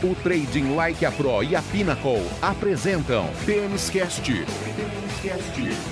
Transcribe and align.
O 0.00 0.14
Trading 0.14 0.76
Like 0.76 1.04
a 1.04 1.10
Pro 1.10 1.42
e 1.42 1.56
a 1.56 1.62
Pinnacle 1.62 2.24
apresentam 2.40 3.26
Tênis 3.44 3.90
Cast. 3.90 4.30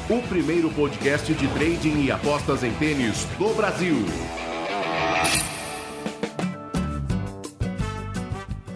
O 0.08 0.22
primeiro 0.28 0.70
podcast 0.70 1.34
de 1.34 1.48
trading 1.48 2.04
e 2.04 2.12
apostas 2.12 2.62
em 2.62 2.70
tênis 2.74 3.24
do 3.36 3.52
Brasil. 3.54 3.96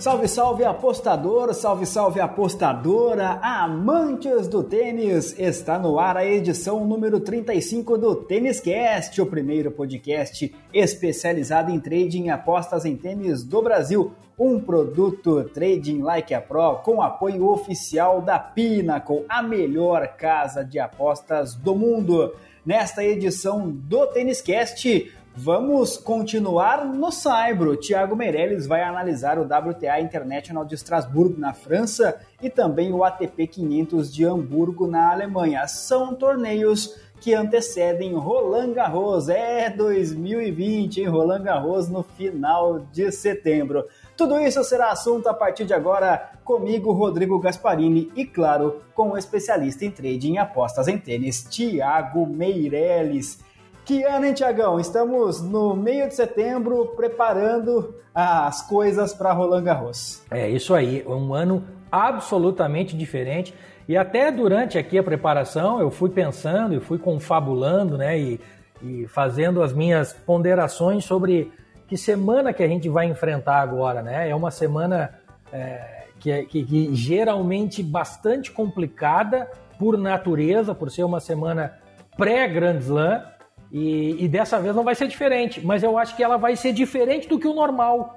Salve, 0.01 0.27
salve 0.27 0.65
apostador, 0.65 1.55
salve, 1.55 1.87
salve 1.87 2.21
apostadora, 2.21 3.39
amantes 3.41 4.49
do 4.49 4.65
tênis! 4.65 5.39
Está 5.39 5.79
no 5.79 6.01
ar 6.01 6.17
a 6.17 6.27
edição 6.27 6.85
número 6.85 7.21
35 7.21 7.99
do 7.99 8.17
Tênis 8.17 8.59
Cast, 8.59 9.21
o 9.21 9.27
primeiro 9.27 9.71
podcast 9.71 10.53
especializado 10.75 11.71
em 11.71 11.79
trading 11.79 12.25
e 12.25 12.31
apostas 12.31 12.85
em 12.85 12.97
tênis 12.97 13.45
do 13.45 13.63
Brasil. 13.63 14.13
Um 14.43 14.59
produto 14.59 15.45
Trading 15.45 16.01
Like 16.01 16.33
a 16.33 16.41
Pro 16.41 16.77
com 16.77 17.03
apoio 17.03 17.51
oficial 17.51 18.23
da 18.23 18.39
Pinnacle, 18.39 19.27
a 19.29 19.43
melhor 19.43 20.17
casa 20.17 20.65
de 20.65 20.79
apostas 20.79 21.55
do 21.55 21.75
mundo. 21.75 22.35
Nesta 22.65 23.05
edição 23.05 23.71
do 23.71 24.07
Tênis 24.07 24.41
Cast, 24.41 25.13
Vamos 25.33 25.97
continuar 25.97 26.85
no 26.85 27.13
Saibro. 27.13 27.77
Tiago 27.77 28.17
Meirelles 28.17 28.67
vai 28.67 28.83
analisar 28.83 29.39
o 29.39 29.43
WTA 29.43 30.01
International 30.01 30.65
de 30.65 30.75
Estrasburgo, 30.75 31.39
na 31.39 31.55
França, 31.55 32.21
e 32.43 32.51
também 32.51 32.93
o 32.93 33.05
ATP 33.05 33.47
500 33.47 34.13
de 34.13 34.25
Hamburgo, 34.25 34.89
na 34.89 35.13
Alemanha. 35.13 35.67
São 35.69 36.15
torneios 36.17 36.97
que 37.21 37.35
antecedem 37.35 38.15
Roland 38.15 38.73
Garros. 38.73 39.29
É 39.29 39.71
2020, 39.71 41.03
em 41.03 41.07
Roland 41.07 41.43
Garros 41.43 41.89
no 41.89 42.03
final 42.03 42.81
de 42.93 43.13
setembro. 43.13 43.87
Tudo 44.21 44.39
isso 44.39 44.63
será 44.65 44.91
assunto 44.91 45.31
a 45.31 45.33
partir 45.33 45.65
de 45.65 45.73
agora 45.73 46.33
comigo, 46.45 46.93
Rodrigo 46.93 47.39
Gasparini, 47.39 48.13
e 48.15 48.27
claro, 48.27 48.83
com 48.95 49.13
o 49.13 49.17
especialista 49.17 49.87
em 49.87 49.91
trading 49.91 50.35
e 50.35 50.39
apostas 50.39 50.89
em 50.89 50.99
tênis, 50.99 51.43
Tiago 51.49 52.27
Meirelles. 52.27 53.43
Que 53.83 54.03
ano, 54.05 54.27
hein, 54.27 54.35
Tiagão? 54.35 54.79
Estamos 54.79 55.41
no 55.41 55.75
meio 55.75 56.07
de 56.07 56.15
setembro 56.15 56.93
preparando 56.95 57.95
as 58.15 58.61
coisas 58.61 59.15
para 59.15 59.33
Roland 59.33 59.63
Garros. 59.63 60.23
É 60.31 60.51
isso 60.51 60.75
aí, 60.75 61.03
um 61.07 61.33
ano 61.33 61.65
absolutamente 61.91 62.95
diferente. 62.95 63.55
E 63.89 63.97
até 63.97 64.31
durante 64.31 64.77
aqui 64.77 64.99
a 64.99 65.03
preparação 65.03 65.81
eu 65.81 65.91
fui 65.91 66.11
pensando 66.11 66.75
e 66.75 66.79
fui 66.79 66.99
confabulando, 66.99 67.97
né? 67.97 68.19
E, 68.19 68.41
e 68.83 69.07
fazendo 69.09 69.63
as 69.63 69.73
minhas 69.73 70.13
ponderações 70.13 71.07
sobre 71.07 71.51
que 71.91 71.97
semana 71.97 72.53
que 72.53 72.63
a 72.63 72.69
gente 72.69 72.89
vai 72.89 73.07
enfrentar 73.07 73.61
agora, 73.61 74.01
né? 74.01 74.31
É 74.31 74.33
uma 74.33 74.53
semana 74.53 75.13
é, 75.53 76.05
que, 76.21 76.31
é, 76.31 76.45
que, 76.45 76.65
que 76.65 76.95
geralmente 76.95 77.83
bastante 77.83 78.53
complicada 78.53 79.51
por 79.77 79.99
natureza, 79.99 80.73
por 80.73 80.89
ser 80.89 81.03
uma 81.03 81.19
semana 81.19 81.77
pré-Grand 82.17 82.79
Slam 82.79 83.25
e, 83.73 84.25
e, 84.25 84.29
dessa 84.29 84.61
vez 84.61 84.73
não 84.77 84.85
vai 84.85 84.95
ser 84.95 85.09
diferente, 85.09 85.67
mas 85.67 85.83
eu 85.83 85.99
acho 85.99 86.15
que 86.15 86.23
ela 86.23 86.37
vai 86.37 86.55
ser 86.55 86.73
diferente 86.73 87.27
do 87.27 87.41
que 87.41 87.49
o 87.49 87.55
normal, 87.55 88.15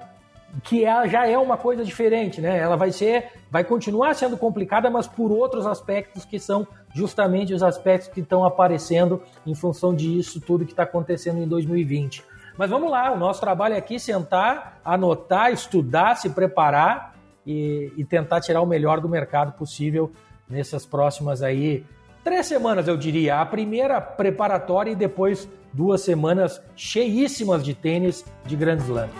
que 0.62 0.84
é, 0.84 1.08
já 1.08 1.26
é 1.26 1.36
uma 1.36 1.56
coisa 1.56 1.84
diferente, 1.84 2.40
né? 2.40 2.56
Ela 2.56 2.76
vai 2.76 2.92
ser, 2.92 3.32
vai 3.50 3.64
continuar 3.64 4.14
sendo 4.14 4.36
complicada, 4.36 4.88
mas 4.88 5.08
por 5.08 5.32
outros 5.32 5.66
aspectos 5.66 6.24
que 6.24 6.38
são 6.38 6.64
justamente 6.94 7.52
os 7.52 7.62
aspectos 7.64 8.06
que 8.06 8.20
estão 8.20 8.44
aparecendo 8.44 9.20
em 9.44 9.52
função 9.52 9.92
disso 9.92 10.40
tudo 10.40 10.64
que 10.64 10.70
está 10.70 10.84
acontecendo 10.84 11.42
em 11.42 11.48
2020. 11.48 12.22
Mas 12.56 12.70
vamos 12.70 12.90
lá, 12.90 13.12
o 13.12 13.18
nosso 13.18 13.40
trabalho 13.40 13.74
é 13.74 13.78
aqui 13.78 13.98
sentar, 13.98 14.80
anotar, 14.84 15.52
estudar, 15.52 16.16
se 16.16 16.30
preparar 16.30 17.14
e, 17.46 17.92
e 17.96 18.04
tentar 18.04 18.40
tirar 18.40 18.60
o 18.60 18.66
melhor 18.66 19.00
do 19.00 19.08
mercado 19.08 19.52
possível 19.52 20.12
nessas 20.48 20.86
próximas 20.86 21.42
aí 21.42 21.84
três 22.24 22.46
semanas, 22.46 22.88
eu 22.88 22.96
diria. 22.96 23.40
A 23.40 23.46
primeira 23.46 24.00
preparatória 24.00 24.90
e 24.90 24.96
depois 24.96 25.46
duas 25.72 26.00
semanas 26.00 26.60
cheíssimas 26.74 27.62
de 27.62 27.74
tênis 27.74 28.24
de 28.46 28.56
Grand 28.56 28.78
Slam. 28.78 29.10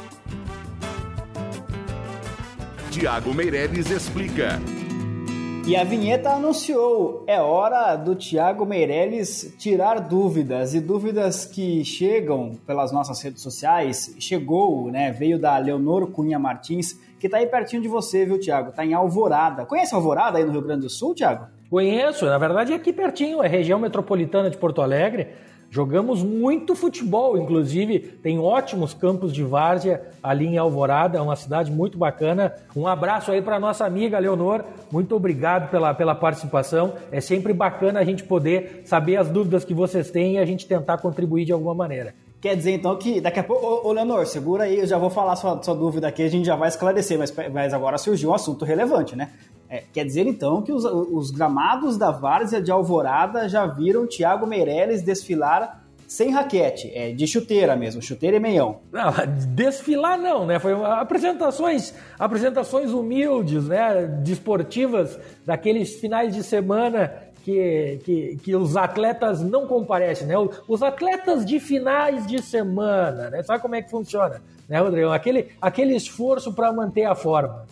Tiago 2.90 3.34
Meirelles 3.34 3.90
explica. 3.90 4.58
E 5.66 5.74
a 5.76 5.82
vinheta 5.82 6.28
anunciou, 6.28 7.24
é 7.26 7.40
hora 7.40 7.96
do 7.96 8.14
Tiago 8.14 8.66
Meirelles 8.66 9.56
tirar 9.58 9.98
dúvidas, 9.98 10.74
e 10.74 10.80
dúvidas 10.80 11.46
que 11.46 11.82
chegam 11.82 12.52
pelas 12.66 12.92
nossas 12.92 13.22
redes 13.22 13.42
sociais, 13.42 14.14
chegou, 14.20 14.90
né, 14.90 15.10
veio 15.10 15.38
da 15.38 15.56
Leonor 15.56 16.08
Cunha 16.08 16.38
Martins, 16.38 17.00
que 17.18 17.30
tá 17.30 17.38
aí 17.38 17.46
pertinho 17.46 17.80
de 17.80 17.88
você, 17.88 18.26
viu, 18.26 18.38
Tiago? 18.38 18.72
Tá 18.72 18.84
em 18.84 18.92
Alvorada. 18.92 19.64
Conhece 19.64 19.94
Alvorada 19.94 20.36
aí 20.36 20.44
no 20.44 20.52
Rio 20.52 20.60
Grande 20.60 20.82
do 20.82 20.90
Sul, 20.90 21.14
Tiago? 21.14 21.46
Conheço, 21.70 22.26
na 22.26 22.36
verdade 22.36 22.74
é 22.74 22.76
aqui 22.76 22.92
pertinho, 22.92 23.42
é 23.42 23.48
região 23.48 23.78
metropolitana 23.78 24.50
de 24.50 24.58
Porto 24.58 24.82
Alegre. 24.82 25.28
Jogamos 25.74 26.22
muito 26.22 26.76
futebol, 26.76 27.36
inclusive 27.36 27.98
tem 27.98 28.38
ótimos 28.38 28.94
campos 28.94 29.32
de 29.32 29.42
várzea 29.42 30.02
ali 30.22 30.46
em 30.46 30.56
Alvorada, 30.56 31.18
é 31.18 31.20
uma 31.20 31.34
cidade 31.34 31.72
muito 31.72 31.98
bacana. 31.98 32.54
Um 32.76 32.86
abraço 32.86 33.32
aí 33.32 33.42
para 33.42 33.58
nossa 33.58 33.84
amiga 33.84 34.16
Leonor, 34.20 34.62
muito 34.92 35.16
obrigado 35.16 35.72
pela, 35.72 35.92
pela 35.92 36.14
participação. 36.14 36.94
É 37.10 37.20
sempre 37.20 37.52
bacana 37.52 37.98
a 37.98 38.04
gente 38.04 38.22
poder 38.22 38.82
saber 38.84 39.16
as 39.16 39.28
dúvidas 39.28 39.64
que 39.64 39.74
vocês 39.74 40.12
têm 40.12 40.34
e 40.34 40.38
a 40.38 40.44
gente 40.44 40.64
tentar 40.64 40.98
contribuir 40.98 41.44
de 41.44 41.50
alguma 41.50 41.74
maneira. 41.74 42.14
Quer 42.40 42.54
dizer 42.54 42.74
então 42.74 42.94
que 42.96 43.20
daqui 43.20 43.40
a 43.40 43.42
pouco, 43.42 43.66
ô, 43.66 43.88
ô 43.88 43.92
Leonor, 43.92 44.26
segura 44.26 44.64
aí, 44.64 44.78
eu 44.78 44.86
já 44.86 44.96
vou 44.96 45.10
falar 45.10 45.34
sua, 45.34 45.60
sua 45.60 45.74
dúvida 45.74 46.06
aqui, 46.06 46.22
a 46.22 46.28
gente 46.28 46.44
já 46.44 46.54
vai 46.54 46.68
esclarecer, 46.68 47.18
mas, 47.18 47.34
mas 47.52 47.74
agora 47.74 47.98
surgiu 47.98 48.30
um 48.30 48.34
assunto 48.34 48.64
relevante, 48.64 49.16
né? 49.16 49.30
É, 49.68 49.82
quer 49.92 50.04
dizer 50.04 50.26
então 50.26 50.62
que 50.62 50.72
os, 50.72 50.84
os, 50.84 51.30
gramados 51.30 51.96
da 51.96 52.10
Várzea 52.10 52.60
de 52.60 52.70
Alvorada 52.70 53.48
já 53.48 53.66
viram 53.66 54.06
Thiago 54.06 54.46
Meirelles 54.46 55.02
desfilar 55.02 55.82
sem 56.06 56.30
raquete, 56.30 56.92
é 56.94 57.12
de 57.12 57.26
chuteira 57.26 57.74
mesmo, 57.74 58.00
chuteira 58.02 58.36
e 58.36 58.40
meião. 58.40 58.80
Não, 58.92 59.10
desfilar 59.54 60.18
não, 60.18 60.46
né? 60.46 60.58
Foi 60.58 60.72
apresentações, 60.84 61.94
apresentações 62.18 62.92
humildes, 62.92 63.66
né? 63.66 64.06
Desportivas 64.22 65.18
daqueles 65.44 65.94
finais 65.94 66.34
de 66.34 66.42
semana 66.42 67.12
que, 67.44 68.00
que, 68.04 68.36
que, 68.42 68.56
os 68.56 68.76
atletas 68.76 69.42
não 69.42 69.66
comparecem, 69.66 70.26
né? 70.26 70.34
Os 70.68 70.82
atletas 70.82 71.44
de 71.44 71.58
finais 71.58 72.26
de 72.26 72.40
semana, 72.42 73.30
né? 73.30 73.42
Sabe 73.42 73.60
como 73.60 73.74
é 73.74 73.82
que 73.82 73.90
funciona, 73.90 74.40
né, 74.68 74.78
Rodrigo? 74.78 75.10
Aquele, 75.10 75.48
aquele 75.60 75.94
esforço 75.96 76.52
para 76.52 76.72
manter 76.72 77.04
a 77.04 77.14
forma. 77.14 77.66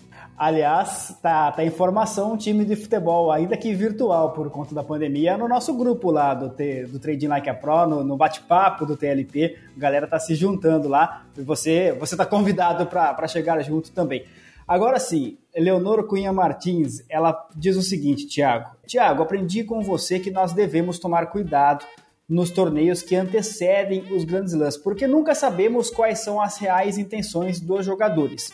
Aliás, 0.45 1.17
tá, 1.23 1.53
tá 1.53 1.65
informação 1.65 2.33
um 2.33 2.37
time 2.37 2.65
de 2.65 2.75
futebol, 2.75 3.31
ainda 3.31 3.57
que 3.57 3.73
virtual 3.73 4.33
por 4.33 4.51
conta 4.51 4.75
da 4.75 4.83
pandemia, 4.83 5.39
no 5.39 5.47
nosso 5.47 5.73
grupo 5.73 6.11
lá 6.11 6.35
do, 6.35 6.49
do 6.89 6.99
Trading 6.99 7.29
Like 7.29 7.49
a 7.49 7.55
Pro, 7.55 7.87
no, 7.87 8.03
no 8.03 8.17
bate-papo 8.17 8.85
do 8.85 8.97
TLP, 8.97 9.57
a 9.77 9.79
galera 9.79 10.05
tá 10.05 10.19
se 10.19 10.35
juntando 10.35 10.89
lá, 10.89 11.27
e 11.39 11.43
você, 11.43 11.93
você 11.93 12.17
tá 12.17 12.27
convidado 12.27 12.87
para 12.87 13.29
chegar 13.29 13.63
junto 13.63 13.93
também. 13.93 14.25
Agora 14.67 14.99
sim, 14.99 15.39
Leonor 15.57 16.09
Cunha 16.09 16.33
Martins, 16.33 17.05
ela 17.09 17.49
diz 17.55 17.77
o 17.77 17.83
seguinte, 17.83 18.27
Tiago. 18.27 18.69
Tiago, 18.85 19.23
aprendi 19.23 19.63
com 19.63 19.81
você 19.81 20.19
que 20.19 20.33
nós 20.33 20.53
devemos 20.53 20.99
tomar 20.99 21.27
cuidado 21.27 21.85
nos 22.29 22.51
torneios 22.51 23.01
que 23.01 23.15
antecedem 23.15 24.13
os 24.13 24.25
grandes 24.25 24.55
lãs, 24.55 24.77
porque 24.77 25.07
nunca 25.07 25.37
sabemos 25.37 25.89
quais 25.89 26.19
são 26.19 26.41
as 26.41 26.57
reais 26.57 26.99
intenções 26.99 27.61
dos 27.61 27.87
jogadores. 27.87 28.53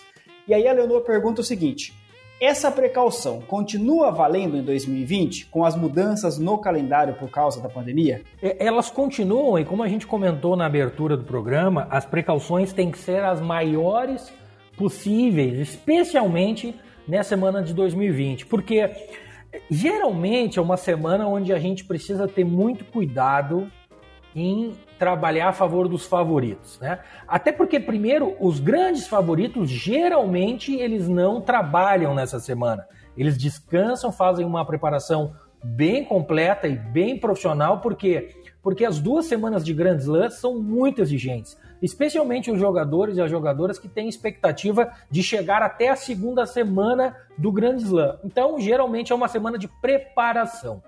E 0.48 0.54
aí 0.54 0.66
a 0.66 0.72
Leonor 0.72 1.03
pergunta 1.03 1.42
o 1.42 1.44
seguinte: 1.44 1.92
essa 2.41 2.70
precaução 2.70 3.41
continua 3.42 4.10
valendo 4.10 4.56
em 4.56 4.62
2020 4.62 5.47
com 5.47 5.64
as 5.64 5.76
mudanças 5.76 6.38
no 6.38 6.56
calendário 6.56 7.14
por 7.14 7.28
causa 7.28 7.60
da 7.60 7.69
pandemia? 7.69 8.22
É, 8.41 8.64
elas 8.64 8.88
continuam 8.88 9.59
e 9.59 9.64
como 9.64 9.82
a 9.82 9.88
gente 9.88 10.06
comentou 10.06 10.56
na 10.56 10.64
abertura 10.64 11.16
do 11.16 11.25
programa, 11.25 11.86
as 11.91 12.06
precauções 12.06 12.72
têm 12.72 12.91
que 12.91 12.98
ser 12.98 13.22
as 13.22 13.41
maiores 13.41 14.32
possíveis, 14.76 15.59
especialmente 15.59 16.74
nessa 17.06 17.30
semana 17.30 17.62
de 17.62 17.74
2020, 17.74 18.47
porque 18.47 18.91
geralmente 19.71 20.59
é 20.59 20.62
uma 20.62 20.77
semana 20.77 21.27
onde 21.27 21.53
a 21.53 21.59
gente 21.59 21.84
precisa 21.84 22.28
ter 22.28 22.45
muito 22.45 22.84
cuidado 22.84 23.71
em 24.34 24.72
trabalhar 24.98 25.48
a 25.48 25.53
favor 25.53 25.89
dos 25.89 26.04
favoritos, 26.04 26.78
né? 26.80 26.98
Até 27.27 27.53
porque 27.53 27.78
primeiro 27.78 28.36
os 28.41 28.59
grandes 28.60 29.06
favoritos 29.06 29.71
geralmente 29.71 30.74
eles 30.74 31.09
não 31.09 31.41
trabalham 31.41 32.15
nessa 32.15 32.41
semana. 32.41 32.86
Eles 33.16 33.39
descansam, 33.39 34.12
fazem 34.12 34.45
uma 34.45 34.65
preparação 34.65 35.34
bem 35.62 36.04
completa 36.04 36.68
e 36.68 36.77
bem 36.77 37.18
profissional, 37.18 37.80
porque 37.80 38.34
porque 38.62 38.84
as 38.84 38.98
duas 38.98 39.24
semanas 39.24 39.65
de 39.65 39.72
Grand 39.72 39.97
Slam 39.97 40.28
são 40.28 40.60
muito 40.60 41.00
exigentes, 41.00 41.56
especialmente 41.80 42.50
os 42.50 42.59
jogadores 42.59 43.16
e 43.16 43.21
as 43.22 43.30
jogadoras 43.30 43.78
que 43.78 43.89
têm 43.89 44.09
expectativa 44.09 44.92
de 45.10 45.22
chegar 45.22 45.62
até 45.62 45.89
a 45.89 45.97
segunda 45.97 46.45
semana 46.45 47.16
do 47.39 47.50
Grand 47.50 47.77
Slam. 47.77 48.18
Então, 48.24 48.59
geralmente 48.60 49.12
é 49.12 49.15
uma 49.15 49.28
semana 49.28 49.56
de 49.56 49.68
preparação. 49.80 50.83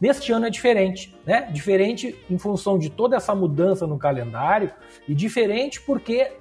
Neste 0.00 0.32
ano 0.32 0.46
é 0.46 0.50
diferente, 0.50 1.14
né? 1.26 1.48
Diferente 1.52 2.14
em 2.28 2.38
função 2.38 2.78
de 2.78 2.90
toda 2.90 3.16
essa 3.16 3.34
mudança 3.34 3.86
no 3.86 3.98
calendário 3.98 4.70
e 5.08 5.14
diferente 5.14 5.80
porque 5.80 6.32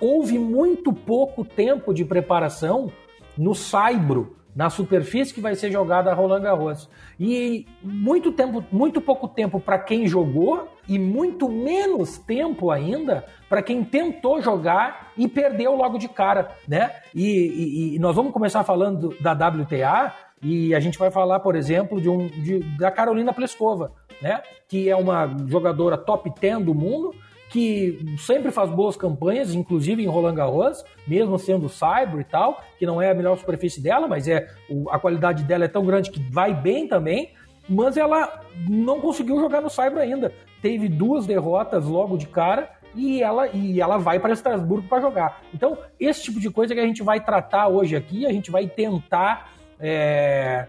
houve 0.00 0.38
muito 0.38 0.92
pouco 0.92 1.44
tempo 1.44 1.92
de 1.92 2.04
preparação 2.04 2.90
no 3.36 3.54
saibro, 3.54 4.36
na 4.54 4.68
superfície 4.68 5.32
que 5.32 5.40
vai 5.40 5.54
ser 5.54 5.70
jogada 5.70 6.10
a 6.10 6.14
Roland 6.14 6.42
Garros. 6.42 6.88
E 7.18 7.66
muito 7.82 8.32
tempo, 8.32 8.64
muito 8.72 9.00
pouco 9.00 9.28
tempo 9.28 9.60
para 9.60 9.78
quem 9.78 10.06
jogou 10.06 10.68
e 10.88 10.98
muito 10.98 11.48
menos 11.48 12.18
tempo 12.18 12.70
ainda 12.70 13.24
para 13.48 13.62
quem 13.62 13.84
tentou 13.84 14.40
jogar 14.42 15.12
e 15.16 15.28
perdeu 15.28 15.76
logo 15.76 15.98
de 15.98 16.08
cara, 16.08 16.50
né? 16.66 16.90
E, 17.14 17.24
e, 17.24 17.94
e, 17.94 17.98
nós 17.98 18.16
vamos 18.16 18.32
começar 18.32 18.64
falando 18.64 19.14
da 19.20 19.32
WTA 19.32 20.14
e 20.42 20.74
a 20.74 20.80
gente 20.80 20.98
vai 20.98 21.10
falar, 21.10 21.40
por 21.40 21.54
exemplo, 21.54 22.00
de 22.00 22.08
um, 22.08 22.26
de, 22.26 22.60
da 22.78 22.90
Carolina 22.90 23.32
Pleskova, 23.32 23.92
né? 24.22 24.42
Que 24.68 24.88
é 24.88 24.96
uma 24.96 25.36
jogadora 25.46 25.98
top 25.98 26.32
10 26.40 26.64
do 26.64 26.74
mundo 26.74 27.14
que 27.50 27.98
sempre 28.16 28.52
faz 28.52 28.70
boas 28.70 28.96
campanhas, 28.96 29.54
inclusive 29.54 30.02
em 30.02 30.06
Roland 30.06 30.36
Garros, 30.36 30.84
mesmo 31.06 31.36
sendo 31.36 31.68
Cyber 31.68 32.20
e 32.20 32.24
tal, 32.24 32.60
que 32.78 32.86
não 32.86 33.02
é 33.02 33.10
a 33.10 33.14
melhor 33.14 33.36
superfície 33.36 33.82
dela, 33.82 34.06
mas 34.06 34.28
é 34.28 34.48
a 34.88 34.98
qualidade 35.00 35.42
dela 35.42 35.64
é 35.64 35.68
tão 35.68 35.84
grande 35.84 36.12
que 36.12 36.20
vai 36.30 36.54
bem 36.54 36.86
também, 36.86 37.32
mas 37.68 37.96
ela 37.96 38.42
não 38.68 39.00
conseguiu 39.00 39.40
jogar 39.40 39.60
no 39.60 39.68
Cyber 39.68 39.98
ainda. 39.98 40.32
Teve 40.62 40.88
duas 40.88 41.26
derrotas 41.26 41.86
logo 41.86 42.16
de 42.16 42.26
cara 42.26 42.70
e 42.94 43.20
ela, 43.20 43.48
e 43.48 43.80
ela 43.80 43.98
vai 43.98 44.20
para 44.20 44.32
Estrasburgo 44.32 44.88
para 44.88 45.00
jogar. 45.00 45.42
Então, 45.52 45.76
esse 45.98 46.22
tipo 46.22 46.38
de 46.38 46.50
coisa 46.50 46.72
que 46.72 46.80
a 46.80 46.86
gente 46.86 47.02
vai 47.02 47.18
tratar 47.18 47.66
hoje 47.66 47.96
aqui, 47.96 48.26
a 48.26 48.32
gente 48.32 48.50
vai 48.50 48.68
tentar 48.68 49.50
é, 49.80 50.66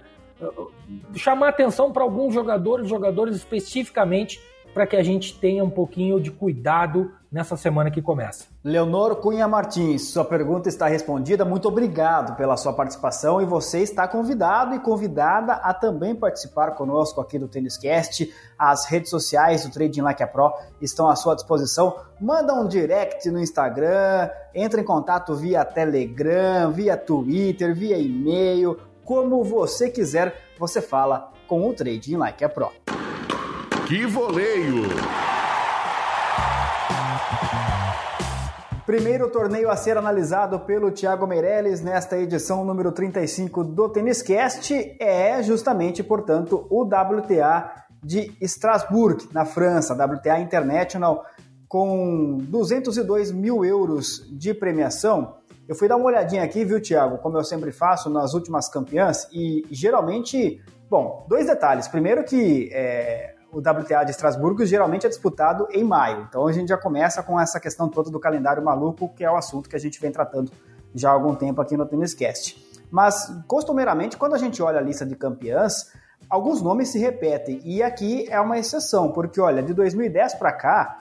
chamar 1.15 1.49
atenção 1.49 1.91
para 1.91 2.03
alguns 2.03 2.33
jogadores, 2.33 2.87
jogadores 2.87 3.35
especificamente 3.35 4.39
para 4.73 4.87
que 4.87 4.95
a 4.95 5.03
gente 5.03 5.37
tenha 5.37 5.63
um 5.63 5.69
pouquinho 5.69 6.19
de 6.19 6.31
cuidado 6.31 7.11
nessa 7.31 7.55
semana 7.55 7.89
que 7.89 8.01
começa. 8.01 8.45
Leonor 8.63 9.15
Cunha 9.17 9.47
Martins, 9.47 10.09
sua 10.09 10.25
pergunta 10.25 10.67
está 10.67 10.87
respondida. 10.87 11.45
Muito 11.45 11.67
obrigado 11.67 12.35
pela 12.35 12.57
sua 12.57 12.73
participação 12.73 13.41
e 13.41 13.45
você 13.45 13.79
está 13.79 14.07
convidado 14.07 14.75
e 14.75 14.79
convidada 14.79 15.53
a 15.53 15.73
também 15.73 16.13
participar 16.13 16.71
conosco 16.71 17.21
aqui 17.21 17.39
do 17.39 17.47
Tênis 17.47 17.77
Cast. 17.77 18.33
As 18.57 18.85
redes 18.85 19.09
sociais 19.09 19.65
do 19.65 19.71
Trading 19.71 20.01
Like 20.01 20.21
a 20.21 20.27
Pro 20.27 20.53
estão 20.81 21.09
à 21.09 21.15
sua 21.15 21.35
disposição. 21.35 21.95
Manda 22.19 22.53
um 22.53 22.67
direct 22.67 23.29
no 23.29 23.39
Instagram, 23.39 24.29
entre 24.53 24.81
em 24.81 24.85
contato 24.85 25.33
via 25.33 25.63
Telegram, 25.63 26.71
via 26.71 26.97
Twitter, 26.97 27.73
via 27.73 27.97
e-mail, 27.97 28.77
como 29.11 29.43
você 29.43 29.89
quiser, 29.89 30.33
você 30.57 30.81
fala 30.81 31.33
com 31.45 31.67
o 31.67 31.73
Trading 31.73 32.15
Like 32.15 32.45
a 32.45 32.47
Pro. 32.47 32.71
Que 33.85 34.05
voleio! 34.05 34.83
Primeiro 38.85 39.29
torneio 39.29 39.69
a 39.69 39.75
ser 39.75 39.97
analisado 39.97 40.61
pelo 40.61 40.91
Thiago 40.91 41.27
Meirelles 41.27 41.81
nesta 41.81 42.17
edição 42.17 42.63
número 42.63 42.89
35 42.93 43.65
do 43.65 43.89
Tênis 43.89 44.21
Cast 44.21 44.95
é 44.97 45.43
justamente, 45.43 46.01
portanto, 46.01 46.65
o 46.69 46.83
WTA 46.83 47.69
de 48.01 48.31
Strasbourg, 48.39 49.27
na 49.33 49.43
França, 49.43 49.93
WTA 49.93 50.39
International, 50.39 51.25
com 51.67 52.37
202 52.43 53.33
mil 53.33 53.65
euros 53.65 54.25
de 54.31 54.53
premiação. 54.53 55.40
Eu 55.67 55.75
fui 55.75 55.87
dar 55.87 55.95
uma 55.95 56.05
olhadinha 56.05 56.43
aqui, 56.43 56.65
viu, 56.65 56.81
Thiago, 56.81 57.17
como 57.19 57.37
eu 57.37 57.43
sempre 57.43 57.71
faço 57.71 58.09
nas 58.09 58.33
últimas 58.33 58.67
campeãs, 58.67 59.27
e 59.31 59.65
geralmente, 59.71 60.61
bom, 60.89 61.25
dois 61.29 61.47
detalhes. 61.47 61.87
Primeiro 61.87 62.23
que 62.23 62.69
é, 62.73 63.35
o 63.51 63.59
WTA 63.59 64.03
de 64.03 64.11
Estrasburgo 64.11 64.65
geralmente 64.65 65.05
é 65.05 65.09
disputado 65.09 65.67
em 65.71 65.83
maio. 65.83 66.25
Então 66.27 66.47
a 66.47 66.51
gente 66.51 66.69
já 66.69 66.77
começa 66.77 67.21
com 67.21 67.39
essa 67.39 67.59
questão 67.59 67.87
toda 67.87 68.09
do 68.09 68.19
calendário 68.19 68.63
maluco, 68.63 69.09
que 69.09 69.23
é 69.23 69.31
o 69.31 69.35
assunto 69.35 69.69
que 69.69 69.75
a 69.75 69.79
gente 69.79 69.99
vem 69.99 70.11
tratando 70.11 70.51
já 70.93 71.09
há 71.09 71.13
algum 71.13 71.35
tempo 71.35 71.61
aqui 71.61 71.77
no 71.77 71.85
Tenniscast. 71.85 72.71
Mas, 72.89 73.33
costumeiramente, 73.47 74.17
quando 74.17 74.35
a 74.35 74.37
gente 74.37 74.61
olha 74.61 74.79
a 74.79 74.81
lista 74.81 75.05
de 75.05 75.15
campeãs, 75.15 75.93
alguns 76.29 76.61
nomes 76.61 76.89
se 76.89 76.99
repetem. 76.99 77.61
E 77.63 77.81
aqui 77.81 78.27
é 78.29 78.39
uma 78.39 78.59
exceção, 78.59 79.11
porque, 79.11 79.39
olha, 79.39 79.63
de 79.63 79.73
2010 79.73 80.35
para 80.35 80.51
cá, 80.51 80.99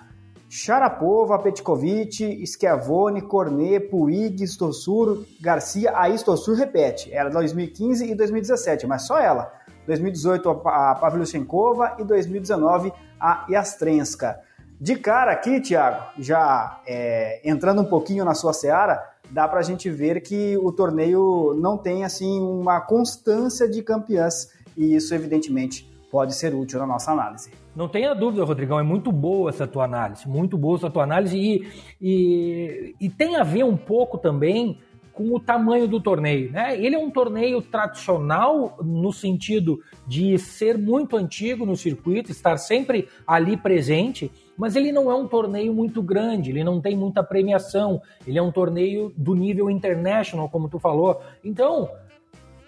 Sharapova, 0.53 1.39
Petkovic, 1.39 2.45
Schiavone, 2.45 3.23
Cornet, 3.23 3.89
Puig, 3.89 4.43
Stossur, 4.43 5.25
Garcia, 5.41 5.97
a 5.97 6.09
Stossur 6.11 6.57
repete. 6.57 7.13
Era 7.13 7.31
2015 7.31 8.11
e 8.11 8.17
2017, 8.17 8.85
mas 8.85 9.07
só 9.07 9.21
ela. 9.21 9.53
2018 9.87 10.51
a 10.51 10.97
Pavlyuchenkova 10.97 11.95
e 12.01 12.05
2019 12.05 12.93
a 13.21 13.47
Yastrenska. 13.49 14.41
De 14.81 14.97
cara 14.97 15.31
aqui, 15.31 15.61
Thiago, 15.61 16.03
já 16.19 16.81
é, 16.85 17.41
entrando 17.45 17.83
um 17.83 17.85
pouquinho 17.85 18.25
na 18.25 18.35
sua 18.35 18.53
seara, 18.53 19.01
dá 19.31 19.47
para 19.47 19.61
a 19.61 19.63
gente 19.63 19.89
ver 19.89 20.21
que 20.21 20.59
o 20.59 20.73
torneio 20.73 21.55
não 21.61 21.79
tem 21.79 22.03
assim 22.05 22.41
uma 22.41 22.81
constância 22.81 23.69
de 23.69 23.85
campeãs 23.85 24.49
e 24.77 24.97
isso 24.97 25.15
evidentemente 25.15 25.90
pode 26.11 26.35
ser 26.35 26.55
útil 26.55 26.79
na 26.81 26.87
nossa 26.87 27.13
análise. 27.13 27.51
Não 27.75 27.89
tenha 27.89 28.15
dúvida, 28.15 28.45
Rodrigão, 28.45 28.79
é 28.79 28.83
muito 28.83 29.13
boa 29.13 29.51
essa 29.51 29.67
tua 29.67 29.85
análise, 29.85 30.29
muito 30.29 30.59
boa 30.59 30.77
essa 30.77 30.91
tua 30.91 31.05
análise 31.05 31.39
e, 31.39 31.69
e, 32.01 32.95
e 33.01 33.09
tem 33.09 33.37
a 33.37 33.43
ver 33.43 33.65
um 33.65 33.77
pouco 33.77 34.19
também 34.19 34.79
com 35.13 35.35
o 35.35 35.41
tamanho 35.41 35.87
do 35.87 36.01
torneio. 36.01 36.51
Né? 36.51 36.83
Ele 36.83 36.97
é 36.97 36.99
um 36.99 37.11
torneio 37.11 37.61
tradicional 37.61 38.79
no 38.83 39.13
sentido 39.13 39.79
de 40.07 40.39
ser 40.39 40.79
muito 40.79 41.17
antigo 41.17 41.67
no 41.67 41.77
circuito, 41.77 42.31
estar 42.31 42.57
sempre 42.57 43.09
ali 43.27 43.57
presente, 43.57 44.31
mas 44.57 44.77
ele 44.77 44.91
não 44.91 45.11
é 45.11 45.15
um 45.15 45.29
torneio 45.29 45.75
muito 45.75 46.03
grande, 46.03 46.51
ele 46.51 46.65
não 46.65 46.81
tem 46.81 46.97
muita 46.97 47.23
premiação, 47.23 48.01
ele 48.27 48.39
é 48.39 48.43
um 48.43 48.51
torneio 48.51 49.13
do 49.17 49.35
nível 49.35 49.71
international, 49.71 50.49
como 50.49 50.69
tu 50.69 50.79
falou. 50.79 51.21
Então, 51.45 51.91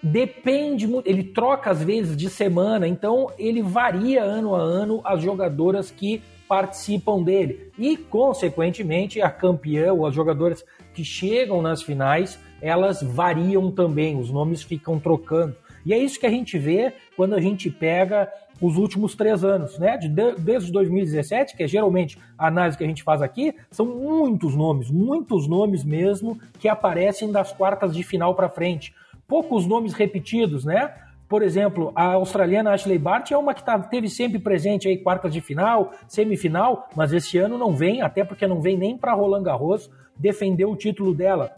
depende 0.02 0.88
ele 1.04 1.22
troca 1.22 1.70
às 1.70 1.82
vezes 1.82 2.16
de 2.16 2.28
semana, 2.28 2.88
então 2.88 3.31
ele 3.38 3.62
varia 3.62 4.22
ano 4.22 4.54
a 4.54 4.58
ano 4.58 5.00
as 5.04 5.22
jogadoras 5.22 5.90
que 5.90 6.20
participam 6.49 7.22
dele. 7.22 7.70
E, 7.78 7.96
consequentemente, 7.96 9.22
a 9.22 9.31
campeã 9.31 9.93
ou 9.93 10.06
as 10.06 10.14
jogadoras 10.14 10.64
que 10.93 11.02
chegam 11.02 11.62
nas 11.62 11.82
finais, 11.82 12.38
elas 12.60 13.02
variam 13.02 13.70
também, 13.70 14.19
os 14.19 14.31
nomes 14.31 14.62
ficam 14.62 14.99
trocando. 14.99 15.56
E 15.84 15.94
é 15.94 15.99
isso 15.99 16.20
que 16.20 16.26
a 16.26 16.31
gente 16.31 16.58
vê 16.58 16.93
quando 17.16 17.34
a 17.34 17.40
gente 17.40 17.70
pega 17.70 18.31
os 18.60 18.76
últimos 18.76 19.14
três 19.14 19.43
anos, 19.43 19.78
né? 19.78 19.96
De, 19.96 20.08
desde 20.08 20.70
2017, 20.70 21.56
que 21.56 21.64
é 21.64 21.66
geralmente 21.66 22.19
a 22.38 22.46
análise 22.46 22.78
que 22.78 22.84
a 22.84 22.87
gente 22.87 23.02
faz 23.02 23.20
aqui, 23.20 23.55
são 23.70 23.87
muitos 23.87 24.55
nomes, 24.55 24.90
muitos 24.90 25.48
nomes 25.48 25.82
mesmo 25.82 26.38
que 26.60 26.69
aparecem 26.69 27.32
das 27.32 27.52
quartas 27.52 27.94
de 27.94 28.02
final 28.02 28.34
para 28.34 28.48
frente. 28.48 28.94
Poucos 29.26 29.67
nomes 29.67 29.93
repetidos, 29.93 30.64
né? 30.64 30.93
Por 31.29 31.43
exemplo, 31.43 31.93
a 31.94 32.12
australiana 32.12 32.72
Ashley 32.72 32.98
Bart 32.98 33.31
é 33.31 33.38
uma 33.38 33.55
que 33.55 33.64
tá, 33.64 33.79
teve 33.79 34.08
sempre 34.08 34.38
presente 34.38 34.86
aí 34.86 34.98
quartas 34.98 35.32
de 35.32 35.41
final, 35.41 35.93
semifinal, 36.06 36.88
mas 36.94 37.12
esse 37.12 37.38
ano 37.38 37.56
não 37.56 37.74
vem, 37.74 38.02
até 38.02 38.22
porque 38.22 38.46
não 38.46 38.60
vem 38.60 38.76
nem 38.76 38.98
para 38.98 39.14
Roland 39.14 39.43
Garros 39.43 39.91
defender 40.14 40.67
o 40.67 40.76
título 40.76 41.14
dela. 41.14 41.56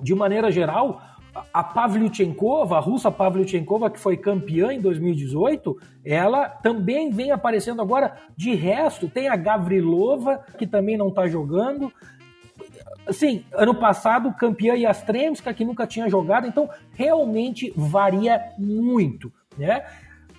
De 0.00 0.14
maneira 0.14 0.50
geral, 0.50 1.02
a 1.52 1.62
Pavlyuchenkova, 1.62 2.76
a 2.76 2.80
russa 2.80 3.10
Pavlyuchenkova, 3.10 3.90
que 3.90 3.98
foi 3.98 4.16
campeã 4.16 4.72
em 4.72 4.80
2018, 4.80 5.76
ela 6.04 6.48
também 6.48 7.10
vem 7.10 7.30
aparecendo 7.30 7.80
agora. 7.80 8.16
De 8.36 8.54
resto, 8.54 9.08
tem 9.08 9.28
a 9.28 9.36
Gavrilova, 9.36 10.44
que 10.58 10.66
também 10.66 10.96
não 10.96 11.08
está 11.08 11.26
jogando. 11.28 11.92
Assim, 13.06 13.44
ano 13.52 13.74
passado, 13.74 14.32
campeã 14.32 14.74
Yastremska, 14.74 15.52
que 15.52 15.64
nunca 15.64 15.86
tinha 15.86 16.08
jogado. 16.08 16.46
Então, 16.46 16.68
realmente 16.94 17.72
varia 17.76 18.40
muito, 18.58 19.32
né? 19.56 19.84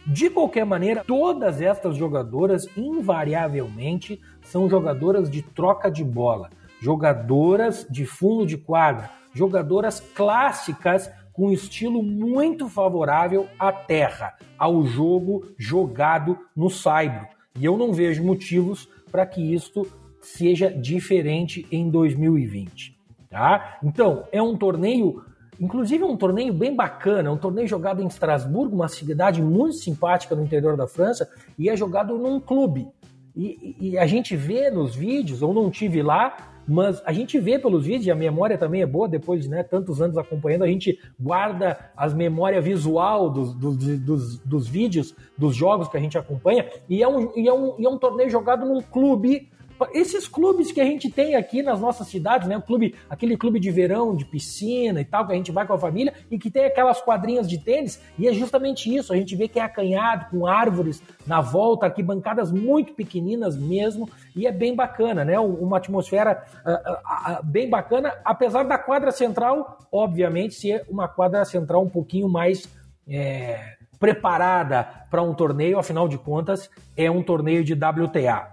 De 0.06 0.30
qualquer 0.30 0.66
maneira, 0.66 1.04
todas 1.06 1.62
estas 1.62 1.96
jogadoras, 1.96 2.68
invariavelmente, 2.76 4.20
são 4.42 4.70
jogadoras 4.70 5.30
de 5.30 5.42
troca 5.42 5.90
de 5.90 6.04
bola, 6.04 6.50
jogadoras 6.82 7.88
de 7.90 8.06
fundo 8.06 8.46
de 8.46 8.58
quadra, 8.58 9.10
jogadoras 9.34 10.02
clássicas 10.02 11.10
com 11.32 11.52
estilo 11.52 12.04
muito 12.04 12.68
favorável 12.70 13.48
à 13.58 13.72
terra, 13.72 14.36
ao 14.58 14.86
jogo 14.86 15.48
jogado 15.58 16.38
no 16.56 16.70
saibro. 16.70 17.28
E 17.58 17.66
eu 17.66 17.78
não 17.78 17.94
vejo 17.94 18.24
motivos 18.24 18.90
para 19.12 19.26
que 19.26 19.54
isto 19.54 19.88
seja 20.26 20.70
diferente 20.70 21.66
em 21.72 21.90
2020, 21.90 22.98
tá? 23.30 23.78
Então, 23.84 24.26
é 24.32 24.42
um 24.42 24.58
torneio, 24.58 25.24
inclusive 25.60 26.04
é 26.04 26.06
um 26.06 26.18
torneio 26.18 26.54
bem 26.54 26.76
bacana, 26.76 27.32
um 27.32 27.38
torneio 27.38 27.68
jogado 27.68 28.02
em 28.02 28.08
Estrasburgo, 28.08 28.76
uma 28.76 28.88
cidade 28.88 29.42
muito 29.42 29.76
simpática 29.76 30.36
no 30.36 30.44
interior 30.44 30.78
da 30.78 30.88
França, 30.88 31.30
e 31.58 31.70
é 31.70 31.76
jogado 31.76 32.18
num 32.18 32.40
clube. 32.40 32.88
E, 33.36 33.76
e 33.80 33.98
a 33.98 34.06
gente 34.06 34.36
vê 34.36 34.70
nos 34.70 34.96
vídeos, 34.96 35.42
eu 35.42 35.54
não 35.54 35.70
tive 35.70 36.04
lá, 36.04 36.36
mas 36.68 37.02
a 37.06 37.12
gente 37.12 37.40
vê 37.40 37.60
pelos 37.60 37.86
vídeos, 37.86 38.06
e 38.06 38.12
a 38.12 38.16
memória 38.16 38.58
também 38.58 38.82
é 38.82 38.86
boa, 38.86 39.08
depois 39.08 39.44
de 39.44 39.50
né, 39.50 39.64
tantos 39.64 40.02
anos 40.02 40.18
acompanhando, 40.18 40.64
a 40.64 40.68
gente 40.68 40.98
guarda 41.20 41.92
as 41.98 42.14
memórias 42.14 42.64
visual 42.64 43.30
dos, 43.30 43.54
dos, 43.54 43.78
dos, 44.00 44.38
dos, 44.40 44.68
vídeos, 44.68 45.16
dos 45.38 45.56
jogos 45.56 45.88
que 45.88 45.98
a 45.98 46.00
gente 46.00 46.18
acompanha, 46.18 46.70
e 46.88 47.04
é, 47.04 47.08
um, 47.08 47.32
e, 47.36 47.48
é 47.48 47.54
um, 47.54 47.76
e 47.80 47.86
é 47.86 47.90
um 47.90 47.98
torneio 47.98 48.30
jogado 48.30 48.66
num 48.66 48.82
clube 48.82 49.50
esses 49.94 50.28
clubes 50.28 50.72
que 50.72 50.80
a 50.80 50.86
gente 50.86 51.10
tem 51.10 51.36
aqui 51.36 51.62
nas 51.62 51.80
nossas 51.80 52.08
cidades, 52.08 52.48
né? 52.48 52.58
O 52.58 52.62
clube, 52.62 52.96
aquele 53.10 53.38
clube 53.38 53.60
de 53.60 53.72
verão, 53.72 54.16
de 54.16 54.26
piscina 54.26 55.02
e 55.02 55.06
tal, 55.06 55.26
que 55.26 55.34
a 55.34 55.36
gente 55.36 55.52
vai 55.52 55.66
com 55.66 55.74
a 55.74 55.78
família 55.78 56.14
e 56.30 56.38
que 56.38 56.50
tem 56.50 56.66
aquelas 56.66 57.02
quadrinhas 57.02 57.50
de 57.50 57.58
tênis, 57.58 58.02
e 58.18 58.28
é 58.28 58.34
justamente 58.34 58.94
isso. 58.94 59.14
A 59.14 59.16
gente 59.16 59.36
vê 59.36 59.48
que 59.48 59.60
é 59.60 59.64
acanhado, 59.64 60.30
com 60.30 60.48
árvores 60.48 61.02
na 61.26 61.42
volta, 61.42 61.86
aqui 61.86 62.04
bancadas 62.04 62.52
muito 62.52 62.94
pequeninas 62.94 63.58
mesmo, 63.58 64.10
e 64.36 64.48
é 64.48 64.52
bem 64.52 64.76
bacana, 64.76 65.26
né? 65.26 65.40
Uma 65.40 65.78
atmosfera 65.78 66.44
uh, 66.66 66.72
uh, 66.72 67.40
uh, 67.40 67.44
bem 67.44 67.70
bacana, 67.70 68.14
apesar 68.24 68.64
da 68.64 68.78
quadra 68.78 69.12
central, 69.12 69.80
obviamente, 69.92 70.56
ser 70.56 70.86
uma 70.90 71.08
quadra 71.08 71.44
central 71.46 71.84
um 71.84 71.90
pouquinho 71.90 72.30
mais. 72.30 72.68
É, 73.06 73.74
preparada 74.00 74.86
para 75.10 75.22
um 75.22 75.34
torneio, 75.34 75.80
afinal 75.80 76.10
de 76.10 76.18
contas, 76.18 76.70
é 76.98 77.10
um 77.10 77.24
torneio 77.24 77.64
de 77.64 77.74
WTA. 77.74 78.53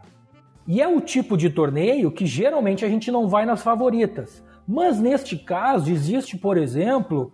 E 0.71 0.81
é 0.81 0.87
o 0.87 1.00
tipo 1.00 1.37
de 1.37 1.50
torneio 1.50 2.12
que 2.12 2.25
geralmente 2.25 2.85
a 2.85 2.89
gente 2.89 3.11
não 3.11 3.27
vai 3.27 3.45
nas 3.45 3.61
favoritas. 3.61 4.41
Mas 4.69 5.00
neste 5.00 5.37
caso, 5.37 5.91
existe, 5.91 6.39
por 6.39 6.57
exemplo, 6.57 7.33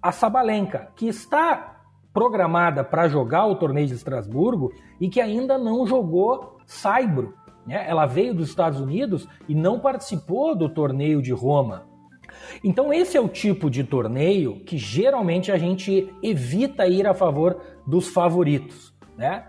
a 0.00 0.12
Sabalenka, 0.12 0.92
que 0.94 1.08
está 1.08 1.80
programada 2.14 2.84
para 2.84 3.08
jogar 3.08 3.46
o 3.46 3.56
torneio 3.56 3.88
de 3.88 3.94
Estrasburgo 3.94 4.72
e 5.00 5.08
que 5.08 5.20
ainda 5.20 5.58
não 5.58 5.88
jogou 5.88 6.56
Saibro. 6.66 7.34
Né? 7.66 7.84
Ela 7.84 8.06
veio 8.06 8.32
dos 8.32 8.48
Estados 8.48 8.78
Unidos 8.78 9.26
e 9.48 9.56
não 9.56 9.80
participou 9.80 10.54
do 10.54 10.68
torneio 10.68 11.20
de 11.20 11.32
Roma. 11.32 11.84
Então, 12.62 12.92
esse 12.92 13.16
é 13.16 13.20
o 13.20 13.26
tipo 13.26 13.68
de 13.68 13.82
torneio 13.82 14.60
que 14.60 14.78
geralmente 14.78 15.50
a 15.50 15.58
gente 15.58 16.14
evita 16.22 16.86
ir 16.86 17.08
a 17.08 17.12
favor 17.12 17.60
dos 17.84 18.06
favoritos. 18.06 18.94
Né? 19.16 19.44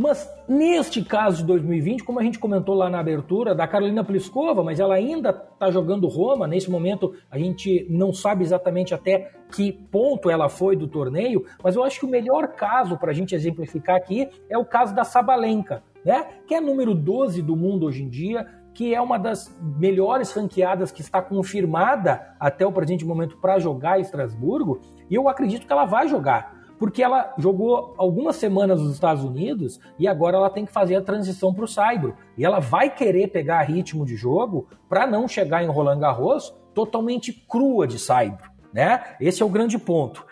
Mas 0.00 0.32
neste 0.48 1.02
caso 1.02 1.38
de 1.38 1.44
2020, 1.46 2.04
como 2.04 2.20
a 2.20 2.22
gente 2.22 2.38
comentou 2.38 2.76
lá 2.76 2.88
na 2.88 3.00
abertura, 3.00 3.52
da 3.52 3.66
Carolina 3.66 4.04
Pliskova, 4.04 4.62
mas 4.62 4.78
ela 4.78 4.94
ainda 4.94 5.30
está 5.30 5.72
jogando 5.72 6.06
Roma, 6.06 6.46
nesse 6.46 6.70
momento 6.70 7.16
a 7.28 7.36
gente 7.36 7.84
não 7.90 8.12
sabe 8.12 8.44
exatamente 8.44 8.94
até 8.94 9.32
que 9.52 9.72
ponto 9.72 10.30
ela 10.30 10.48
foi 10.48 10.76
do 10.76 10.86
torneio, 10.86 11.44
mas 11.64 11.74
eu 11.74 11.82
acho 11.82 11.98
que 11.98 12.06
o 12.06 12.08
melhor 12.08 12.46
caso 12.54 12.96
para 12.96 13.10
a 13.10 13.14
gente 13.14 13.34
exemplificar 13.34 13.96
aqui 13.96 14.28
é 14.48 14.56
o 14.56 14.64
caso 14.64 14.94
da 14.94 15.02
Sabalenka, 15.02 15.82
né? 16.04 16.28
que 16.46 16.54
é 16.54 16.60
número 16.60 16.94
12 16.94 17.42
do 17.42 17.56
mundo 17.56 17.84
hoje 17.84 18.04
em 18.04 18.08
dia, 18.08 18.46
que 18.72 18.94
é 18.94 19.00
uma 19.00 19.18
das 19.18 19.52
melhores 19.60 20.30
ranqueadas 20.30 20.92
que 20.92 21.00
está 21.00 21.20
confirmada 21.20 22.36
até 22.38 22.64
o 22.64 22.70
presente 22.70 23.04
momento 23.04 23.36
para 23.38 23.58
jogar 23.58 23.98
em 23.98 24.02
Estrasburgo, 24.02 24.80
e 25.10 25.16
eu 25.16 25.28
acredito 25.28 25.66
que 25.66 25.72
ela 25.72 25.86
vai 25.86 26.06
jogar 26.06 26.57
porque 26.78 27.02
ela 27.02 27.34
jogou 27.38 27.94
algumas 27.98 28.36
semanas 28.36 28.80
nos 28.80 28.94
Estados 28.94 29.24
Unidos 29.24 29.80
e 29.98 30.06
agora 30.06 30.36
ela 30.36 30.50
tem 30.50 30.64
que 30.64 30.72
fazer 30.72 30.96
a 30.96 31.02
transição 31.02 31.52
para 31.52 31.64
o 31.64 31.68
Saibro. 31.68 32.14
E 32.36 32.44
ela 32.44 32.60
vai 32.60 32.88
querer 32.88 33.28
pegar 33.28 33.62
ritmo 33.62 34.06
de 34.06 34.16
jogo 34.16 34.68
para 34.88 35.06
não 35.06 35.26
chegar 35.26 35.62
em 35.62 35.68
Roland 35.68 35.98
Garros 35.98 36.54
totalmente 36.72 37.32
crua 37.32 37.86
de 37.86 37.98
Saibro. 37.98 38.48
Né? 38.72 39.02
Esse 39.20 39.42
é 39.42 39.46
o 39.46 39.48
grande 39.48 39.78
ponto. 39.78 40.24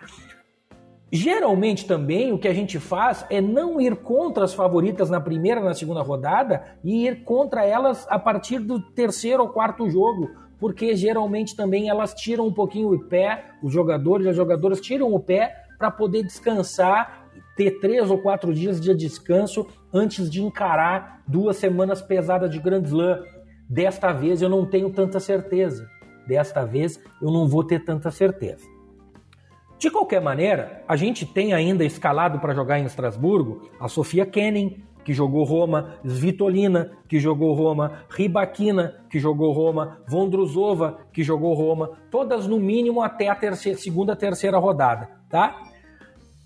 Geralmente 1.11 1.87
também 1.87 2.33
o 2.33 2.39
que 2.39 2.49
a 2.49 2.55
gente 2.55 2.79
faz 2.79 3.25
é 3.31 3.41
não 3.41 3.81
ir 3.81 3.97
contra 3.97 4.45
as 4.45 4.53
favoritas 4.53 5.09
na 5.09 5.21
primeira 5.21 5.61
na 5.61 5.73
segunda 5.73 6.03
rodada 6.03 6.65
e 6.85 7.07
ir 7.07 7.23
contra 7.25 7.65
elas 7.65 8.07
a 8.11 8.19
partir 8.19 8.59
do 8.59 8.81
terceiro 8.81 9.43
ou 9.43 9.49
quarto 9.49 9.89
jogo, 9.89 10.31
porque 10.59 10.97
geralmente 10.97 11.55
também 11.55 11.89
elas 11.89 12.13
tiram 12.13 12.47
um 12.47 12.53
pouquinho 12.53 12.93
o 12.93 13.05
pé, 13.05 13.45
os 13.63 13.73
jogadores 13.73 14.27
e 14.27 14.31
as 14.31 14.37
jogadoras 14.37 14.81
tiram 14.81 15.15
o 15.15 15.21
pé 15.21 15.66
para 15.79 15.91
poder 15.91 16.23
descansar, 16.23 17.29
ter 17.57 17.81
três 17.81 18.11
ou 18.11 18.19
quatro 18.19 18.53
dias 18.53 18.81
de 18.81 18.95
descanso 18.95 19.67
antes 19.93 20.31
de 20.31 20.43
encarar 20.43 21.23
duas 21.27 21.57
semanas 21.57 22.03
pesadas 22.03 22.51
de 22.51 22.59
Grand 22.59 22.83
Slam. 22.83 23.23
Desta 23.69 24.13
vez 24.13 24.43
eu 24.43 24.49
não 24.49 24.65
tenho 24.65 24.91
tanta 24.91 25.19
certeza. 25.19 25.89
Desta 26.27 26.65
vez 26.65 27.01
eu 27.21 27.31
não 27.31 27.49
vou 27.49 27.65
ter 27.65 27.85
tanta 27.85 28.11
certeza. 28.11 28.67
De 29.79 29.91
qualquer 29.91 30.23
maneira, 30.23 30.83
a 30.89 30.97
gente 30.97 31.27
tem 31.27 31.53
ainda 31.53 31.85
escalado 31.85 32.39
para 32.39 32.55
jogar 32.55 32.79
em 32.79 32.85
Estrasburgo 32.85 33.71
a 33.79 33.89
Sofia 33.89 34.25
Kenning, 34.25 34.83
que 35.07 35.15
jogou 35.15 35.45
Roma, 35.45 35.95
Svitolina, 36.05 36.91
que 37.09 37.21
jogou 37.21 37.55
Roma, 37.55 38.01
Ribaquina, 38.11 38.97
que 39.09 39.21
jogou 39.21 39.53
Roma, 39.53 39.99
Vondrusova, 40.09 40.99
que 41.13 41.23
jogou 41.23 41.55
Roma, 41.55 41.93
todas 42.11 42.49
no 42.49 42.59
mínimo 42.59 43.01
até 43.01 43.29
a 43.29 43.35
terceira, 43.37 43.79
segunda, 43.79 44.17
terceira 44.17 44.59
rodada, 44.59 45.09
tá? 45.31 45.63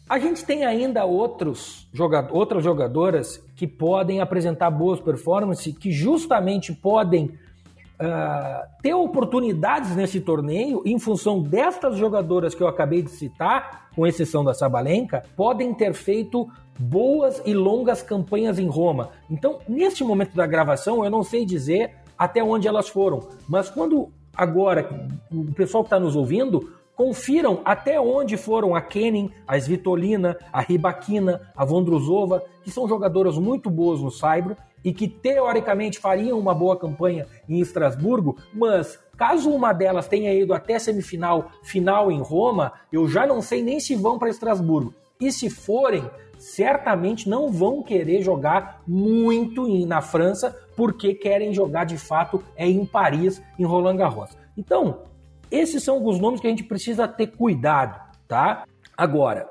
A 0.06 0.18
gente 0.18 0.44
tem 0.44 0.66
ainda 0.66 1.06
outros 1.06 1.88
jogador, 1.90 2.36
outras 2.36 2.62
jogadoras 2.62 3.42
que 3.56 3.66
podem 3.66 4.20
apresentar 4.20 4.68
boas 4.70 5.00
performances, 5.00 5.74
que 5.78 5.90
justamente 5.90 6.70
podem 6.70 7.28
uh, 7.28 8.68
ter 8.82 8.92
oportunidades 8.92 9.96
nesse 9.96 10.20
torneio 10.20 10.82
em 10.84 10.98
função 10.98 11.40
destas 11.40 11.96
jogadoras 11.96 12.54
que 12.54 12.62
eu 12.62 12.68
acabei 12.68 13.00
de 13.00 13.10
citar, 13.10 13.88
com 13.96 14.06
exceção 14.06 14.44
da 14.44 14.52
Sabalenka, 14.52 15.22
podem 15.34 15.72
ter 15.72 15.94
feito 15.94 16.46
boas 16.80 17.42
e 17.44 17.52
longas 17.52 18.02
campanhas 18.02 18.58
em 18.58 18.66
Roma. 18.66 19.10
Então, 19.30 19.58
neste 19.68 20.02
momento 20.02 20.34
da 20.34 20.46
gravação, 20.46 21.04
eu 21.04 21.10
não 21.10 21.22
sei 21.22 21.44
dizer 21.44 21.94
até 22.18 22.42
onde 22.42 22.66
elas 22.66 22.88
foram, 22.88 23.28
mas 23.48 23.70
quando 23.70 24.10
agora 24.36 25.08
o 25.30 25.52
pessoal 25.52 25.84
que 25.84 25.88
está 25.88 25.98
nos 25.98 26.16
ouvindo 26.16 26.80
Confiram 27.00 27.62
até 27.64 27.98
onde 27.98 28.36
foram 28.36 28.74
a 28.74 28.80
Kenin, 28.82 29.30
a 29.48 29.56
Svitolina, 29.56 30.36
a 30.52 30.60
Ribaquina, 30.60 31.50
a 31.56 31.64
Vondruzova, 31.64 32.44
que 32.62 32.70
são 32.70 32.86
jogadoras 32.86 33.38
muito 33.38 33.70
boas 33.70 34.02
no 34.02 34.10
Saibro 34.10 34.54
e 34.84 34.92
que 34.92 35.08
teoricamente 35.08 35.98
fariam 35.98 36.38
uma 36.38 36.54
boa 36.54 36.78
campanha 36.78 37.26
em 37.48 37.58
Estrasburgo, 37.58 38.36
mas 38.52 38.98
caso 39.16 39.48
uma 39.50 39.72
delas 39.72 40.08
tenha 40.08 40.34
ido 40.34 40.52
até 40.52 40.78
semifinal, 40.78 41.50
final 41.62 42.12
em 42.12 42.20
Roma, 42.20 42.74
eu 42.92 43.08
já 43.08 43.26
não 43.26 43.40
sei 43.40 43.62
nem 43.62 43.80
se 43.80 43.94
vão 43.94 44.18
para 44.18 44.28
Estrasburgo. 44.28 44.92
E 45.18 45.32
se 45.32 45.48
forem, 45.48 46.04
certamente 46.40 47.28
não 47.28 47.52
vão 47.52 47.82
querer 47.82 48.22
jogar 48.22 48.82
muito 48.86 49.68
na 49.86 50.00
França, 50.00 50.56
porque 50.74 51.14
querem 51.14 51.52
jogar 51.52 51.84
de 51.84 51.98
fato 51.98 52.42
é 52.56 52.66
em 52.66 52.84
Paris, 52.86 53.42
em 53.58 53.64
Roland 53.64 53.96
Garros. 53.96 54.30
Então, 54.56 55.02
esses 55.50 55.82
são 55.82 55.96
alguns 55.96 56.18
nomes 56.18 56.40
que 56.40 56.46
a 56.46 56.50
gente 56.50 56.64
precisa 56.64 57.06
ter 57.06 57.26
cuidado, 57.28 58.00
tá? 58.26 58.64
Agora, 58.96 59.48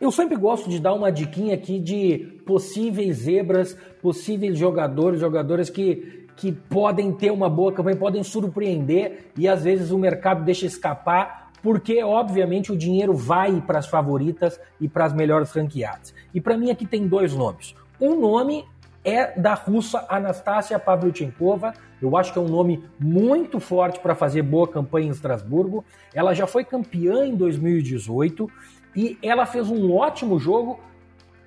eu 0.00 0.10
sempre 0.10 0.36
gosto 0.36 0.70
de 0.70 0.80
dar 0.80 0.94
uma 0.94 1.12
diquinha 1.12 1.54
aqui 1.54 1.78
de 1.78 2.40
possíveis 2.46 3.18
zebras, 3.18 3.76
possíveis 4.00 4.56
jogadores, 4.56 5.20
jogadoras 5.20 5.68
que, 5.68 6.26
que 6.34 6.50
podem 6.50 7.12
ter 7.12 7.30
uma 7.30 7.50
boa 7.50 7.72
campanha, 7.72 7.96
podem 7.96 8.22
surpreender 8.22 9.30
e 9.36 9.46
às 9.46 9.64
vezes 9.64 9.90
o 9.90 9.98
mercado 9.98 10.42
deixa 10.44 10.64
escapar, 10.64 11.39
porque 11.62 12.02
obviamente 12.02 12.72
o 12.72 12.76
dinheiro 12.76 13.14
vai 13.14 13.60
para 13.60 13.78
as 13.78 13.86
favoritas 13.86 14.60
e 14.80 14.88
para 14.88 15.04
as 15.04 15.12
melhores 15.12 15.50
franqueadas. 15.50 16.14
E 16.34 16.40
para 16.40 16.56
mim 16.56 16.70
aqui 16.70 16.86
tem 16.86 17.06
dois 17.06 17.34
nomes. 17.34 17.74
Um 18.00 18.18
nome 18.18 18.64
é 19.04 19.38
da 19.38 19.54
russa 19.54 20.04
Anastasia 20.08 20.78
Pavlyuchenkova. 20.78 21.74
Eu 22.00 22.16
acho 22.16 22.32
que 22.32 22.38
é 22.38 22.42
um 22.42 22.48
nome 22.48 22.84
muito 22.98 23.60
forte 23.60 24.00
para 24.00 24.14
fazer 24.14 24.42
boa 24.42 24.66
campanha 24.66 25.08
em 25.08 25.10
Estrasburgo. 25.10 25.84
Ela 26.14 26.34
já 26.34 26.46
foi 26.46 26.64
campeã 26.64 27.26
em 27.26 27.34
2018 27.34 28.50
e 28.96 29.18
ela 29.22 29.46
fez 29.46 29.70
um 29.70 29.94
ótimo 29.94 30.38
jogo 30.38 30.80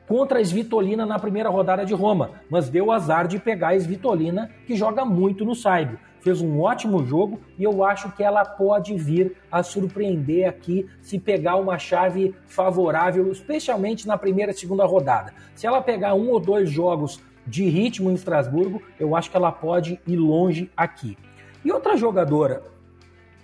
contra 0.07 0.39
a 0.39 0.41
Svitolina 0.41 1.05
na 1.05 1.17
primeira 1.17 1.49
rodada 1.49 1.85
de 1.85 1.93
Roma, 1.93 2.31
mas 2.49 2.69
deu 2.69 2.91
azar 2.91 3.27
de 3.27 3.39
pegar 3.39 3.69
a 3.69 3.75
Svitolina, 3.75 4.49
que 4.67 4.75
joga 4.75 5.05
muito 5.05 5.45
no 5.45 5.55
Saibro. 5.55 5.97
Fez 6.23 6.41
um 6.41 6.61
ótimo 6.61 7.05
jogo 7.05 7.41
e 7.59 7.63
eu 7.65 7.83
acho 7.83 8.09
que 8.13 8.23
ela 8.23 8.45
pode 8.45 8.95
vir 8.95 9.35
a 9.51 9.61
surpreender 9.61 10.47
aqui 10.47 10.87
se 11.01 11.19
pegar 11.19 11.57
uma 11.57 11.77
chave 11.77 12.33
favorável, 12.45 13.29
especialmente 13.29 14.07
na 14.07 14.17
primeira 14.17 14.53
e 14.53 14.55
segunda 14.55 14.85
rodada. 14.85 15.33
Se 15.53 15.67
ela 15.67 15.81
pegar 15.81 16.13
um 16.13 16.29
ou 16.29 16.39
dois 16.39 16.69
jogos 16.69 17.19
de 17.45 17.65
ritmo 17.67 18.09
em 18.09 18.13
Estrasburgo, 18.13 18.81
eu 18.97 19.17
acho 19.17 19.29
que 19.29 19.35
ela 19.35 19.51
pode 19.51 19.99
ir 20.07 20.15
longe 20.15 20.71
aqui. 20.77 21.17
E 21.65 21.69
outra 21.69 21.97
jogadora 21.97 22.63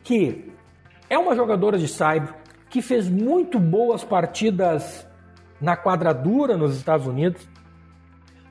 que 0.01 0.49
é 1.09 1.17
uma 1.17 1.35
jogadora 1.35 1.77
de 1.77 1.87
saibro 1.87 2.33
que 2.69 2.81
fez 2.81 3.09
muito 3.09 3.59
boas 3.59 4.05
partidas 4.05 5.05
na 5.59 5.75
quadradura 5.75 6.55
nos 6.55 6.77
Estados 6.77 7.05
Unidos, 7.05 7.45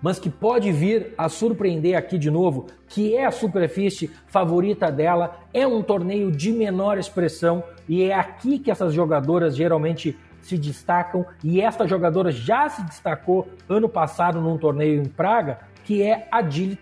mas 0.03 0.19
que 0.19 0.31
pode 0.31 0.71
vir 0.73 1.15
a 1.17 1.29
surpreender 1.29 1.97
aqui 1.97 2.19
de 2.19 2.31
novo, 2.31 2.67
que 2.89 3.17
é 3.17 3.25
a 3.25 3.31
superfície 3.31 4.11
favorita 4.27 4.91
dela, 4.91 5.41
é 5.53 5.67
um 5.67 5.83
torneio 5.83 6.31
de 6.31 6.53
menor 6.53 6.99
expressão 6.99 7.63
e 7.89 8.03
é 8.03 8.15
aqui 8.15 8.59
que 8.59 8.71
essas 8.71 8.95
jogadoras 8.95 9.57
geralmente 9.57 10.17
se 10.41 10.57
destacam 10.57 11.27
e 11.43 11.61
esta 11.61 11.87
jogadora 11.87 12.31
já 12.31 12.69
se 12.69 12.83
destacou 12.83 13.49
ano 13.69 13.89
passado 13.89 14.41
num 14.41 14.57
torneio 14.57 15.03
em 15.03 15.05
Praga, 15.05 15.59
que 15.85 16.03
é 16.03 16.29
a 16.31 16.43
Jill 16.43 16.77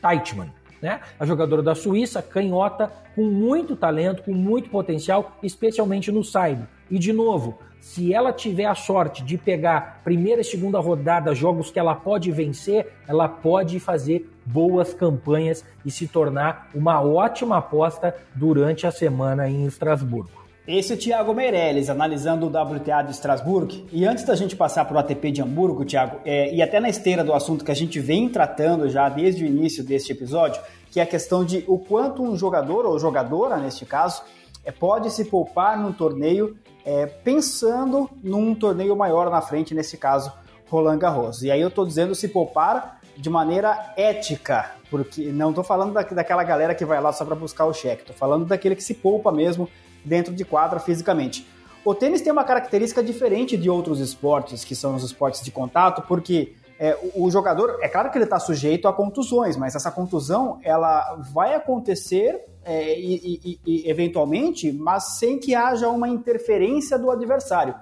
Teitman. 0.00 0.52
Né? 0.80 1.00
A 1.18 1.26
jogadora 1.26 1.62
da 1.62 1.74
Suíça, 1.74 2.22
canhota, 2.22 2.90
com 3.14 3.24
muito 3.24 3.76
talento, 3.76 4.22
com 4.22 4.32
muito 4.32 4.70
potencial, 4.70 5.36
especialmente 5.42 6.10
no 6.10 6.24
saibro. 6.24 6.66
E 6.90 6.98
de 6.98 7.12
novo, 7.12 7.58
se 7.80 8.12
ela 8.12 8.32
tiver 8.32 8.66
a 8.66 8.74
sorte 8.74 9.24
de 9.24 9.38
pegar 9.38 10.00
primeira 10.04 10.42
e 10.42 10.44
segunda 10.44 10.78
rodada, 10.78 11.34
jogos 11.34 11.70
que 11.70 11.78
ela 11.78 11.94
pode 11.94 12.30
vencer, 12.30 12.92
ela 13.08 13.28
pode 13.28 13.80
fazer 13.80 14.30
boas 14.44 14.92
campanhas 14.92 15.64
e 15.84 15.90
se 15.90 16.06
tornar 16.06 16.68
uma 16.74 17.00
ótima 17.00 17.56
aposta 17.56 18.14
durante 18.34 18.86
a 18.86 18.90
semana 18.90 19.48
em 19.48 19.64
Estrasburgo. 19.64 20.40
Esse 20.68 20.92
é 20.92 20.94
o 20.94 20.98
Thiago 20.98 21.34
Meirelles, 21.34 21.88
analisando 21.88 22.46
o 22.46 22.48
WTA 22.48 23.02
de 23.02 23.10
Estrasburgo. 23.12 23.72
E 23.90 24.04
antes 24.04 24.24
da 24.24 24.36
gente 24.36 24.54
passar 24.54 24.84
para 24.84 24.96
o 24.96 24.98
ATP 25.00 25.32
de 25.32 25.42
Hamburgo, 25.42 25.84
Thiago, 25.84 26.18
é, 26.24 26.54
e 26.54 26.62
até 26.62 26.78
na 26.78 26.88
esteira 26.88 27.24
do 27.24 27.32
assunto 27.32 27.64
que 27.64 27.72
a 27.72 27.74
gente 27.74 27.98
vem 27.98 28.28
tratando 28.28 28.88
já 28.88 29.08
desde 29.08 29.42
o 29.42 29.46
início 29.46 29.82
deste 29.82 30.12
episódio, 30.12 30.62
que 30.90 31.00
é 31.00 31.02
a 31.02 31.06
questão 31.06 31.44
de 31.44 31.64
o 31.66 31.78
quanto 31.78 32.22
um 32.22 32.36
jogador, 32.36 32.84
ou 32.84 32.98
jogadora 32.98 33.56
neste 33.56 33.86
caso, 33.86 34.22
é, 34.64 34.70
pode 34.70 35.10
se 35.10 35.24
poupar 35.24 35.80
num 35.80 35.92
torneio 35.92 36.56
é, 36.84 37.06
pensando 37.06 38.08
num 38.22 38.54
torneio 38.54 38.96
maior 38.96 39.30
na 39.30 39.40
frente, 39.40 39.74
nesse 39.74 39.96
caso, 39.96 40.32
Roland 40.68 40.98
Garros. 40.98 41.42
E 41.42 41.50
aí 41.50 41.60
eu 41.60 41.68
estou 41.68 41.86
dizendo 41.86 42.14
se 42.14 42.28
poupar 42.28 43.00
de 43.16 43.28
maneira 43.28 43.92
ética, 43.96 44.72
porque 44.90 45.30
não 45.32 45.50
estou 45.50 45.64
falando 45.64 45.92
da, 45.92 46.02
daquela 46.02 46.42
galera 46.42 46.74
que 46.74 46.84
vai 46.84 47.00
lá 47.00 47.12
só 47.12 47.24
para 47.24 47.34
buscar 47.34 47.66
o 47.66 47.74
cheque, 47.74 48.02
estou 48.02 48.16
falando 48.16 48.44
daquele 48.44 48.74
que 48.74 48.82
se 48.82 48.94
poupa 48.94 49.30
mesmo 49.30 49.68
dentro 50.04 50.34
de 50.34 50.44
quadra 50.44 50.80
fisicamente. 50.80 51.46
O 51.84 51.94
tênis 51.94 52.20
tem 52.20 52.32
uma 52.32 52.44
característica 52.44 53.02
diferente 53.02 53.56
de 53.56 53.70
outros 53.70 54.00
esportes, 54.00 54.64
que 54.64 54.74
são 54.74 54.94
os 54.94 55.02
esportes 55.02 55.42
de 55.42 55.50
contato, 55.50 56.02
porque 56.02 56.54
é, 56.78 56.96
o, 57.14 57.24
o, 57.24 57.30
jogador, 57.30 57.78
é 57.80 57.88
claro 57.88 58.10
que 58.10 58.18
ele 58.18 58.24
está 58.24 58.38
sujeito 58.38 58.86
a 58.86 58.92
contusões, 58.92 59.56
mas 59.56 59.74
essa 59.74 59.90
contusão 59.90 60.58
ela 60.62 61.16
vai 61.32 61.54
acontecer 61.54 62.44
é, 62.64 62.98
e, 62.98 63.40
e, 63.44 63.60
e, 63.66 63.90
eventualmente, 63.90 64.72
mas 64.72 65.18
sem 65.18 65.38
que 65.38 65.54
haja 65.54 65.88
uma 65.88 66.08
interferência 66.08 66.98
do 66.98 67.10
adversário. 67.10 67.74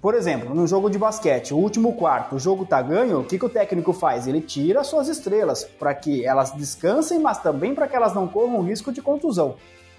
Por 0.00 0.14
exemplo, 0.14 0.52
no 0.52 0.66
jogo 0.66 0.90
de 0.90 0.98
basquete, 0.98 1.54
o 1.54 1.58
último 1.58 1.94
quarto, 1.94 2.34
o 2.34 2.38
jogo 2.38 2.66
tá 2.66 2.82
ganho, 2.82 3.20
o 3.20 3.24
que, 3.24 3.38
que 3.38 3.44
o 3.44 3.48
técnico 3.48 3.92
faz? 3.92 4.26
Ele 4.26 4.40
tira 4.40 4.82
suas 4.82 5.06
estrelas 5.06 5.62
para 5.62 5.94
que 5.94 6.24
elas 6.24 6.50
descansem, 6.50 7.20
mas 7.20 7.38
também 7.38 7.72
para 7.72 7.86
que 7.86 7.94
elas 7.94 8.12
não 8.12 8.26
corram 8.26 8.62
risco 8.62 8.92
de 8.92 9.00
contusão. 9.00 9.54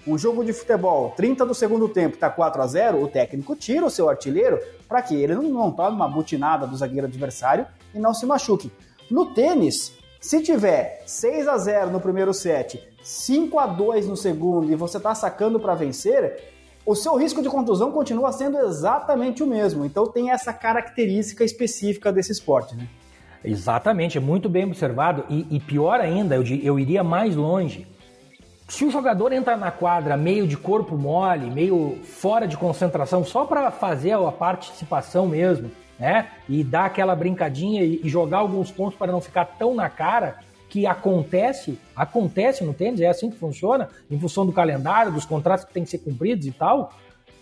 Um 0.06 0.18
jogo 0.18 0.44
de 0.44 0.52
futebol, 0.52 1.14
30 1.16 1.46
do 1.46 1.54
segundo 1.54 1.88
tempo, 1.88 2.16
está 2.16 2.28
4 2.28 2.60
a 2.60 2.66
0 2.66 3.02
o 3.02 3.08
técnico 3.08 3.56
tira 3.56 3.86
o 3.86 3.90
seu 3.90 4.06
artilheiro 4.06 4.60
para 4.86 5.00
que 5.00 5.14
ele 5.14 5.34
não, 5.34 5.44
não 5.44 5.70
tome 5.70 5.96
uma 5.96 6.06
butinada 6.06 6.66
do 6.66 6.76
zagueiro 6.76 7.06
adversário 7.06 7.66
e 7.94 7.98
não 7.98 8.12
se 8.12 8.26
machuque. 8.26 8.70
No 9.10 9.32
tênis, 9.32 9.94
se 10.20 10.42
tiver 10.42 11.02
6 11.06 11.48
a 11.48 11.56
0 11.56 11.90
no 11.90 12.00
primeiro 12.00 12.34
set, 12.34 12.93
5 13.04 13.58
a 13.58 13.66
2 13.66 14.08
no 14.08 14.16
segundo 14.16 14.72
e 14.72 14.74
você 14.74 14.96
está 14.96 15.14
sacando 15.14 15.60
para 15.60 15.74
vencer, 15.74 16.42
o 16.86 16.94
seu 16.94 17.16
risco 17.16 17.42
de 17.42 17.50
contusão 17.50 17.92
continua 17.92 18.32
sendo 18.32 18.58
exatamente 18.58 19.42
o 19.42 19.46
mesmo. 19.46 19.84
Então 19.84 20.06
tem 20.06 20.30
essa 20.30 20.52
característica 20.52 21.44
específica 21.44 22.10
desse 22.10 22.32
esporte, 22.32 22.74
né? 22.74 22.88
Exatamente, 23.44 24.16
é 24.16 24.20
muito 24.20 24.48
bem 24.48 24.64
observado. 24.64 25.24
E, 25.28 25.46
e 25.50 25.60
pior 25.60 26.00
ainda, 26.00 26.34
eu, 26.34 26.42
eu 26.62 26.78
iria 26.78 27.04
mais 27.04 27.36
longe 27.36 27.86
se 28.66 28.84
o 28.84 28.90
jogador 28.90 29.32
entra 29.32 29.56
na 29.56 29.70
quadra 29.70 30.16
meio 30.16 30.46
de 30.46 30.56
corpo 30.56 30.96
mole, 30.96 31.50
meio 31.50 31.98
fora 32.02 32.48
de 32.48 32.56
concentração, 32.56 33.22
só 33.22 33.44
para 33.44 33.70
fazer 33.70 34.12
a 34.12 34.32
participação 34.32 35.26
mesmo, 35.26 35.70
né? 35.98 36.28
E 36.48 36.64
dar 36.64 36.86
aquela 36.86 37.14
brincadinha 37.14 37.84
e 37.84 38.08
jogar 38.08 38.38
alguns 38.38 38.70
pontos 38.70 38.98
para 38.98 39.12
não 39.12 39.20
ficar 39.20 39.44
tão 39.44 39.74
na 39.74 39.90
cara, 39.90 40.38
que 40.74 40.88
acontece, 40.88 41.78
acontece 41.94 42.64
no 42.64 42.74
tênis, 42.74 43.00
é 43.00 43.06
assim 43.06 43.30
que 43.30 43.36
funciona, 43.36 43.88
em 44.10 44.18
função 44.18 44.44
do 44.44 44.52
calendário, 44.52 45.12
dos 45.12 45.24
contratos 45.24 45.64
que 45.64 45.72
têm 45.72 45.84
que 45.84 45.90
ser 45.90 45.98
cumpridos 45.98 46.48
e 46.48 46.50
tal 46.50 46.92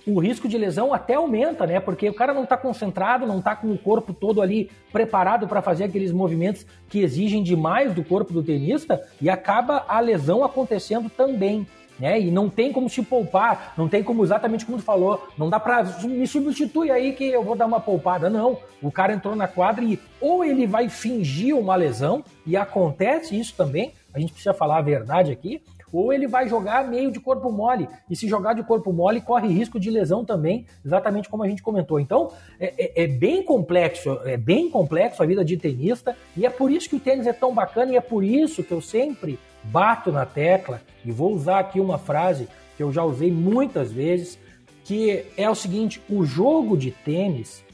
o 0.04 0.18
risco 0.18 0.48
de 0.48 0.58
lesão 0.58 0.92
até 0.92 1.14
aumenta, 1.14 1.64
né? 1.64 1.78
Porque 1.78 2.08
o 2.08 2.14
cara 2.14 2.34
não 2.34 2.42
está 2.42 2.56
concentrado, 2.56 3.24
não 3.24 3.38
está 3.38 3.54
com 3.54 3.70
o 3.70 3.78
corpo 3.78 4.12
todo 4.12 4.42
ali 4.42 4.68
preparado 4.92 5.46
para 5.46 5.62
fazer 5.62 5.84
aqueles 5.84 6.10
movimentos 6.10 6.66
que 6.88 7.00
exigem 7.00 7.40
demais 7.40 7.94
do 7.94 8.02
corpo 8.02 8.32
do 8.32 8.42
tenista 8.42 9.00
e 9.20 9.30
acaba 9.30 9.84
a 9.86 10.00
lesão 10.00 10.42
acontecendo 10.42 11.08
também. 11.08 11.64
Né? 12.02 12.20
E 12.20 12.32
não 12.32 12.50
tem 12.50 12.72
como 12.72 12.90
se 12.90 13.00
poupar, 13.00 13.74
não 13.78 13.88
tem 13.88 14.02
como 14.02 14.24
exatamente 14.24 14.66
como 14.66 14.76
tu 14.76 14.82
falou, 14.82 15.24
não 15.38 15.48
dá 15.48 15.60
para 15.60 15.84
me 16.02 16.26
substituir 16.26 16.90
aí 16.90 17.12
que 17.12 17.24
eu 17.24 17.44
vou 17.44 17.54
dar 17.54 17.64
uma 17.64 17.78
poupada, 17.78 18.28
não. 18.28 18.58
O 18.82 18.90
cara 18.90 19.12
entrou 19.12 19.36
na 19.36 19.46
quadra 19.46 19.84
e 19.84 20.00
ou 20.20 20.44
ele 20.44 20.66
vai 20.66 20.88
fingir 20.88 21.56
uma 21.56 21.76
lesão 21.76 22.24
e 22.44 22.56
acontece 22.56 23.38
isso 23.38 23.54
também, 23.56 23.92
a 24.12 24.18
gente 24.18 24.32
precisa 24.32 24.52
falar 24.52 24.78
a 24.78 24.82
verdade 24.82 25.30
aqui, 25.30 25.62
ou 25.92 26.12
ele 26.12 26.26
vai 26.26 26.48
jogar 26.48 26.88
meio 26.88 27.12
de 27.12 27.20
corpo 27.20 27.52
mole. 27.52 27.88
E 28.10 28.16
se 28.16 28.26
jogar 28.26 28.54
de 28.54 28.64
corpo 28.64 28.92
mole, 28.92 29.20
corre 29.20 29.46
risco 29.46 29.78
de 29.78 29.88
lesão 29.88 30.24
também, 30.24 30.66
exatamente 30.84 31.28
como 31.28 31.44
a 31.44 31.48
gente 31.48 31.62
comentou. 31.62 32.00
Então, 32.00 32.32
é, 32.58 32.74
é, 32.78 33.04
é, 33.04 33.06
bem 33.06 33.44
complexo, 33.44 34.18
é 34.24 34.36
bem 34.36 34.68
complexo 34.68 35.22
a 35.22 35.26
vida 35.26 35.44
de 35.44 35.56
tenista, 35.56 36.16
e 36.36 36.44
é 36.44 36.50
por 36.50 36.68
isso 36.68 36.88
que 36.88 36.96
o 36.96 37.00
tênis 37.00 37.28
é 37.28 37.32
tão 37.32 37.54
bacana, 37.54 37.92
e 37.92 37.96
é 37.96 38.00
por 38.00 38.24
isso 38.24 38.64
que 38.64 38.72
eu 38.72 38.80
sempre 38.80 39.38
bato 39.64 40.10
na 40.10 40.26
tecla, 40.26 40.80
e 41.04 41.10
vou 41.10 41.32
usar 41.32 41.58
aqui 41.58 41.80
uma 41.80 41.98
frase 41.98 42.48
que 42.76 42.82
eu 42.82 42.92
já 42.92 43.04
usei 43.04 43.30
muitas 43.30 43.92
vezes, 43.92 44.38
que 44.84 45.24
é 45.36 45.48
o 45.48 45.54
seguinte: 45.54 46.00
o 46.08 46.24
jogo 46.24 46.76
de 46.76 46.90
tênis 46.90 47.64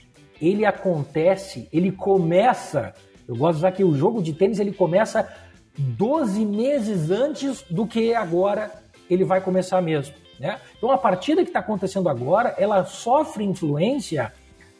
ele 0.40 0.64
acontece, 0.64 1.68
ele 1.72 1.90
começa. 1.90 2.94
Eu 3.26 3.36
gosto 3.36 3.54
de 3.54 3.58
usar 3.58 3.72
que 3.72 3.84
o 3.84 3.94
jogo 3.94 4.22
de 4.22 4.32
tênis 4.32 4.58
ele 4.58 4.72
começa 4.72 5.28
12 5.76 6.44
meses 6.44 7.10
antes 7.10 7.62
do 7.68 7.86
que 7.86 8.14
agora 8.14 8.72
ele 9.08 9.24
vai 9.24 9.40
começar 9.40 9.80
mesmo. 9.80 10.14
Né? 10.38 10.58
Então 10.76 10.90
a 10.90 10.98
partida 10.98 11.42
que 11.42 11.50
está 11.50 11.60
acontecendo 11.60 12.08
agora, 12.08 12.54
ela 12.58 12.84
sofre 12.84 13.44
influência 13.44 14.32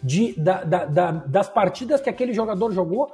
de, 0.02 0.32
da, 0.40 0.62
da, 0.62 0.84
da, 0.84 1.10
das 1.10 1.48
partidas 1.48 2.00
que 2.00 2.08
aquele 2.08 2.32
jogador 2.32 2.72
jogou 2.72 3.12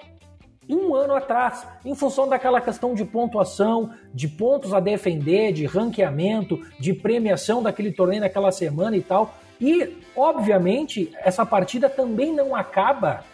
um 0.69 0.95
ano 0.95 1.15
atrás, 1.15 1.67
em 1.85 1.95
função 1.95 2.29
daquela 2.29 2.61
questão 2.61 2.95
de 2.95 3.05
pontuação, 3.05 3.93
de 4.13 4.29
pontos 4.29 4.73
a 4.73 4.81
defender, 4.81 5.53
de 5.53 5.67
ranqueamento, 5.67 6.61
de 6.79 6.93
premiação 6.93 7.63
daquele 7.63 7.93
torneio 7.93 8.23
naquela 8.23 8.51
semana 8.51 8.97
e 8.97 9.03
tal. 9.03 9.35
E, 9.61 9.99
obviamente, 10.17 11.13
essa 11.17 11.45
partida 11.45 11.89
também 11.89 12.33
não 12.33 12.55
acaba 12.55 13.25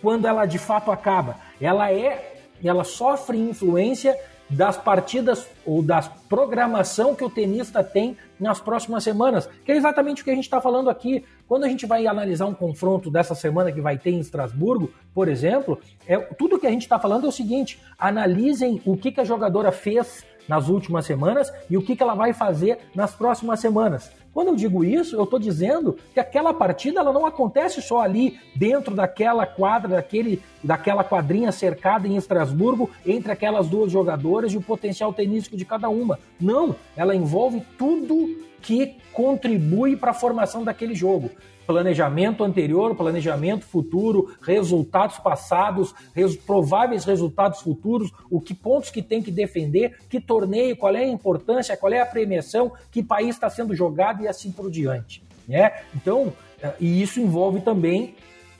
quando 0.00 0.26
ela 0.26 0.46
de 0.46 0.58
fato 0.58 0.90
acaba. 0.90 1.36
Ela 1.60 1.92
é 1.92 2.34
ela 2.62 2.82
sofre 2.82 3.38
influência 3.38 4.18
das 4.48 4.76
partidas 4.76 5.46
ou 5.64 5.82
da 5.82 6.00
programação 6.28 7.14
que 7.14 7.24
o 7.24 7.30
tenista 7.30 7.84
tem 7.84 8.16
nas 8.38 8.60
próximas 8.60 9.04
semanas, 9.04 9.48
que 9.64 9.72
é 9.72 9.76
exatamente 9.76 10.22
o 10.22 10.24
que 10.24 10.30
a 10.30 10.34
gente 10.34 10.44
está 10.44 10.60
falando 10.60 10.88
aqui. 10.88 11.24
Quando 11.46 11.64
a 11.64 11.68
gente 11.68 11.86
vai 11.86 12.06
analisar 12.06 12.46
um 12.46 12.54
confronto 12.54 13.10
dessa 13.10 13.34
semana 13.34 13.72
que 13.72 13.80
vai 13.80 13.98
ter 13.98 14.10
em 14.10 14.20
Estrasburgo, 14.20 14.90
por 15.14 15.28
exemplo, 15.28 15.78
é, 16.06 16.16
tudo 16.16 16.58
que 16.58 16.66
a 16.66 16.70
gente 16.70 16.82
está 16.82 16.98
falando 16.98 17.26
é 17.26 17.28
o 17.28 17.32
seguinte: 17.32 17.80
analisem 17.98 18.80
o 18.84 18.96
que, 18.96 19.12
que 19.12 19.20
a 19.20 19.24
jogadora 19.24 19.72
fez 19.72 20.24
nas 20.48 20.68
últimas 20.68 21.04
semanas 21.04 21.52
e 21.68 21.76
o 21.76 21.82
que, 21.82 21.94
que 21.94 22.02
ela 22.02 22.14
vai 22.14 22.32
fazer 22.32 22.78
nas 22.94 23.14
próximas 23.14 23.60
semanas. 23.60 24.10
Quando 24.32 24.48
eu 24.48 24.56
digo 24.56 24.84
isso, 24.84 25.16
eu 25.16 25.24
estou 25.24 25.38
dizendo 25.38 25.96
que 26.14 26.20
aquela 26.20 26.54
partida 26.54 27.00
ela 27.00 27.12
não 27.12 27.26
acontece 27.26 27.82
só 27.82 28.00
ali 28.00 28.38
dentro 28.54 28.94
daquela 28.94 29.46
quadra, 29.46 29.88
daquele, 29.88 30.42
daquela 30.62 31.02
quadrinha 31.02 31.50
cercada 31.50 32.06
em 32.06 32.16
Estrasburgo 32.16 32.90
entre 33.04 33.32
aquelas 33.32 33.68
duas 33.68 33.90
jogadoras 33.90 34.52
e 34.52 34.56
o 34.56 34.62
potencial 34.62 35.12
tenístico 35.12 35.56
de 35.56 35.64
cada 35.64 35.88
uma. 35.88 36.18
Não, 36.40 36.76
ela 36.96 37.14
envolve 37.14 37.62
tudo 37.76 38.48
que 38.68 38.98
contribui 39.14 39.96
para 39.96 40.10
a 40.10 40.14
formação 40.14 40.62
daquele 40.62 40.94
jogo 40.94 41.30
planejamento 41.66 42.44
anterior, 42.44 42.94
planejamento 42.94 43.66
futuro, 43.66 44.34
resultados 44.40 45.18
passados, 45.18 45.94
res, 46.14 46.34
prováveis 46.34 47.04
resultados 47.04 47.60
futuros, 47.60 48.10
o 48.30 48.40
que 48.40 48.54
pontos 48.54 48.90
que 48.90 49.02
tem 49.02 49.22
que 49.22 49.30
defender, 49.30 49.98
que 50.08 50.18
torneio, 50.18 50.78
qual 50.78 50.96
é 50.96 51.04
a 51.04 51.08
importância, 51.08 51.76
qual 51.76 51.92
é 51.92 52.00
a 52.00 52.06
premiação, 52.06 52.72
que 52.90 53.02
país 53.02 53.34
está 53.34 53.50
sendo 53.50 53.74
jogado 53.74 54.22
e 54.22 54.28
assim 54.28 54.50
por 54.50 54.70
diante. 54.70 55.22
Né? 55.46 55.72
Então, 55.94 56.32
eh, 56.62 56.72
e 56.80 57.02
isso 57.02 57.20
envolve 57.20 57.60
também 57.60 58.14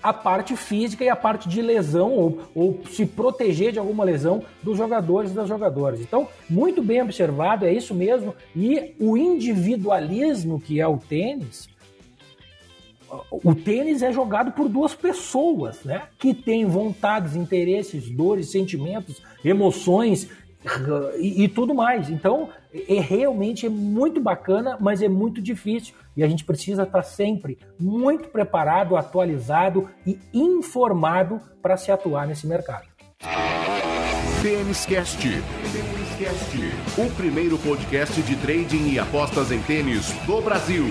a 0.08 0.12
parte 0.12 0.56
física 0.56 1.04
e 1.04 1.08
a 1.08 1.16
parte 1.16 1.48
de 1.48 1.60
lesão 1.60 2.12
ou, 2.12 2.40
ou, 2.54 2.80
se 2.90 3.04
proteger 3.04 3.72
de 3.72 3.78
alguma 3.78 4.04
lesão 4.04 4.42
dos 4.62 4.76
jogadores 4.76 5.30
e 5.30 5.34
das 5.34 5.48
jogadoras. 5.48 6.00
Então, 6.00 6.28
muito 6.48 6.82
bem 6.82 7.02
observado, 7.02 7.66
é 7.66 7.72
isso 7.72 7.94
mesmo. 7.94 8.34
E 8.54 8.94
o 8.98 9.16
individualismo 9.16 10.60
que 10.60 10.80
é 10.80 10.86
o 10.86 10.98
tênis, 10.98 11.68
o 13.30 13.54
tênis 13.54 14.02
é 14.02 14.12
jogado 14.12 14.52
por 14.52 14.68
duas 14.68 14.94
pessoas, 14.94 15.82
né? 15.84 16.02
Que 16.18 16.34
têm 16.34 16.66
vontades, 16.66 17.34
interesses, 17.34 18.10
dores, 18.10 18.50
sentimentos, 18.50 19.22
emoções 19.44 20.28
e, 21.18 21.44
e, 21.44 21.48
tudo 21.48 21.74
mais. 21.74 22.10
Então, 22.10 22.50
é 22.72 23.00
realmente 23.00 23.66
é 23.66 23.68
muito 23.68 24.20
bacana, 24.20 24.76
mas 24.80 25.02
é 25.02 25.08
muito 25.08 25.40
difícil 25.40 25.94
e 26.16 26.22
a 26.22 26.28
gente 26.28 26.44
precisa 26.44 26.82
estar 26.82 27.02
sempre 27.02 27.58
muito 27.78 28.28
preparado, 28.28 28.96
atualizado 28.96 29.88
e 30.06 30.18
informado 30.32 31.40
para 31.62 31.76
se 31.76 31.90
atuar 31.90 32.26
nesse 32.26 32.46
mercado. 32.46 32.86
Tênis 34.42 34.86
Cast. 34.86 35.28
O 36.98 37.10
primeiro 37.16 37.56
podcast 37.58 38.20
de 38.22 38.36
trading 38.36 38.90
e 38.90 38.98
apostas 38.98 39.52
em 39.52 39.60
tênis 39.62 40.12
do 40.26 40.40
Brasil. 40.40 40.84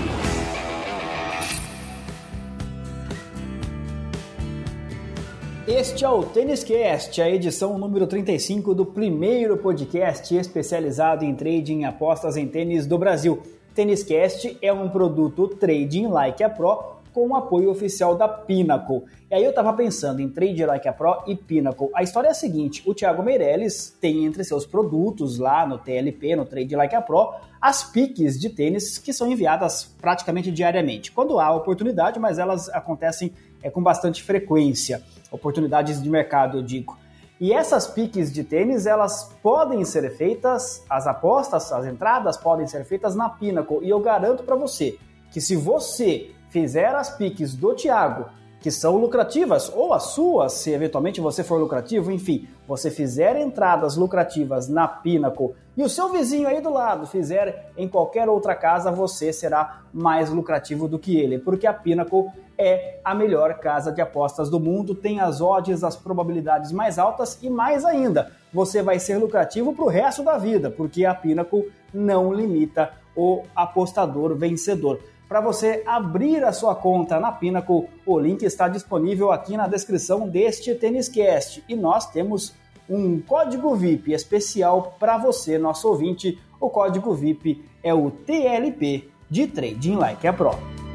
Este 5.68 6.06
é 6.06 6.10
o 6.10 6.24
Tênis 6.24 6.64
Cast, 6.64 7.22
a 7.22 7.30
edição 7.30 7.78
número 7.78 8.08
35 8.08 8.74
do 8.74 8.86
primeiro 8.86 9.58
podcast 9.58 10.34
especializado 10.34 11.26
em 11.26 11.36
trading 11.36 11.82
e 11.82 11.84
apostas 11.84 12.38
em 12.38 12.48
tênis 12.48 12.88
do 12.88 12.98
Brasil. 12.98 13.44
Tênis 13.76 14.02
Cast 14.02 14.58
é 14.62 14.72
um 14.72 14.88
produto 14.88 15.46
Trading 15.50 16.08
Like 16.08 16.42
a 16.42 16.50
Pro 16.50 16.96
com 17.14 17.28
o 17.28 17.36
apoio 17.36 17.70
oficial 17.70 18.16
da 18.16 18.30
Pinnacle. 18.30 19.04
E 19.30 19.36
aí 19.36 19.44
eu 19.44 19.54
tava 19.54 19.74
pensando 19.74 20.22
em 20.22 20.30
Trade 20.30 20.66
Like 20.66 20.88
a 20.88 20.94
Pro 20.94 21.24
e 21.28 21.36
Pinnacle. 21.36 21.90
A 21.94 22.02
história 22.02 22.30
é 22.30 22.32
a 22.32 22.34
seguinte, 22.34 22.82
o 22.86 22.94
Thiago 22.94 23.22
Meirelles 23.22 23.94
tem 24.00 24.24
entre 24.24 24.46
seus 24.46 24.66
produtos 24.66 25.38
lá 25.38 25.68
no 25.68 25.78
TLP, 25.78 26.38
no 26.38 26.46
Trade 26.46 26.78
Like 26.78 26.96
a 26.96 27.02
Pro, 27.02 27.34
as 27.60 27.84
piques 27.84 28.40
de 28.40 28.50
tênis 28.50 28.98
que 28.98 29.12
são 29.12 29.30
enviadas 29.30 29.84
praticamente 30.00 30.50
diariamente. 30.50 31.12
Quando 31.12 31.42
há 31.42 31.54
oportunidade, 31.54 32.18
mas 32.20 32.40
elas 32.40 32.70
acontecem 32.70 33.34
é, 33.62 33.70
com 33.70 33.84
bastante 33.84 34.24
frequência 34.24 35.04
oportunidades 35.32 36.02
de 36.02 36.10
mercado, 36.10 36.58
eu 36.58 36.64
digo. 36.64 36.98
E 37.40 37.54
essas 37.54 37.86
piques 37.86 38.32
de 38.32 38.44
tênis, 38.44 38.86
elas 38.86 39.32
podem 39.44 39.86
ser 39.86 40.10
feitas, 40.16 40.84
as 40.90 41.06
apostas, 41.06 41.72
as 41.72 41.86
entradas 41.86 42.36
podem 42.36 42.66
ser 42.66 42.84
feitas 42.84 43.16
na 43.16 43.30
Pinnacle. 43.30 43.80
E 43.84 43.90
eu 43.90 44.00
garanto 44.00 44.44
para 44.44 44.56
você 44.56 44.98
que 45.32 45.40
se 45.40 45.56
você 45.56 46.32
fizer 46.50 46.96
as 46.96 47.16
piques 47.16 47.54
do 47.54 47.76
Thiago, 47.76 48.26
que 48.60 48.72
são 48.72 48.98
lucrativas, 48.98 49.72
ou 49.74 49.94
as 49.94 50.04
suas, 50.08 50.54
se 50.54 50.72
eventualmente 50.72 51.22
você 51.22 51.44
for 51.44 51.60
lucrativo, 51.60 52.12
enfim, 52.12 52.48
você 52.68 52.90
fizer 52.90 53.40
entradas 53.40 53.96
lucrativas 53.96 54.68
na 54.68 54.88
Pinnacle 54.88 55.54
e 55.76 55.84
o 55.84 55.90
seu 55.90 56.10
vizinho 56.10 56.48
aí 56.48 56.60
do 56.60 56.72
lado 56.72 57.06
fizer 57.06 57.72
em 57.78 57.88
qualquer 57.88 58.28
outra 58.28 58.56
casa, 58.56 58.92
você 58.92 59.32
será 59.32 59.82
mais 59.94 60.32
lucrativo 60.32 60.88
do 60.88 60.98
que 60.98 61.18
ele, 61.18 61.38
porque 61.38 61.68
a 61.68 61.74
Pinnacle 61.74 62.26
é 62.58 63.00
a 63.06 63.14
melhor 63.14 63.60
casa 63.60 63.92
de 63.92 64.02
apostas 64.02 64.50
do 64.50 64.60
mundo, 64.60 64.96
tem 64.96 65.20
as 65.20 65.40
odds, 65.40 65.84
as 65.84 65.96
probabilidades 65.96 66.72
mais 66.72 66.98
altas 66.98 67.38
e 67.44 67.50
mais 67.50 67.86
ainda, 67.86 68.32
você 68.52 68.82
vai 68.82 69.00
ser 69.00 69.18
lucrativo 69.18 69.74
para 69.74 69.86
o 69.86 69.90
resto 69.90 70.24
da 70.24 70.38
vida, 70.38 70.72
porque 70.72 71.06
a 71.06 71.14
Pinnacle 71.14 71.72
não 71.94 72.34
limita 72.34 72.92
o 73.16 73.44
apostador 73.56 74.36
vencedor. 74.36 75.00
Para 75.28 75.42
você 75.42 75.84
abrir 75.86 76.44
a 76.46 76.54
sua 76.54 76.74
conta 76.74 77.20
na 77.20 77.34
Pinnacle, 77.34 77.90
o 78.06 78.18
link 78.18 78.44
está 78.44 78.70
disponível 78.70 79.30
aqui 79.30 79.58
na 79.58 79.68
descrição 79.68 80.28
deste 80.28 80.74
Têniscast 80.74 81.64
e 81.68 81.76
nós 81.76 82.10
temos 82.10 82.56
um 82.90 83.20
código 83.20 83.76
VIP 83.76 84.14
especial 84.14 84.96
para 84.98 85.18
você, 85.18 85.58
nosso 85.58 85.90
ouvinte. 85.90 86.40
O 86.62 86.70
código 86.70 87.14
VIP 87.14 87.62
é 87.84 87.94
o 87.94 88.10
TLP 88.10 89.10
de 89.30 89.48
Trading 89.48 89.98
Like 89.98 90.26
a 90.26 90.32
Pro. 90.32 90.87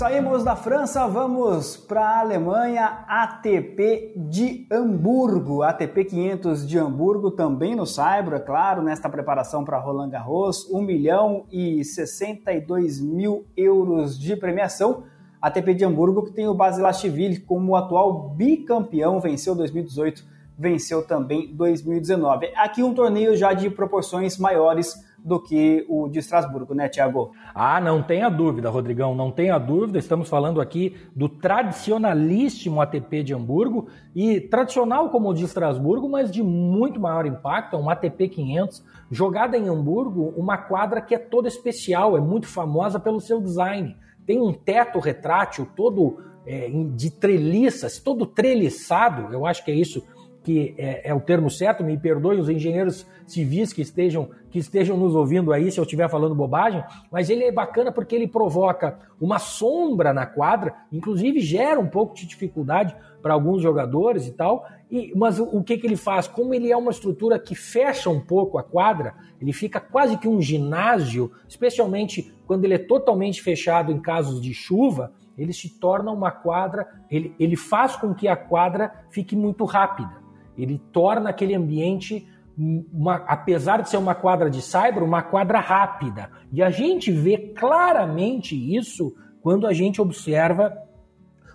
Saímos 0.00 0.42
da 0.42 0.56
França, 0.56 1.06
vamos 1.06 1.76
para 1.76 2.00
a 2.00 2.20
Alemanha, 2.20 3.04
ATP 3.06 4.14
de 4.16 4.66
Hamburgo, 4.72 5.62
ATP 5.62 6.06
500 6.06 6.66
de 6.66 6.78
Hamburgo, 6.78 7.30
também 7.30 7.76
no 7.76 7.84
Saibro, 7.84 8.34
é 8.34 8.40
claro, 8.40 8.80
nesta 8.80 9.10
preparação 9.10 9.62
para 9.62 9.78
Roland 9.78 10.08
Garros, 10.08 10.66
1 10.70 10.80
milhão 10.80 11.44
e 11.52 11.84
62 11.84 12.98
mil 12.98 13.44
euros 13.54 14.18
de 14.18 14.34
premiação. 14.36 15.04
ATP 15.38 15.74
de 15.74 15.84
Hamburgo 15.84 16.24
que 16.24 16.32
tem 16.32 16.48
o 16.48 16.54
Basilashvili 16.54 17.38
como 17.38 17.76
atual 17.76 18.30
bicampeão, 18.30 19.20
venceu 19.20 19.54
2018, 19.54 20.24
venceu 20.58 21.06
também 21.06 21.54
2019. 21.54 22.46
Aqui 22.56 22.82
um 22.82 22.94
torneio 22.94 23.36
já 23.36 23.52
de 23.52 23.68
proporções 23.68 24.38
maiores 24.38 24.94
do 25.24 25.40
que 25.40 25.84
o 25.88 26.08
de 26.08 26.18
Estrasburgo, 26.18 26.74
né, 26.74 26.88
Tiago? 26.88 27.32
Ah, 27.54 27.80
não 27.80 28.02
tenha 28.02 28.28
dúvida, 28.28 28.70
Rodrigão, 28.70 29.14
não 29.14 29.30
tenha 29.30 29.58
dúvida. 29.58 29.98
Estamos 29.98 30.28
falando 30.28 30.60
aqui 30.60 30.96
do 31.14 31.28
tradicionalíssimo 31.28 32.80
ATP 32.80 33.22
de 33.22 33.34
Hamburgo 33.34 33.88
e 34.14 34.40
tradicional 34.40 35.10
como 35.10 35.30
o 35.30 35.34
de 35.34 35.44
Estrasburgo, 35.44 36.08
mas 36.08 36.30
de 36.30 36.42
muito 36.42 37.00
maior 37.00 37.26
impacto, 37.26 37.76
é 37.76 37.78
um 37.78 37.90
ATP 37.90 38.28
500, 38.28 38.84
jogada 39.10 39.56
em 39.56 39.68
Hamburgo, 39.68 40.32
uma 40.36 40.56
quadra 40.56 41.00
que 41.00 41.14
é 41.14 41.18
toda 41.18 41.48
especial, 41.48 42.16
é 42.16 42.20
muito 42.20 42.46
famosa 42.46 42.98
pelo 42.98 43.20
seu 43.20 43.40
design. 43.40 43.96
Tem 44.26 44.40
um 44.40 44.52
teto 44.52 44.98
retrátil 44.98 45.66
todo 45.76 46.18
é, 46.46 46.70
de 46.94 47.10
treliças, 47.10 47.98
todo 47.98 48.26
treliçado, 48.26 49.32
eu 49.32 49.44
acho 49.44 49.64
que 49.64 49.70
é 49.70 49.74
isso 49.74 50.02
que 50.42 50.74
é, 50.78 51.10
é, 51.10 51.14
o 51.14 51.20
termo 51.20 51.50
certo, 51.50 51.84
me 51.84 51.98
perdoem 51.98 52.40
os 52.40 52.48
engenheiros 52.48 53.06
civis 53.26 53.72
que 53.72 53.82
estejam, 53.82 54.30
que 54.50 54.58
estejam 54.58 54.96
nos 54.96 55.14
ouvindo 55.14 55.52
aí 55.52 55.70
se 55.70 55.78
eu 55.78 55.84
estiver 55.84 56.08
falando 56.08 56.34
bobagem, 56.34 56.82
mas 57.12 57.28
ele 57.28 57.44
é 57.44 57.52
bacana 57.52 57.92
porque 57.92 58.14
ele 58.14 58.26
provoca 58.26 58.98
uma 59.20 59.38
sombra 59.38 60.12
na 60.14 60.24
quadra, 60.24 60.74
inclusive 60.90 61.40
gera 61.40 61.78
um 61.78 61.86
pouco 61.86 62.14
de 62.14 62.26
dificuldade 62.26 62.96
para 63.20 63.34
alguns 63.34 63.62
jogadores 63.62 64.26
e 64.26 64.32
tal. 64.32 64.66
E, 64.90 65.12
mas 65.14 65.38
o, 65.38 65.44
o 65.44 65.62
que, 65.62 65.76
que 65.76 65.86
ele 65.86 65.96
faz? 65.96 66.26
Como 66.26 66.54
ele 66.54 66.72
é 66.72 66.76
uma 66.76 66.90
estrutura 66.90 67.38
que 67.38 67.54
fecha 67.54 68.08
um 68.08 68.20
pouco 68.20 68.58
a 68.58 68.62
quadra, 68.62 69.14
ele 69.40 69.52
fica 69.52 69.78
quase 69.78 70.16
que 70.16 70.26
um 70.26 70.40
ginásio, 70.40 71.30
especialmente 71.46 72.34
quando 72.46 72.64
ele 72.64 72.74
é 72.74 72.78
totalmente 72.78 73.42
fechado 73.42 73.92
em 73.92 74.00
casos 74.00 74.40
de 74.40 74.54
chuva, 74.54 75.12
ele 75.38 75.52
se 75.52 75.78
torna 75.78 76.10
uma 76.10 76.30
quadra, 76.30 76.86
ele, 77.10 77.34
ele 77.38 77.56
faz 77.56 77.96
com 77.96 78.14
que 78.14 78.28
a 78.28 78.36
quadra 78.36 79.04
fique 79.10 79.34
muito 79.34 79.64
rápida. 79.64 80.19
Ele 80.56 80.80
torna 80.92 81.30
aquele 81.30 81.54
ambiente, 81.54 82.26
uma, 82.58 83.16
apesar 83.26 83.82
de 83.82 83.90
ser 83.90 83.96
uma 83.96 84.14
quadra 84.14 84.50
de 84.50 84.60
cyber, 84.62 85.02
uma 85.02 85.22
quadra 85.22 85.60
rápida. 85.60 86.30
E 86.52 86.62
a 86.62 86.70
gente 86.70 87.10
vê 87.10 87.38
claramente 87.38 88.54
isso 88.54 89.14
quando 89.40 89.66
a 89.66 89.72
gente 89.72 90.00
observa 90.00 90.76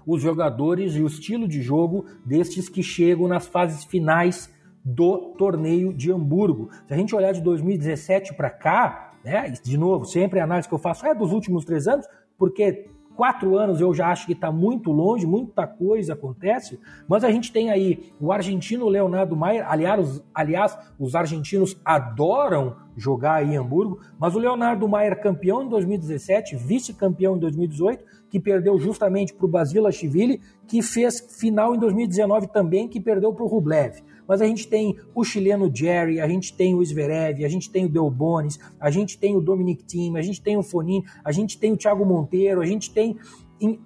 os 0.05 0.21
jogadores 0.21 0.95
e 0.95 1.01
o 1.01 1.07
estilo 1.07 1.47
de 1.47 1.61
jogo 1.61 2.05
destes 2.25 2.69
que 2.69 2.83
chegam 2.83 3.27
nas 3.27 3.47
fases 3.47 3.83
finais 3.85 4.53
do 4.83 5.33
torneio 5.37 5.91
de 5.91 6.11
Hamburgo. 6.11 6.69
Se 6.87 6.93
a 6.93 6.97
gente 6.97 7.15
olhar 7.15 7.31
de 7.31 7.41
2017 7.41 8.35
para 8.35 8.51
cá, 8.51 9.13
né, 9.23 9.49
de 9.49 9.77
novo, 9.77 10.05
sempre 10.05 10.39
a 10.39 10.43
análise 10.43 10.67
que 10.67 10.73
eu 10.73 10.79
faço 10.79 11.07
é 11.07 11.15
dos 11.15 11.31
últimos 11.31 11.65
três 11.65 11.87
anos, 11.87 12.05
porque 12.37 12.87
quatro 13.15 13.57
anos 13.57 13.79
eu 13.81 13.93
já 13.93 14.07
acho 14.09 14.25
que 14.25 14.33
está 14.33 14.51
muito 14.51 14.91
longe, 14.91 15.25
muita 15.25 15.65
coisa 15.65 16.13
acontece, 16.13 16.79
mas 17.07 17.23
a 17.23 17.31
gente 17.31 17.51
tem 17.51 17.69
aí 17.69 18.13
o 18.19 18.31
argentino 18.31 18.87
Leonardo 18.87 19.35
Maier, 19.35 19.65
aliás, 19.69 19.99
os, 19.99 20.23
aliás, 20.33 20.77
os 20.99 21.15
argentinos 21.15 21.79
adoram 21.83 22.75
jogar 22.95 23.45
em 23.45 23.57
Hamburgo, 23.57 23.99
mas 24.19 24.35
o 24.35 24.39
Leonardo 24.39 24.87
Maier 24.87 25.21
campeão 25.21 25.63
em 25.63 25.69
2017, 25.69 26.55
vice-campeão 26.55 27.35
em 27.35 27.39
2018, 27.39 28.03
que 28.29 28.39
perdeu 28.39 28.77
justamente 28.77 29.33
para 29.33 29.45
o 29.45 29.49
Basilashvili, 29.49 30.41
que 30.67 30.81
fez 30.81 31.37
final 31.39 31.75
em 31.75 31.79
2019 31.79 32.47
também, 32.47 32.87
que 32.87 32.99
perdeu 32.99 33.33
para 33.33 33.43
o 33.43 33.47
Rublev 33.47 34.01
mas 34.27 34.41
a 34.41 34.45
gente 34.45 34.67
tem 34.67 34.97
o 35.13 35.23
chileno 35.23 35.69
Jerry, 35.73 36.19
a 36.19 36.27
gente 36.27 36.53
tem 36.53 36.75
o 36.75 36.83
Zverev, 36.83 37.43
a 37.43 37.49
gente 37.49 37.69
tem 37.69 37.85
o 37.85 37.89
Delbonis, 37.89 38.59
a 38.79 38.89
gente 38.89 39.17
tem 39.17 39.35
o 39.35 39.41
Dominic 39.41 39.83
Thiem, 39.83 40.17
a 40.17 40.21
gente 40.21 40.41
tem 40.41 40.57
o 40.57 40.63
Fonin, 40.63 41.03
a 41.23 41.31
gente 41.31 41.57
tem 41.57 41.71
o 41.71 41.77
Thiago 41.77 42.05
Monteiro, 42.05 42.61
a 42.61 42.65
gente 42.65 42.93
tem 42.93 43.17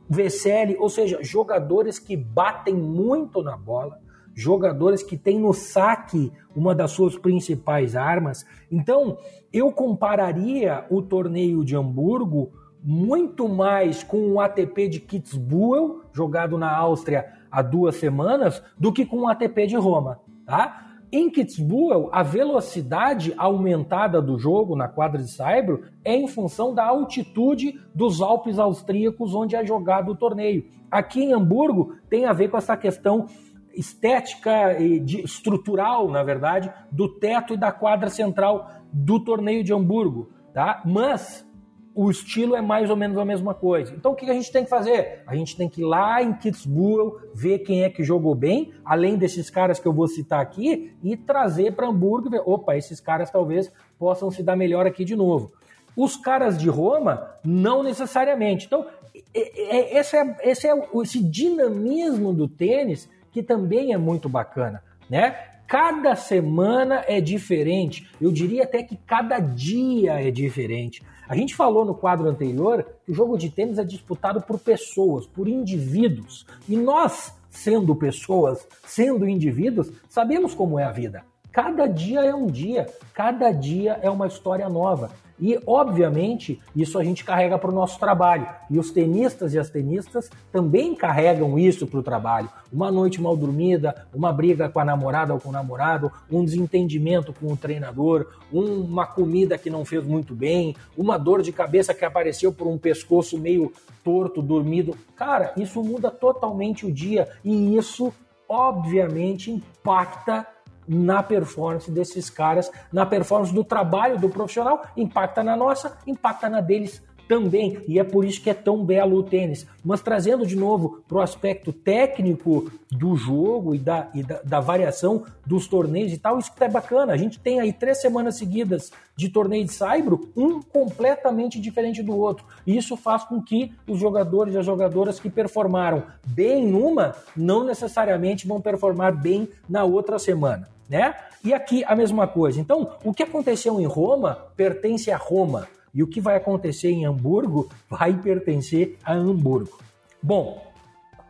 Vesely, 0.10 0.76
ou 0.78 0.90
seja, 0.90 1.20
jogadores 1.22 2.00
que 2.00 2.18
batem 2.18 2.74
muito 2.74 3.42
na 3.44 3.56
bola, 3.56 4.00
jogadores 4.34 5.04
que 5.04 5.18
têm 5.18 5.40
no 5.40 5.54
saque 5.54 6.32
uma 6.56 6.74
das 6.74 6.92
suas 6.92 7.18
principais 7.18 7.96
armas. 7.96 8.46
Então, 8.72 9.18
eu 9.52 9.72
compararia 9.72 10.86
o 10.90 11.02
torneio 11.02 11.64
de 11.64 11.76
Hamburgo 11.76 12.52
muito 12.82 13.48
mais 13.50 14.04
com 14.04 14.32
o 14.32 14.40
ATP 14.40 14.88
de 14.88 15.00
Kitzbühel, 15.02 16.02
jogado 16.14 16.58
na 16.58 16.74
Áustria 16.74 17.26
há 17.52 17.62
duas 17.62 17.96
semanas, 17.96 18.64
do 18.78 18.94
que 18.94 19.06
com 19.06 19.22
o 19.22 19.28
ATP 19.28 19.68
de 19.68 19.76
Roma. 19.76 20.20
Tá? 20.50 20.96
Em 21.12 21.30
Kitzbühel, 21.30 22.10
a 22.12 22.24
velocidade 22.24 23.36
aumentada 23.38 24.20
do 24.20 24.40
jogo 24.40 24.76
na 24.76 24.88
quadra 24.88 25.22
de 25.22 25.32
Saibro 25.32 25.84
é 26.04 26.16
em 26.16 26.28
função 26.28 26.74
da 26.74 26.84
altitude 26.86 27.80
dos 27.94 28.20
Alpes 28.20 28.58
austríacos 28.58 29.36
onde 29.36 29.56
é 29.56 29.64
jogado 29.64 30.12
o 30.12 30.16
torneio. 30.16 30.66
Aqui 30.90 31.22
em 31.22 31.34
Hamburgo 31.34 31.98
tem 32.10 32.26
a 32.26 32.34
ver 32.34 32.50
com 32.50 32.58
essa 32.58 32.76
questão 32.76 33.28
estética 33.76 34.80
e 34.80 35.04
estrutural, 35.24 36.10
na 36.10 36.24
verdade, 36.24 36.74
do 36.92 37.08
teto 37.20 37.54
e 37.54 37.58
da 37.58 37.72
quadra 37.72 38.10
central 38.10 38.72
do 38.92 39.24
torneio 39.24 39.64
de 39.64 39.72
Hamburgo, 39.72 40.32
tá? 40.52 40.82
Mas 40.84 41.48
o 41.94 42.10
estilo 42.10 42.56
é 42.56 42.62
mais 42.62 42.90
ou 42.90 42.96
menos 42.96 43.18
a 43.18 43.26
mesma 43.26 43.54
coisa. 43.54 43.94
Então 43.96 44.12
o 44.12 44.16
que 44.16 44.30
a 44.30 44.34
gente 44.34 44.52
tem 44.52 44.64
que 44.64 44.70
fazer? 44.70 45.22
A 45.26 45.36
gente 45.36 45.56
tem 45.58 45.68
que 45.68 45.82
ir 45.82 45.86
lá 45.86 46.22
em 46.22 46.34
Kitzbühel, 46.34 47.20
ver 47.34 47.60
quem 47.60 47.84
é 47.84 47.90
que 47.90 48.04
jogou 48.04 48.36
bem, 48.36 48.74
além 48.86 49.18
desses 49.18 49.50
caras 49.50 49.80
que 49.80 49.88
eu 49.88 49.94
vou 49.94 50.08
citar 50.08 50.40
aqui, 50.40 50.96
e 51.04 51.18
trazer 51.18 51.74
para 51.74 51.88
Hamburgo 51.88 52.30
ver, 52.30 52.42
opa, 52.46 52.78
esses 52.78 53.00
caras 53.00 53.30
talvez 53.30 53.72
possam 53.98 54.32
se 54.32 54.44
dar 54.44 54.56
melhor 54.56 54.86
aqui 54.86 55.04
de 55.04 55.16
novo. 55.16 55.52
Os 55.96 56.16
caras 56.16 56.58
de 56.58 56.70
Roma, 56.70 57.30
não 57.44 57.84
necessariamente. 57.84 58.66
Então, 58.66 58.86
esse 59.34 60.16
é, 60.16 60.38
esse 60.44 60.68
é 60.68 60.90
esse 60.96 61.24
dinamismo 61.24 62.34
do 62.34 62.48
tênis 62.48 63.10
que 63.32 63.44
também 63.44 63.94
é 63.94 63.98
muito 63.98 64.30
bacana, 64.30 64.82
né? 65.10 65.36
Cada 65.68 66.16
semana 66.16 67.04
é 67.08 67.22
diferente. 67.22 68.10
Eu 68.20 68.32
diria 68.32 68.64
até 68.64 68.82
que 68.82 68.98
cada 68.98 69.40
dia 69.40 70.14
é 70.20 70.32
diferente. 70.32 71.04
A 71.30 71.36
gente 71.36 71.56
falou 71.56 71.86
no 71.86 71.94
quadro 71.94 72.28
anterior 72.28 72.84
que 73.06 73.12
o 73.12 73.14
jogo 73.14 73.38
de 73.38 73.52
tênis 73.52 73.78
é 73.78 73.84
disputado 73.84 74.42
por 74.42 74.58
pessoas, 74.58 75.28
por 75.28 75.48
indivíduos. 75.48 76.44
E 76.68 76.76
nós, 76.76 77.32
sendo 77.52 77.96
pessoas, 77.96 78.68
sendo 78.84 79.30
indivíduos, 79.30 79.92
sabemos 80.10 80.56
como 80.56 80.80
é 80.80 80.86
a 80.86 80.92
vida. 80.92 81.24
Cada 81.52 81.86
dia 81.86 82.22
é 82.22 82.34
um 82.34 82.48
dia, 82.48 82.88
cada 83.14 83.52
dia 83.52 84.00
é 84.02 84.10
uma 84.10 84.26
história 84.26 84.68
nova. 84.68 85.12
E, 85.40 85.60
obviamente, 85.66 86.60
isso 86.76 86.98
a 86.98 87.04
gente 87.04 87.24
carrega 87.24 87.58
para 87.58 87.72
o 87.72 87.74
nosso 87.74 88.00
trabalho. 88.00 88.48
E 88.70 88.78
os 88.78 88.92
tenistas 88.92 89.54
e 89.54 89.60
as 89.60 89.70
tenistas 89.70 90.30
também 90.52 90.96
carregam 90.96 91.58
isso 91.58 91.88
para 91.88 92.00
o 92.00 92.04
trabalho. 92.04 92.50
Uma 92.72 92.92
noite 92.92 93.22
mal 93.22 93.36
dormida, 93.36 94.08
uma 94.14 94.34
briga 94.34 94.70
com 94.70 94.80
a 94.80 94.86
namorada 94.86 95.34
ou 95.34 95.40
com 95.40 95.50
o 95.50 95.54
namorado, 95.54 96.12
um 96.30 96.44
desentendimento 96.44 97.34
com 97.34 97.52
o 97.52 97.58
treinador, 97.58 98.28
uma 98.52 99.06
comida 99.06 99.58
que 99.58 99.70
não 99.70 99.86
fez 99.86 100.04
muito 100.04 100.36
bem, 100.36 100.76
uma 100.98 101.18
dor 101.18 101.42
de 101.42 101.52
cabeça 101.52 101.94
que 101.94 102.06
apareceu 102.06 102.52
por 102.52 102.68
um 102.68 102.78
pescoço 102.78 103.38
meio 103.38 103.72
torto, 104.04 104.42
dormido. 104.42 104.96
Cara, 105.16 105.54
isso 105.58 105.84
muda 105.84 106.12
totalmente 106.12 106.86
o 106.86 106.92
dia 106.92 107.30
e 107.44 107.78
isso, 107.78 108.14
obviamente, 108.48 109.52
impacta 109.52 110.46
na 110.90 111.22
performance 111.22 111.92
desses 111.92 112.32
caras, 112.32 112.72
na 112.92 113.06
performance 113.06 113.54
do 113.54 113.64
trabalho 113.64 114.18
do 114.18 114.28
profissional, 114.28 114.84
impacta 114.98 115.44
na 115.44 115.56
nossa, 115.56 115.96
impacta 116.08 116.50
na 116.50 116.60
deles 116.60 117.02
também, 117.30 117.78
e 117.88 118.00
é 118.00 118.04
por 118.04 118.26
isso 118.26 118.42
que 118.42 118.50
é 118.50 118.56
tão 118.56 118.84
belo 118.84 119.16
o 119.18 119.22
tênis. 119.22 119.68
Mas 119.86 120.02
trazendo 120.02 120.48
de 120.48 120.56
novo 120.56 121.04
para 121.08 121.20
o 121.20 121.22
aspecto 121.22 121.72
técnico 121.72 122.72
do 122.92 123.16
jogo 123.16 123.76
e, 123.76 123.78
da, 123.78 124.10
e 124.16 124.24
da, 124.24 124.42
da, 124.44 124.60
variação 124.60 125.24
dos 125.46 125.68
torneios 125.68 126.12
e 126.12 126.18
tal, 126.18 126.40
isso 126.40 126.52
que 126.52 126.64
é 126.64 126.68
bacana. 126.68 127.14
A 127.14 127.18
gente 127.18 127.40
tem 127.40 127.60
aí 127.60 127.72
três 127.72 128.02
semanas 128.02 128.36
seguidas 128.36 128.92
de 129.16 129.30
torneio 129.30 129.64
de 129.64 129.72
saibro, 129.72 130.32
um 130.36 130.60
completamente 130.60 131.60
diferente 131.60 132.02
do 132.02 132.18
outro. 132.18 132.44
E 132.66 132.76
isso 132.76 132.98
faz 132.98 133.24
com 133.24 133.40
que 133.40 133.72
os 133.88 134.00
jogadores 134.00 134.56
e 134.56 134.58
as 134.58 134.66
jogadoras 134.66 135.20
que 135.20 135.30
performaram 135.30 136.02
bem 136.26 136.66
numa, 136.66 137.14
não 137.38 137.64
necessariamente 137.64 138.48
vão 138.48 138.60
performar 138.60 139.16
bem 139.16 139.48
na 139.70 139.84
outra 139.84 140.18
semana 140.18 140.79
né? 140.90 141.16
E 141.44 141.54
aqui 141.54 141.84
a 141.86 141.96
mesma 141.96 142.28
coisa. 142.28 142.60
Então, 142.60 142.98
o 143.04 143.14
que 143.14 143.24
aconteceu 143.24 143.80
em 143.80 143.86
Roma 143.86 144.48
pertence 144.58 145.12
a 145.12 145.18
Roma. 145.18 145.68
E 145.94 146.04
o 146.04 146.08
que 146.08 146.20
vai 146.20 146.36
acontecer 146.36 146.92
em 146.92 147.06
Hamburgo 147.06 147.70
vai 147.90 148.14
pertencer 148.14 148.98
a 149.04 149.14
Hamburgo. 149.14 149.80
Bom, 150.22 150.62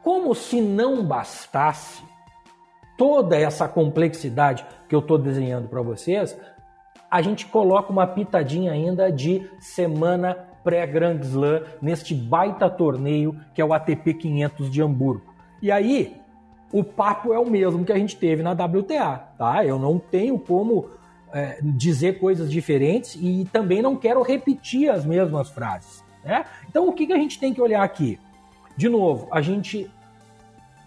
como 0.03 0.33
se 0.33 0.59
não 0.61 1.03
bastasse 1.03 2.01
toda 2.97 3.37
essa 3.37 3.67
complexidade 3.67 4.65
que 4.87 4.95
eu 4.95 4.99
estou 4.99 5.17
desenhando 5.17 5.69
para 5.69 5.81
vocês, 5.81 6.37
a 7.09 7.21
gente 7.21 7.45
coloca 7.45 7.91
uma 7.91 8.05
pitadinha 8.05 8.71
ainda 8.71 9.11
de 9.11 9.49
semana 9.59 10.33
pré-Grand 10.63 11.19
Slam 11.21 11.63
neste 11.81 12.13
baita 12.13 12.69
torneio 12.69 13.39
que 13.53 13.61
é 13.61 13.65
o 13.65 13.73
ATP 13.73 14.13
500 14.15 14.69
de 14.69 14.81
Hamburgo. 14.81 15.33
E 15.61 15.71
aí, 15.71 16.18
o 16.71 16.83
papo 16.83 17.33
é 17.33 17.39
o 17.39 17.49
mesmo 17.49 17.83
que 17.83 17.91
a 17.91 17.97
gente 17.97 18.15
teve 18.15 18.43
na 18.43 18.51
WTA, 18.51 19.17
tá? 19.37 19.65
Eu 19.65 19.79
não 19.79 19.97
tenho 19.97 20.37
como 20.37 20.89
é, 21.33 21.59
dizer 21.61 22.19
coisas 22.19 22.49
diferentes 22.49 23.17
e 23.19 23.47
também 23.51 23.81
não 23.81 23.95
quero 23.95 24.21
repetir 24.21 24.89
as 24.89 25.05
mesmas 25.05 25.49
frases, 25.49 26.03
né? 26.23 26.45
Então 26.67 26.87
o 26.87 26.93
que, 26.93 27.07
que 27.07 27.13
a 27.13 27.17
gente 27.17 27.39
tem 27.39 27.53
que 27.53 27.61
olhar 27.61 27.83
aqui? 27.83 28.19
De 28.77 28.87
novo, 28.87 29.27
a 29.31 29.41
gente 29.41 29.89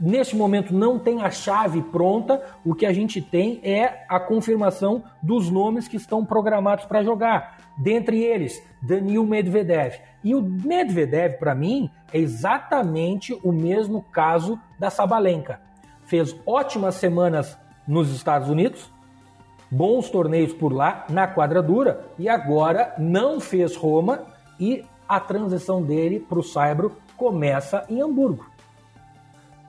nesse 0.00 0.34
momento 0.34 0.74
não 0.74 0.98
tem 0.98 1.22
a 1.22 1.30
chave 1.30 1.80
pronta, 1.80 2.42
o 2.64 2.74
que 2.74 2.86
a 2.86 2.92
gente 2.92 3.20
tem 3.20 3.60
é 3.62 4.04
a 4.08 4.18
confirmação 4.18 5.04
dos 5.22 5.48
nomes 5.48 5.86
que 5.86 5.96
estão 5.96 6.24
programados 6.24 6.86
para 6.86 7.04
jogar. 7.04 7.58
Dentre 7.78 8.20
eles, 8.20 8.62
Danil 8.82 9.24
Medvedev. 9.24 9.94
E 10.24 10.34
o 10.34 10.42
Medvedev, 10.42 11.38
para 11.38 11.54
mim, 11.54 11.88
é 12.12 12.18
exatamente 12.18 13.38
o 13.44 13.52
mesmo 13.52 14.02
caso 14.02 14.58
da 14.78 14.90
Sabalenka 14.90 15.60
fez 16.12 16.36
ótimas 16.44 16.96
semanas 16.96 17.58
nos 17.88 18.14
Estados 18.14 18.50
Unidos, 18.50 18.92
bons 19.70 20.10
torneios 20.10 20.52
por 20.52 20.70
lá, 20.70 21.06
na 21.08 21.26
quadradura, 21.26 22.04
e 22.18 22.28
agora 22.28 22.94
não 22.98 23.40
fez 23.40 23.74
Roma 23.74 24.26
e 24.60 24.84
a 25.08 25.18
transição 25.18 25.80
dele 25.82 26.20
para 26.20 26.38
o 26.38 26.42
Saibro 26.42 26.98
começa 27.16 27.86
em 27.88 28.02
Hamburgo. 28.02 28.44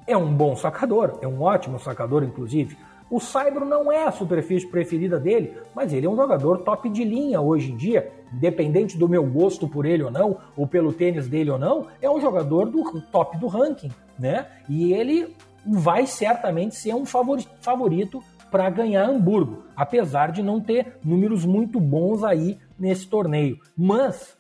É 0.06 0.18
um 0.18 0.34
bom 0.34 0.54
sacador, 0.54 1.18
é 1.22 1.28
um 1.30 1.42
ótimo 1.42 1.80
sacador, 1.80 2.26
inclusive. 2.26 2.78
O 3.10 3.22
Saibro 3.22 3.64
não 3.64 3.90
é 3.90 4.06
a 4.06 4.12
superfície 4.12 4.68
preferida 4.68 5.18
dele, 5.18 5.58
mas 5.74 5.94
ele 5.94 6.08
é 6.08 6.10
um 6.10 6.18
jogador 6.18 6.58
top 6.58 6.90
de 6.90 7.06
linha 7.06 7.40
hoje 7.40 7.72
em 7.72 7.78
dia, 7.78 8.12
independente 8.34 8.98
do 8.98 9.08
meu 9.08 9.26
gosto 9.26 9.66
por 9.66 9.86
ele 9.86 10.04
ou 10.04 10.12
não, 10.12 10.40
ou 10.58 10.68
pelo 10.68 10.92
tênis 10.92 11.26
dele 11.26 11.52
ou 11.52 11.58
não, 11.58 11.88
é 12.02 12.10
um 12.10 12.20
jogador 12.20 12.66
do 12.66 13.00
top 13.00 13.38
do 13.38 13.48
ranking, 13.48 13.92
né? 14.20 14.48
E 14.68 14.92
ele 14.92 15.34
vai 15.66 16.06
certamente 16.06 16.76
ser 16.76 16.94
um 16.94 17.06
favorito 17.06 18.24
para 18.52 18.70
ganhar 18.70 19.10
Hamburgo, 19.10 19.64
apesar 19.76 20.32
de 20.32 20.44
não 20.44 20.62
ter 20.62 20.98
números 21.04 21.46
muito 21.46 21.80
bons 21.80 22.24
aí 22.24 22.60
nesse 22.78 23.08
torneio. 23.08 23.60
Mas 23.76 24.36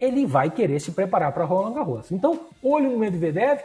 ele 0.00 0.26
vai 0.26 0.50
querer 0.50 0.80
se 0.80 0.90
preparar 0.90 1.32
para 1.32 1.44
Roland 1.44 1.74
Garros. 1.74 2.10
Então, 2.10 2.40
olho 2.62 2.90
no 2.90 2.98
Medvedev, 2.98 3.60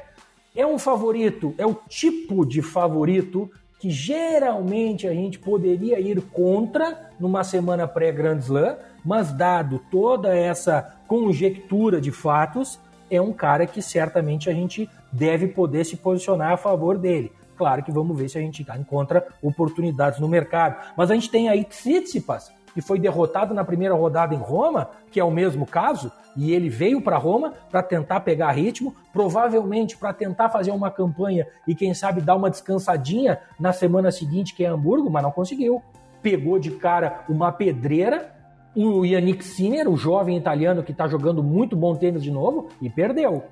é 0.56 0.66
um 0.66 0.78
favorito, 0.78 1.56
é 1.58 1.66
o 1.66 1.74
tipo 1.90 2.46
de 2.46 2.62
favorito 2.62 3.50
que 3.80 3.90
geralmente 3.90 5.08
a 5.08 5.14
gente 5.14 5.40
poderia 5.40 6.00
ir 6.00 6.22
contra 6.22 7.10
numa 7.20 7.44
semana 7.44 7.88
pré-Grand 7.88 8.38
Slam, 8.38 8.78
mas 9.04 9.32
dado 9.32 9.82
toda 9.90 10.38
essa 10.38 11.00
conjectura 11.08 12.00
de 12.00 12.12
fatos, 12.12 12.80
é 13.10 13.20
um 13.20 13.34
cara 13.34 13.66
que 13.66 13.82
certamente 13.82 14.50
a 14.50 14.54
gente 14.54 14.88
deve 15.12 15.48
poder 15.48 15.86
se 15.86 15.98
posicionar 15.98 16.52
a 16.52 16.58
favor 16.58 16.98
dele. 16.98 17.32
Claro 17.58 17.84
que 17.84 17.92
vamos 17.92 18.18
ver 18.18 18.30
se 18.30 18.38
a 18.38 18.42
gente 18.42 18.66
encontra 18.80 19.28
oportunidades 19.42 20.20
no 20.20 20.28
mercado. 20.28 20.78
Mas 20.98 21.12
a 21.12 21.14
gente 21.14 21.30
tem 21.30 21.48
aí 21.48 21.64
Tsitsipas, 21.64 22.52
que 22.74 22.82
foi 22.82 22.98
derrotado 22.98 23.54
na 23.54 23.64
primeira 23.64 23.94
rodada 23.94 24.34
em 24.34 24.40
Roma, 24.40 24.90
que 25.12 25.20
é 25.20 25.24
o 25.24 25.30
mesmo 25.30 25.66
caso, 25.66 26.12
e 26.36 26.54
ele 26.54 26.70
veio 26.70 27.02
para 27.02 27.18
Roma 27.18 27.54
para 27.70 27.84
tentar 27.84 28.22
pegar 28.22 28.52
ritmo, 28.52 28.96
provavelmente 29.14 29.98
para 29.98 30.14
tentar 30.14 30.50
fazer 30.50 30.72
uma 30.72 30.90
campanha 30.90 31.46
e 31.68 31.76
quem 31.76 31.94
sabe 31.94 32.22
dar 32.22 32.36
uma 32.36 32.50
descansadinha 32.50 33.40
na 33.60 33.74
semana 33.74 34.12
seguinte, 34.12 34.56
que 34.56 34.64
é 34.64 34.68
Hamburgo, 34.68 35.10
mas 35.10 35.22
não 35.22 35.32
conseguiu. 35.32 35.84
Pegou 36.22 36.58
de 36.58 36.72
cara 36.72 37.26
uma 37.28 37.52
pedreira 37.52 38.34
o 38.74 39.06
Yannick 39.06 39.44
Sinner, 39.44 39.90
o 39.90 39.98
jovem 39.98 40.38
italiano 40.38 40.82
que 40.82 40.94
está 40.94 41.08
jogando 41.08 41.44
muito 41.44 41.76
bom 41.76 41.94
tênis 41.94 42.24
de 42.24 42.32
novo, 42.32 42.70
e 42.82 42.90
perdeu. 42.90 43.44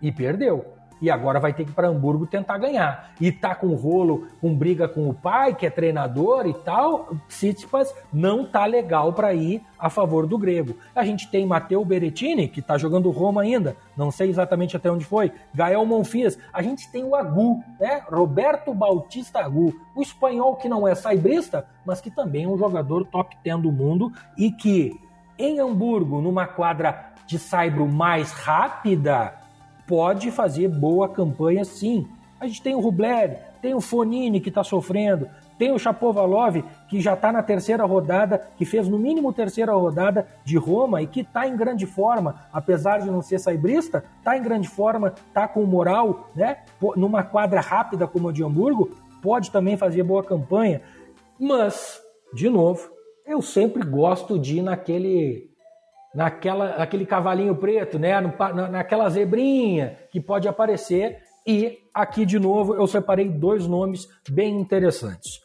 E 0.00 0.12
perdeu 0.12 0.77
e 1.00 1.10
agora 1.10 1.40
vai 1.40 1.52
ter 1.52 1.64
que 1.64 1.70
ir 1.70 1.74
para 1.74 1.88
Hamburgo 1.88 2.26
tentar 2.26 2.58
ganhar. 2.58 3.12
E 3.20 3.30
tá 3.30 3.54
com 3.54 3.74
rolo, 3.74 4.26
com 4.40 4.54
briga 4.54 4.88
com 4.88 5.08
o 5.08 5.14
pai, 5.14 5.54
que 5.54 5.66
é 5.66 5.70
treinador 5.70 6.46
e 6.46 6.54
tal. 6.54 7.10
Tsitsipas 7.28 7.94
não 8.12 8.44
tá 8.44 8.66
legal 8.66 9.12
para 9.12 9.32
ir 9.34 9.62
a 9.78 9.88
favor 9.88 10.26
do 10.26 10.36
grego. 10.36 10.76
A 10.94 11.04
gente 11.04 11.30
tem 11.30 11.46
Matteo 11.46 11.84
Berettini, 11.84 12.48
que 12.48 12.60
tá 12.60 12.76
jogando 12.76 13.10
Roma 13.10 13.42
ainda, 13.42 13.76
não 13.96 14.10
sei 14.10 14.28
exatamente 14.28 14.76
até 14.76 14.90
onde 14.90 15.04
foi. 15.04 15.32
Gael 15.54 15.84
Monfils. 15.86 16.38
A 16.52 16.62
gente 16.62 16.90
tem 16.90 17.04
o 17.04 17.14
Agu, 17.14 17.62
né? 17.78 18.02
Roberto 18.10 18.74
Bautista 18.74 19.40
Agu, 19.40 19.74
o 19.94 20.02
espanhol 20.02 20.56
que 20.56 20.68
não 20.68 20.86
é 20.86 20.94
saibrista, 20.94 21.66
mas 21.84 22.00
que 22.00 22.10
também 22.10 22.44
é 22.44 22.48
um 22.48 22.58
jogador 22.58 23.04
top 23.04 23.36
10 23.44 23.60
do 23.60 23.72
mundo 23.72 24.12
e 24.36 24.50
que 24.50 24.98
em 25.38 25.60
Hamburgo, 25.60 26.20
numa 26.20 26.46
quadra 26.46 27.12
de 27.26 27.38
saibro 27.38 27.86
mais 27.86 28.32
rápida, 28.32 29.37
pode 29.88 30.30
fazer 30.30 30.68
boa 30.68 31.08
campanha 31.08 31.64
sim. 31.64 32.06
A 32.38 32.46
gente 32.46 32.62
tem 32.62 32.74
o 32.74 32.80
Rublev, 32.80 33.36
tem 33.60 33.74
o 33.74 33.80
Fonini 33.80 34.40
que 34.40 34.50
está 34.50 34.62
sofrendo, 34.62 35.28
tem 35.58 35.72
o 35.72 35.78
Chapovalov 35.78 36.62
que 36.88 37.00
já 37.00 37.14
está 37.14 37.32
na 37.32 37.42
terceira 37.42 37.84
rodada, 37.84 38.46
que 38.56 38.64
fez 38.64 38.86
no 38.86 38.98
mínimo 38.98 39.32
terceira 39.32 39.72
rodada 39.72 40.28
de 40.44 40.56
Roma 40.56 41.02
e 41.02 41.06
que 41.06 41.22
está 41.22 41.48
em 41.48 41.56
grande 41.56 41.84
forma, 41.86 42.42
apesar 42.52 42.98
de 42.98 43.10
não 43.10 43.20
ser 43.20 43.40
saibrista, 43.40 44.04
está 44.18 44.36
em 44.36 44.42
grande 44.42 44.68
forma, 44.68 45.12
está 45.26 45.48
com 45.48 45.64
moral, 45.64 46.28
né? 46.36 46.58
Numa 46.94 47.24
quadra 47.24 47.60
rápida 47.60 48.06
como 48.06 48.28
a 48.28 48.32
de 48.32 48.44
Hamburgo, 48.44 48.90
pode 49.20 49.50
também 49.50 49.76
fazer 49.76 50.04
boa 50.04 50.22
campanha. 50.22 50.80
Mas, 51.40 52.00
de 52.32 52.48
novo, 52.48 52.88
eu 53.26 53.42
sempre 53.42 53.84
gosto 53.84 54.38
de 54.38 54.58
ir 54.58 54.62
naquele 54.62 55.47
naquela, 56.18 56.76
naquele 56.76 57.06
cavalinho 57.06 57.54
preto, 57.54 57.96
né? 57.96 58.20
naquela 58.72 59.08
zebrinha 59.08 59.96
que 60.10 60.20
pode 60.20 60.48
aparecer. 60.48 61.18
E 61.46 61.78
aqui 61.94 62.26
de 62.26 62.40
novo 62.40 62.74
eu 62.74 62.88
separei 62.88 63.28
dois 63.28 63.68
nomes 63.68 64.08
bem 64.28 64.58
interessantes. 64.58 65.38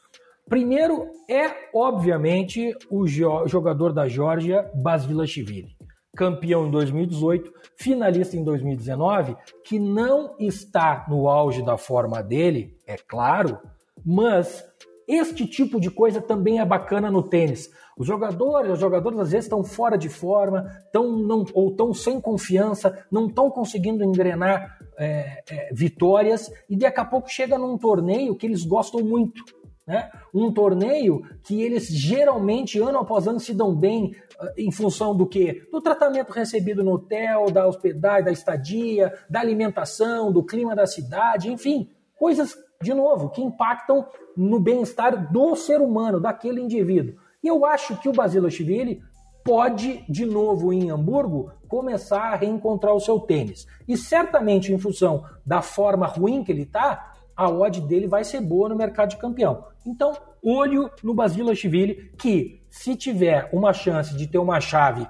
Primeiro 0.49 1.05
é, 1.29 1.69
obviamente, 1.75 2.75
o 2.89 3.05
jogador 3.07 3.93
da 3.93 4.07
Geórgia, 4.07 4.67
Basvilashvili, 4.73 5.75
campeão 6.17 6.65
em 6.65 6.71
2018, 6.71 7.51
finalista 7.77 8.35
em 8.35 8.43
2019, 8.43 9.37
que 9.63 9.77
não 9.77 10.35
está 10.39 11.05
no 11.07 11.29
auge 11.29 11.63
da 11.63 11.77
forma 11.77 12.23
dele, 12.23 12.75
é 12.87 12.97
claro, 12.97 13.59
mas 14.03 14.65
este 15.07 15.45
tipo 15.45 15.79
de 15.79 15.89
coisa 15.89 16.21
também 16.21 16.59
é 16.59 16.65
bacana 16.65 17.11
no 17.11 17.23
tênis. 17.23 17.69
Os 17.97 18.07
jogadores, 18.07 18.71
os 18.71 18.79
jogadores 18.79 19.19
às 19.19 19.31
vezes 19.31 19.45
estão 19.45 19.63
fora 19.63 19.97
de 19.97 20.09
forma, 20.09 20.65
tão, 20.91 21.17
não, 21.17 21.45
ou 21.53 21.69
estão 21.69 21.93
sem 21.93 22.19
confiança, 22.19 23.05
não 23.11 23.27
estão 23.27 23.49
conseguindo 23.49 24.03
engrenar 24.03 24.79
é, 24.97 25.43
é, 25.49 25.69
vitórias, 25.73 26.51
e 26.69 26.75
daqui 26.75 26.99
a 26.99 27.05
pouco 27.05 27.29
chega 27.29 27.57
num 27.57 27.77
torneio 27.77 28.35
que 28.35 28.45
eles 28.45 28.63
gostam 28.63 29.01
muito. 29.01 29.43
Né? 29.85 30.09
Um 30.33 30.51
torneio 30.51 31.21
que 31.43 31.61
eles 31.61 31.87
geralmente, 31.87 32.79
ano 32.79 32.99
após 32.99 33.27
ano, 33.27 33.39
se 33.39 33.53
dão 33.53 33.75
bem 33.75 34.15
uh, 34.39 34.47
em 34.57 34.71
função 34.71 35.15
do 35.15 35.27
que? 35.27 35.67
Do 35.71 35.81
tratamento 35.81 36.31
recebido 36.31 36.83
no 36.83 36.93
hotel, 36.93 37.51
da 37.51 37.67
hospedagem, 37.67 38.23
da 38.23 38.31
estadia, 38.31 39.13
da 39.29 39.41
alimentação, 39.41 40.31
do 40.31 40.43
clima 40.43 40.73
da 40.73 40.87
cidade, 40.87 41.51
enfim, 41.51 41.89
coisas, 42.15 42.55
de 42.83 42.93
novo, 42.93 43.29
que 43.29 43.41
impactam 43.41 44.05
no 44.35 44.59
bem-estar 44.59 45.31
do 45.31 45.55
ser 45.55 45.81
humano, 45.81 46.19
daquele 46.19 46.61
indivíduo. 46.61 47.15
E 47.43 47.47
eu 47.47 47.65
acho 47.65 47.97
que 47.97 48.09
o 48.09 48.13
Basilashvili 48.13 49.01
pode, 49.43 50.05
de 50.09 50.25
novo 50.25 50.71
em 50.71 50.89
Hamburgo, 50.89 51.51
começar 51.67 52.33
a 52.33 52.35
reencontrar 52.35 52.93
o 52.93 52.99
seu 52.99 53.19
tênis. 53.19 53.65
E 53.87 53.97
certamente, 53.97 54.71
em 54.71 54.77
função 54.77 55.25
da 55.45 55.61
forma 55.61 56.05
ruim 56.05 56.43
que 56.43 56.51
ele 56.51 56.61
está, 56.61 57.13
a 57.35 57.49
odd 57.49 57.81
dele 57.81 58.07
vai 58.07 58.23
ser 58.23 58.41
boa 58.41 58.69
no 58.69 58.75
mercado 58.75 59.09
de 59.09 59.17
campeão. 59.17 59.65
Então, 59.85 60.13
olho 60.41 60.89
no 61.03 61.13
Basilashvili, 61.13 62.11
que 62.17 62.61
se 62.69 62.95
tiver 62.95 63.49
uma 63.51 63.73
chance 63.73 64.15
de 64.15 64.27
ter 64.27 64.37
uma 64.37 64.61
chave 64.61 65.07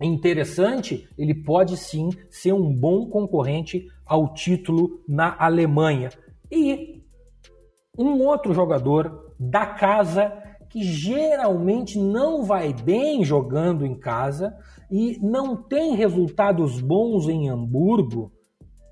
interessante, 0.00 1.08
ele 1.16 1.34
pode 1.34 1.76
sim 1.76 2.10
ser 2.30 2.52
um 2.52 2.72
bom 2.72 3.06
concorrente 3.06 3.86
ao 4.06 4.32
título 4.32 5.02
na 5.06 5.36
Alemanha. 5.38 6.10
E 6.50 7.02
um 7.96 8.22
outro 8.22 8.52
jogador 8.52 9.34
da 9.38 9.66
casa 9.66 10.32
que 10.68 10.82
geralmente 10.82 11.98
não 11.98 12.44
vai 12.44 12.72
bem 12.72 13.24
jogando 13.24 13.84
em 13.84 13.98
casa 13.98 14.56
e 14.90 15.18
não 15.20 15.56
tem 15.56 15.94
resultados 15.94 16.80
bons 16.80 17.28
em 17.28 17.48
Hamburgo 17.48 18.32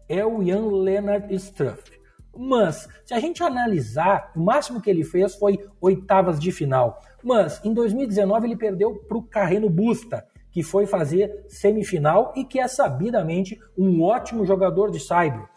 é 0.08 0.24
o 0.24 0.42
Jan 0.44 0.66
Leonard 0.66 1.32
Struff. 1.34 1.98
Mas, 2.36 2.88
se 3.04 3.12
a 3.12 3.20
gente 3.20 3.42
analisar, 3.42 4.32
o 4.34 4.40
máximo 4.40 4.80
que 4.80 4.88
ele 4.88 5.04
fez 5.04 5.34
foi 5.34 5.58
oitavas 5.80 6.38
de 6.38 6.52
final. 6.52 7.00
Mas, 7.22 7.60
em 7.64 7.74
2019, 7.74 8.46
ele 8.46 8.56
perdeu 8.56 8.94
para 8.94 9.18
o 9.18 9.22
Carreno 9.22 9.68
Busta, 9.68 10.24
que 10.50 10.62
foi 10.62 10.86
fazer 10.86 11.44
semifinal 11.48 12.32
e 12.36 12.44
que 12.44 12.60
é 12.60 12.68
sabidamente 12.68 13.58
um 13.76 14.02
ótimo 14.02 14.46
jogador 14.46 14.90
de 14.90 15.00
saibro. 15.00 15.48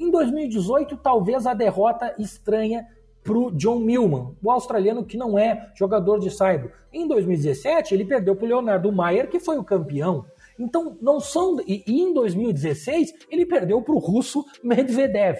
Em 0.00 0.10
2018, 0.10 0.96
talvez 0.96 1.46
a 1.46 1.52
derrota 1.52 2.14
estranha 2.18 2.86
para 3.22 3.36
o 3.36 3.50
John 3.50 3.80
Millman, 3.80 4.34
o 4.42 4.50
australiano 4.50 5.04
que 5.04 5.18
não 5.18 5.38
é 5.38 5.70
jogador 5.74 6.18
de 6.18 6.30
saibro. 6.30 6.72
Em 6.90 7.06
2017, 7.06 7.92
ele 7.92 8.06
perdeu 8.06 8.34
para 8.34 8.46
o 8.46 8.48
Leonardo 8.48 8.90
Maier, 8.90 9.28
que 9.28 9.38
foi 9.38 9.58
o 9.58 9.62
campeão. 9.62 10.24
Então, 10.58 10.96
não 11.02 11.20
são. 11.20 11.58
E, 11.66 11.84
em 11.86 12.14
2016, 12.14 13.12
ele 13.30 13.44
perdeu 13.44 13.82
para 13.82 13.94
o 13.94 13.98
russo 13.98 14.42
Medvedev. 14.64 15.36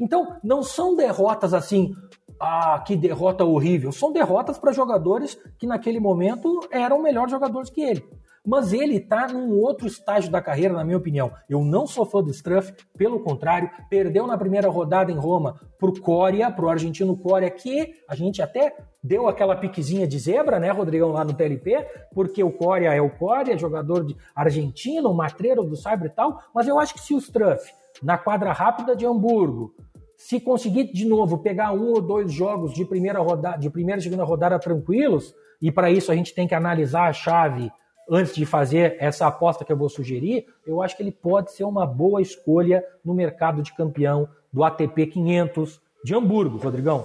Então, 0.00 0.38
não 0.42 0.62
são 0.62 0.96
derrotas 0.96 1.52
assim, 1.52 1.94
ah, 2.40 2.82
que 2.86 2.96
derrota 2.96 3.44
horrível. 3.44 3.92
São 3.92 4.10
derrotas 4.10 4.58
para 4.58 4.72
jogadores 4.72 5.38
que 5.58 5.66
naquele 5.66 6.00
momento 6.00 6.60
eram 6.70 7.02
melhores 7.02 7.30
jogadores 7.30 7.68
que 7.68 7.82
ele. 7.82 8.08
Mas 8.46 8.72
ele 8.72 8.96
está 8.96 9.28
num 9.28 9.58
outro 9.58 9.86
estágio 9.86 10.30
da 10.30 10.40
carreira, 10.40 10.74
na 10.74 10.84
minha 10.84 10.96
opinião. 10.96 11.32
Eu 11.48 11.64
não 11.64 11.86
sou 11.86 12.06
fã 12.06 12.22
do 12.22 12.30
Struff, 12.30 12.72
pelo 12.96 13.20
contrário, 13.20 13.70
perdeu 13.90 14.26
na 14.26 14.38
primeira 14.38 14.68
rodada 14.68 15.12
em 15.12 15.16
Roma 15.16 15.60
pro 15.78 15.98
Coria, 16.00 16.50
pro 16.50 16.68
argentino 16.68 17.16
Coria, 17.16 17.50
que 17.50 17.94
a 18.08 18.14
gente 18.14 18.42
até 18.42 18.76
deu 19.02 19.28
aquela 19.28 19.56
piquezinha 19.56 20.06
de 20.06 20.18
zebra, 20.18 20.58
né, 20.58 20.70
Rodrigão, 20.70 21.12
lá 21.12 21.24
no 21.24 21.32
TLP, 21.32 21.86
porque 22.12 22.42
o 22.42 22.50
Coria 22.50 22.92
é 22.92 23.00
o 23.00 23.10
Coria, 23.10 23.56
jogador 23.56 24.04
de 24.04 24.16
argentino, 24.34 25.14
matreiro 25.14 25.62
do 25.62 25.76
Cyber 25.76 26.06
e 26.06 26.14
tal, 26.14 26.42
mas 26.54 26.66
eu 26.66 26.78
acho 26.78 26.94
que 26.94 27.00
se 27.00 27.14
o 27.14 27.18
Struff, 27.18 27.72
na 28.02 28.18
quadra 28.18 28.52
rápida 28.52 28.96
de 28.96 29.06
Hamburgo, 29.06 29.74
se 30.16 30.40
conseguir 30.40 30.92
de 30.92 31.06
novo 31.06 31.38
pegar 31.38 31.72
um 31.72 31.92
ou 31.92 32.02
dois 32.02 32.32
jogos 32.32 32.74
de 32.74 32.84
primeira 32.84 33.20
rodada, 33.20 33.56
de 33.56 33.70
primeira 33.70 34.00
e 34.00 34.02
segunda 34.02 34.24
rodada 34.24 34.58
tranquilos, 34.58 35.32
e 35.62 35.70
para 35.70 35.90
isso 35.90 36.10
a 36.10 36.14
gente 36.14 36.34
tem 36.34 36.46
que 36.46 36.54
analisar 36.54 37.08
a 37.08 37.12
chave 37.12 37.70
antes 38.10 38.34
de 38.34 38.46
fazer 38.46 38.96
essa 38.98 39.26
aposta 39.26 39.64
que 39.64 39.72
eu 39.72 39.76
vou 39.76 39.88
sugerir, 39.88 40.46
eu 40.66 40.80
acho 40.82 40.96
que 40.96 41.02
ele 41.02 41.12
pode 41.12 41.52
ser 41.52 41.64
uma 41.64 41.86
boa 41.86 42.22
escolha 42.22 42.82
no 43.04 43.12
mercado 43.12 43.62
de 43.62 43.74
campeão 43.74 44.28
do 44.52 44.64
ATP 44.64 45.06
500 45.06 45.80
de 46.04 46.14
Hamburgo, 46.14 46.58
Rodrigão. 46.58 47.04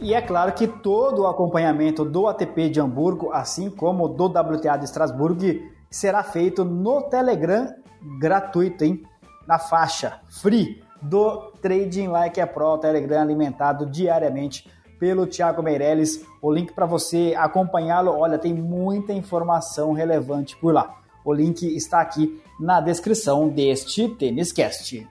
E 0.00 0.14
é 0.14 0.20
claro 0.20 0.52
que 0.52 0.66
todo 0.66 1.22
o 1.22 1.26
acompanhamento 1.28 2.04
do 2.04 2.26
ATP 2.26 2.68
de 2.68 2.80
Hamburgo, 2.80 3.30
assim 3.32 3.70
como 3.70 4.08
do 4.08 4.26
WTA 4.26 4.76
de 4.76 4.84
Estrasburgo, 4.84 5.62
será 5.88 6.24
feito 6.24 6.64
no 6.64 7.02
Telegram 7.02 7.72
gratuito, 8.18 8.84
hein? 8.84 9.02
Na 9.46 9.58
faixa 9.60 10.20
free 10.28 10.82
do 11.02 11.52
Trading 11.60 12.08
Like 12.08 12.40
a 12.40 12.46
Pro, 12.46 12.78
Telegram 12.78 13.22
alimentado 13.22 13.86
diariamente 13.86 14.68
pelo 14.98 15.26
Thiago 15.26 15.62
Meirelles. 15.62 16.24
O 16.40 16.52
link 16.52 16.72
para 16.72 16.86
você 16.86 17.34
acompanhá-lo, 17.36 18.12
olha, 18.12 18.38
tem 18.38 18.54
muita 18.54 19.12
informação 19.12 19.92
relevante 19.92 20.56
por 20.56 20.72
lá. 20.72 20.96
O 21.24 21.32
link 21.32 21.62
está 21.76 22.00
aqui 22.00 22.40
na 22.58 22.80
descrição 22.80 23.48
deste 23.48 24.08
Tênis 24.08 24.52
Cast. 24.52 25.06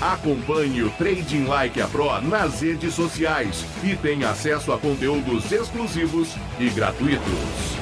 Acompanhe 0.00 0.82
o 0.82 0.90
Trading 0.90 1.44
Like 1.44 1.80
a 1.80 1.86
Pro 1.86 2.20
nas 2.22 2.60
redes 2.60 2.94
sociais 2.94 3.64
e 3.84 3.96
tenha 3.96 4.30
acesso 4.30 4.72
a 4.72 4.78
conteúdos 4.78 5.50
exclusivos 5.50 6.34
e 6.58 6.68
gratuitos. 6.70 7.81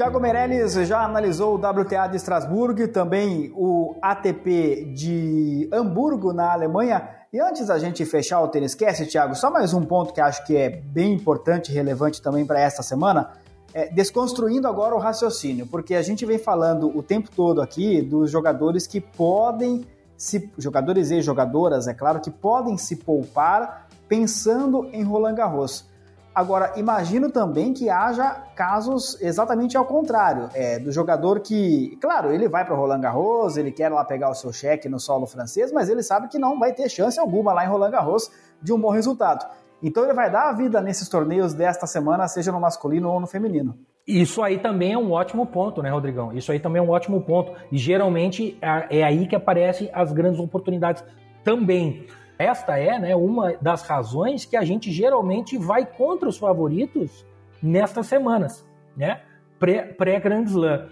Tiago 0.00 0.18
Meirelles 0.18 0.72
já 0.88 1.04
analisou 1.04 1.52
o 1.52 1.56
WTA 1.56 2.06
de 2.06 2.16
Estrasburgo 2.16 2.80
e 2.80 2.88
também 2.88 3.52
o 3.54 3.94
ATP 4.00 4.94
de 4.94 5.68
Hamburgo, 5.70 6.32
na 6.32 6.54
Alemanha. 6.54 7.06
E 7.30 7.38
antes 7.38 7.66
da 7.66 7.78
gente 7.78 8.06
fechar 8.06 8.40
o 8.40 8.48
Tênis 8.48 8.74
Cast, 8.74 9.04
Thiago, 9.04 9.34
só 9.34 9.50
mais 9.50 9.74
um 9.74 9.82
ponto 9.82 10.14
que 10.14 10.20
acho 10.22 10.42
que 10.46 10.56
é 10.56 10.70
bem 10.70 11.12
importante 11.12 11.70
e 11.70 11.74
relevante 11.74 12.22
também 12.22 12.46
para 12.46 12.58
esta 12.58 12.82
semana. 12.82 13.32
É, 13.74 13.92
desconstruindo 13.92 14.66
agora 14.66 14.94
o 14.94 14.98
raciocínio, 14.98 15.66
porque 15.66 15.94
a 15.94 16.00
gente 16.00 16.24
vem 16.24 16.38
falando 16.38 16.88
o 16.96 17.02
tempo 17.02 17.28
todo 17.36 17.60
aqui 17.60 18.00
dos 18.00 18.30
jogadores 18.30 18.86
que 18.86 19.02
podem 19.02 19.84
se 20.16 20.50
jogadores 20.56 21.10
e 21.10 21.20
jogadoras, 21.20 21.86
é 21.86 21.92
claro, 21.92 22.20
que 22.20 22.30
podem 22.30 22.78
se 22.78 22.96
poupar 22.96 23.86
pensando 24.08 24.88
em 24.94 25.02
Roland 25.02 25.34
Garros. 25.34 25.89
Agora, 26.32 26.72
imagino 26.76 27.30
também 27.30 27.72
que 27.72 27.90
haja 27.90 28.30
casos 28.54 29.20
exatamente 29.20 29.76
ao 29.76 29.84
contrário, 29.84 30.48
é, 30.54 30.78
do 30.78 30.92
jogador 30.92 31.40
que, 31.40 31.98
claro, 32.00 32.32
ele 32.32 32.48
vai 32.48 32.64
para 32.64 32.74
Roland 32.76 33.00
Garros, 33.00 33.56
ele 33.56 33.72
quer 33.72 33.88
lá 33.88 34.04
pegar 34.04 34.30
o 34.30 34.34
seu 34.34 34.52
cheque 34.52 34.88
no 34.88 35.00
solo 35.00 35.26
francês, 35.26 35.72
mas 35.72 35.88
ele 35.88 36.02
sabe 36.02 36.28
que 36.28 36.38
não 36.38 36.58
vai 36.58 36.72
ter 36.72 36.88
chance 36.88 37.18
alguma 37.18 37.52
lá 37.52 37.64
em 37.64 37.68
Roland 37.68 37.90
Garros 37.90 38.30
de 38.62 38.72
um 38.72 38.80
bom 38.80 38.90
resultado. 38.90 39.44
Então 39.82 40.04
ele 40.04 40.12
vai 40.12 40.30
dar 40.30 40.50
a 40.50 40.52
vida 40.52 40.80
nesses 40.80 41.08
torneios 41.08 41.52
desta 41.52 41.86
semana, 41.86 42.28
seja 42.28 42.52
no 42.52 42.60
masculino 42.60 43.10
ou 43.10 43.18
no 43.18 43.26
feminino. 43.26 43.76
Isso 44.06 44.42
aí 44.42 44.58
também 44.58 44.92
é 44.92 44.98
um 44.98 45.12
ótimo 45.12 45.46
ponto, 45.46 45.82
né, 45.82 45.90
Rodrigão? 45.90 46.32
Isso 46.32 46.52
aí 46.52 46.60
também 46.60 46.80
é 46.80 46.82
um 46.82 46.90
ótimo 46.90 47.20
ponto. 47.22 47.52
E 47.72 47.78
geralmente 47.78 48.58
é, 48.60 48.98
é 49.00 49.04
aí 49.04 49.26
que 49.26 49.34
aparecem 49.34 49.90
as 49.92 50.12
grandes 50.12 50.38
oportunidades 50.38 51.02
também. 51.42 52.06
Esta 52.40 52.78
é 52.78 52.98
né, 52.98 53.14
uma 53.14 53.52
das 53.60 53.82
razões 53.82 54.46
que 54.46 54.56
a 54.56 54.64
gente 54.64 54.90
geralmente 54.90 55.58
vai 55.58 55.84
contra 55.84 56.26
os 56.26 56.38
favoritos 56.38 57.22
nestas 57.62 58.06
semanas, 58.06 58.66
né? 58.96 59.20
Pré-Grand 59.58 60.44
Slam. 60.44 60.88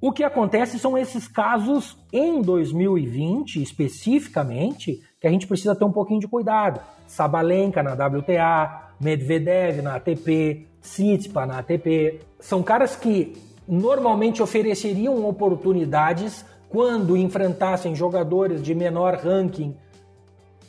O 0.00 0.10
que 0.12 0.24
acontece 0.24 0.78
são 0.78 0.96
esses 0.96 1.28
casos 1.28 1.98
em 2.10 2.40
2020, 2.40 3.62
especificamente, 3.62 4.98
que 5.20 5.26
a 5.26 5.30
gente 5.30 5.46
precisa 5.46 5.76
ter 5.76 5.84
um 5.84 5.92
pouquinho 5.92 6.20
de 6.20 6.26
cuidado. 6.26 6.80
Sabalenka 7.06 7.82
na 7.82 7.92
WTA, 7.92 8.94
Medvedev 8.98 9.82
na 9.82 9.96
ATP, 9.96 10.66
Tsitsipas 10.80 11.46
na 11.46 11.58
ATP. 11.58 12.20
São 12.40 12.62
caras 12.62 12.96
que 12.96 13.36
normalmente 13.68 14.42
ofereceriam 14.42 15.28
oportunidades 15.28 16.46
quando 16.70 17.14
enfrentassem 17.14 17.94
jogadores 17.94 18.62
de 18.62 18.74
menor 18.74 19.16
ranking 19.16 19.76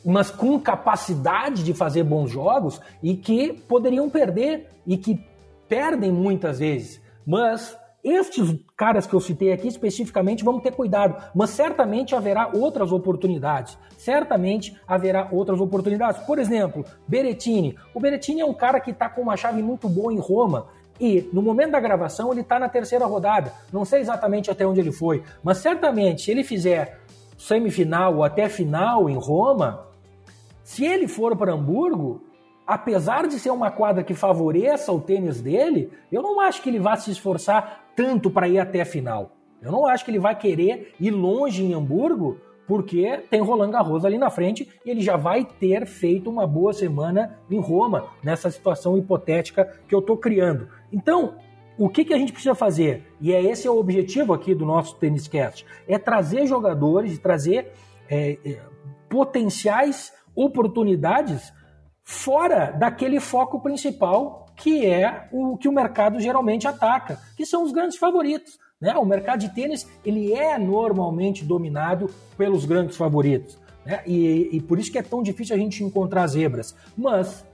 mas 0.06 0.30
com 0.30 0.60
capacidade 0.60 1.64
de 1.64 1.74
fazer 1.74 2.04
bons 2.04 2.30
jogos 2.30 2.80
e 3.02 3.16
que 3.16 3.52
poderiam 3.52 4.08
perder 4.08 4.70
e 4.86 4.96
que 4.96 5.20
perdem 5.68 6.12
muitas 6.12 6.60
vezes. 6.60 7.02
Mas 7.26 7.76
estes 8.04 8.54
caras 8.76 9.04
que 9.04 9.14
eu 9.14 9.20
citei 9.20 9.52
aqui 9.52 9.66
especificamente 9.66 10.44
vamos 10.44 10.62
ter 10.62 10.70
cuidado, 10.70 11.20
mas 11.34 11.50
certamente 11.50 12.14
haverá 12.14 12.48
outras 12.54 12.92
oportunidades. 12.92 13.76
Certamente 13.98 14.78
haverá 14.86 15.28
outras 15.32 15.60
oportunidades. 15.60 16.22
Por 16.22 16.38
exemplo, 16.38 16.84
Berettini. 17.08 17.76
O 17.92 17.98
Berettini 17.98 18.42
é 18.42 18.46
um 18.46 18.54
cara 18.54 18.78
que 18.78 18.92
está 18.92 19.08
com 19.08 19.22
uma 19.22 19.36
chave 19.36 19.60
muito 19.60 19.88
boa 19.88 20.12
em 20.12 20.18
Roma. 20.20 20.68
E 21.00 21.28
no 21.32 21.42
momento 21.42 21.72
da 21.72 21.80
gravação 21.80 22.30
ele 22.30 22.42
está 22.42 22.60
na 22.60 22.68
terceira 22.68 23.06
rodada. 23.06 23.52
Não 23.72 23.84
sei 23.84 24.02
exatamente 24.02 24.52
até 24.52 24.64
onde 24.64 24.78
ele 24.78 24.92
foi, 24.92 25.24
mas 25.42 25.58
certamente 25.58 26.22
se 26.22 26.30
ele 26.30 26.44
fizer 26.44 27.00
semifinal 27.36 28.16
ou 28.16 28.24
até 28.24 28.48
final 28.48 29.10
em 29.10 29.16
Roma, 29.16 29.85
se 30.66 30.84
ele 30.84 31.06
for 31.06 31.36
para 31.36 31.52
Hamburgo, 31.52 32.24
apesar 32.66 33.28
de 33.28 33.38
ser 33.38 33.50
uma 33.50 33.70
quadra 33.70 34.02
que 34.02 34.14
favoreça 34.14 34.90
o 34.90 35.00
tênis 35.00 35.40
dele, 35.40 35.92
eu 36.10 36.20
não 36.20 36.40
acho 36.40 36.60
que 36.60 36.68
ele 36.68 36.80
vá 36.80 36.96
se 36.96 37.08
esforçar 37.08 37.84
tanto 37.94 38.28
para 38.28 38.48
ir 38.48 38.58
até 38.58 38.80
a 38.80 38.84
final. 38.84 39.30
Eu 39.62 39.70
não 39.70 39.86
acho 39.86 40.04
que 40.04 40.10
ele 40.10 40.18
vai 40.18 40.36
querer 40.36 40.92
ir 40.98 41.12
longe 41.12 41.62
em 41.62 41.72
Hamburgo, 41.72 42.40
porque 42.66 43.22
tem 43.30 43.40
Roland 43.40 43.70
Garros 43.70 44.04
ali 44.04 44.18
na 44.18 44.28
frente 44.28 44.68
e 44.84 44.90
ele 44.90 45.02
já 45.02 45.16
vai 45.16 45.44
ter 45.44 45.86
feito 45.86 46.28
uma 46.28 46.48
boa 46.48 46.72
semana 46.72 47.38
em 47.48 47.60
Roma, 47.60 48.08
nessa 48.20 48.50
situação 48.50 48.98
hipotética 48.98 49.78
que 49.86 49.94
eu 49.94 50.00
estou 50.00 50.16
criando. 50.16 50.68
Então, 50.92 51.36
o 51.78 51.88
que, 51.88 52.04
que 52.04 52.12
a 52.12 52.18
gente 52.18 52.32
precisa 52.32 52.56
fazer? 52.56 53.04
E 53.20 53.32
é 53.32 53.40
esse 53.40 53.68
é 53.68 53.70
o 53.70 53.78
objetivo 53.78 54.34
aqui 54.34 54.52
do 54.52 54.66
nosso 54.66 54.96
Tênis 54.96 55.28
Cast, 55.28 55.64
é 55.86 55.96
trazer 55.96 56.44
jogadores, 56.44 57.16
trazer 57.20 57.70
é, 58.10 58.36
é, 58.44 58.60
potenciais 59.08 60.12
oportunidades 60.36 61.52
fora 62.04 62.70
daquele 62.70 63.18
foco 63.18 63.60
principal 63.60 64.46
que 64.56 64.86
é 64.86 65.28
o 65.30 65.56
que 65.56 65.68
o 65.68 65.72
mercado 65.72 66.18
geralmente 66.18 66.66
ataca, 66.66 67.20
que 67.36 67.44
são 67.44 67.62
os 67.62 67.72
grandes 67.72 67.98
favoritos. 67.98 68.58
Né? 68.80 68.94
O 68.96 69.04
mercado 69.04 69.40
de 69.40 69.54
tênis 69.54 69.86
ele 70.04 70.32
é 70.32 70.58
normalmente 70.58 71.44
dominado 71.44 72.10
pelos 72.36 72.64
grandes 72.64 72.96
favoritos. 72.96 73.58
Né? 73.84 74.00
E, 74.06 74.48
e 74.52 74.60
por 74.60 74.78
isso 74.78 74.90
que 74.90 74.98
é 74.98 75.02
tão 75.02 75.22
difícil 75.22 75.54
a 75.54 75.58
gente 75.58 75.84
encontrar 75.84 76.26
zebras. 76.26 76.74
Mas, 76.96 77.44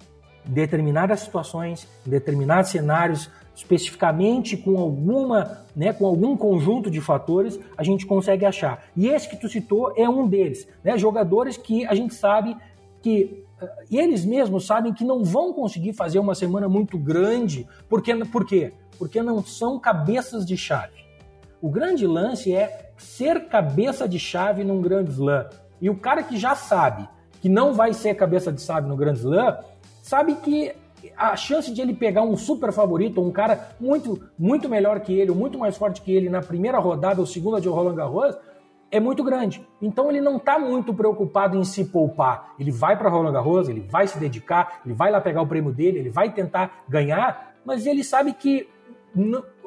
determinadas 0.44 1.20
situações, 1.20 1.88
determinados 2.06 2.70
cenários, 2.70 3.28
especificamente 3.54 4.56
com 4.56 4.78
alguma, 4.78 5.64
né, 5.76 5.92
com 5.92 6.06
algum 6.06 6.36
conjunto 6.36 6.90
de 6.90 7.00
fatores, 7.00 7.58
a 7.76 7.82
gente 7.82 8.06
consegue 8.06 8.46
achar. 8.46 8.84
E 8.96 9.08
esse 9.08 9.28
que 9.28 9.36
tu 9.36 9.48
citou 9.48 9.92
é 9.96 10.08
um 10.08 10.26
deles, 10.26 10.66
né? 10.82 10.96
Jogadores 10.96 11.56
que 11.56 11.84
a 11.86 11.94
gente 11.94 12.14
sabe 12.14 12.56
que 13.02 13.42
e 13.90 13.98
eles 13.98 14.24
mesmos 14.24 14.66
sabem 14.66 14.92
que 14.92 15.04
não 15.04 15.22
vão 15.22 15.52
conseguir 15.52 15.92
fazer 15.92 16.18
uma 16.18 16.34
semana 16.34 16.68
muito 16.68 16.98
grande, 16.98 17.66
porque, 17.88 18.14
por 18.24 18.44
quê? 18.44 18.72
Porque 18.98 19.22
não 19.22 19.42
são 19.42 19.78
cabeças 19.78 20.44
de 20.44 20.56
chave. 20.56 21.04
O 21.60 21.68
grande 21.68 22.06
lance 22.06 22.52
é 22.54 22.90
ser 22.96 23.46
cabeça 23.46 24.08
de 24.08 24.18
chave 24.18 24.64
num 24.64 24.80
grande 24.80 25.12
slam. 25.12 25.48
E 25.80 25.88
o 25.88 25.96
cara 25.96 26.22
que 26.22 26.36
já 26.36 26.54
sabe 26.54 27.08
que 27.40 27.48
não 27.48 27.72
vai 27.72 27.92
ser 27.92 28.14
cabeça 28.14 28.52
de 28.52 28.60
chave 28.60 28.88
no 28.88 28.96
grande 28.96 29.20
slam, 29.20 29.58
sabe 30.02 30.34
que 30.36 30.72
a 31.16 31.36
chance 31.36 31.72
de 31.72 31.80
ele 31.80 31.94
pegar 31.94 32.22
um 32.22 32.36
super 32.36 32.72
favorito, 32.72 33.20
um 33.20 33.32
cara 33.32 33.70
muito, 33.80 34.22
muito 34.38 34.68
melhor 34.68 35.00
que 35.00 35.12
ele, 35.12 35.32
muito 35.32 35.58
mais 35.58 35.76
forte 35.76 36.00
que 36.00 36.12
ele 36.12 36.28
na 36.28 36.40
primeira 36.40 36.78
rodada 36.78 37.20
ou 37.20 37.26
segunda 37.26 37.60
de 37.60 37.68
Roland 37.68 37.96
Garros, 37.96 38.36
é 38.92 39.00
muito 39.00 39.24
grande. 39.24 39.66
Então 39.80 40.10
ele 40.10 40.20
não 40.20 40.36
está 40.36 40.58
muito 40.58 40.92
preocupado 40.92 41.56
em 41.56 41.64
se 41.64 41.86
poupar. 41.86 42.54
Ele 42.60 42.70
vai 42.70 42.96
para 42.96 43.08
Roland 43.08 43.32
Garros, 43.32 43.68
ele 43.68 43.80
vai 43.80 44.06
se 44.06 44.18
dedicar, 44.18 44.82
ele 44.84 44.94
vai 44.94 45.10
lá 45.10 45.18
pegar 45.18 45.40
o 45.40 45.46
prêmio 45.46 45.72
dele, 45.72 45.98
ele 45.98 46.10
vai 46.10 46.30
tentar 46.30 46.84
ganhar, 46.86 47.54
mas 47.64 47.86
ele 47.86 48.04
sabe 48.04 48.34
que 48.34 48.68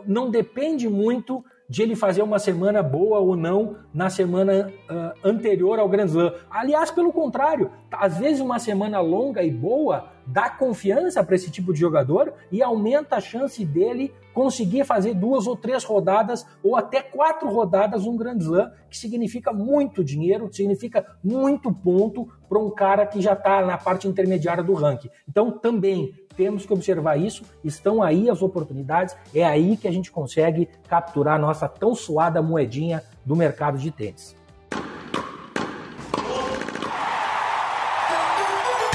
não 0.06 0.30
depende 0.30 0.88
muito 0.88 1.44
de 1.68 1.82
ele 1.82 1.96
fazer 1.96 2.22
uma 2.22 2.38
semana 2.38 2.84
boa 2.84 3.18
ou 3.18 3.36
não 3.36 3.78
na 3.92 4.08
semana 4.08 4.72
uh, 4.88 5.28
anterior 5.28 5.80
ao 5.80 5.90
Grand 5.90 6.06
Slam. 6.06 6.32
Aliás, 6.50 6.92
pelo 6.92 7.12
contrário, 7.12 7.72
às 7.92 8.20
vezes 8.20 8.40
uma 8.40 8.60
semana 8.60 9.00
longa 9.00 9.42
e 9.42 9.50
boa 9.50 10.12
dá 10.28 10.52
confiança 10.52 11.24
para 11.24 11.36
esse 11.36 11.50
tipo 11.50 11.74
de 11.74 11.80
jogador 11.80 12.34
e 12.52 12.62
aumenta 12.62 13.16
a 13.16 13.22
chance 13.22 13.66
dele 13.66 14.14
conseguir 14.36 14.84
fazer 14.84 15.14
duas 15.14 15.48
ou 15.48 15.56
três 15.56 15.86
rodadas 15.86 16.46
ou 16.62 16.76
até 16.76 17.02
quatro 17.02 17.50
rodadas 17.50 18.06
um 18.06 18.18
Grand 18.18 18.38
Slam, 18.38 18.70
que 18.90 18.98
significa 18.98 19.54
muito 19.54 20.04
dinheiro, 20.04 20.54
significa 20.54 21.06
muito 21.24 21.74
ponto 21.74 22.28
para 22.50 22.60
um 22.60 22.70
cara 22.70 23.08
que 23.08 23.22
já 23.22 23.32
está 23.32 23.66
na 23.66 23.78
parte 23.78 24.10
intermediária 24.10 24.62
do 24.62 24.74
ranking. 24.74 25.10
Então, 25.28 25.52
também 25.52 26.14
temos 26.36 26.66
que 26.66 26.74
observar 26.74 27.16
isso, 27.18 27.46
estão 27.64 28.04
aí 28.04 28.30
as 28.30 28.42
oportunidades, 28.42 29.16
é 29.34 29.46
aí 29.46 29.78
que 29.78 29.88
a 29.88 29.92
gente 29.92 30.12
consegue 30.12 30.68
capturar 30.90 31.36
a 31.36 31.40
nossa 31.40 31.70
tão 31.70 31.96
suada 31.96 32.42
moedinha 32.42 33.02
do 33.26 33.38
mercado 33.38 33.78
de 33.78 33.90
tênis. 33.90 34.36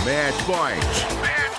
Match 0.04 0.44
point. 0.46 1.49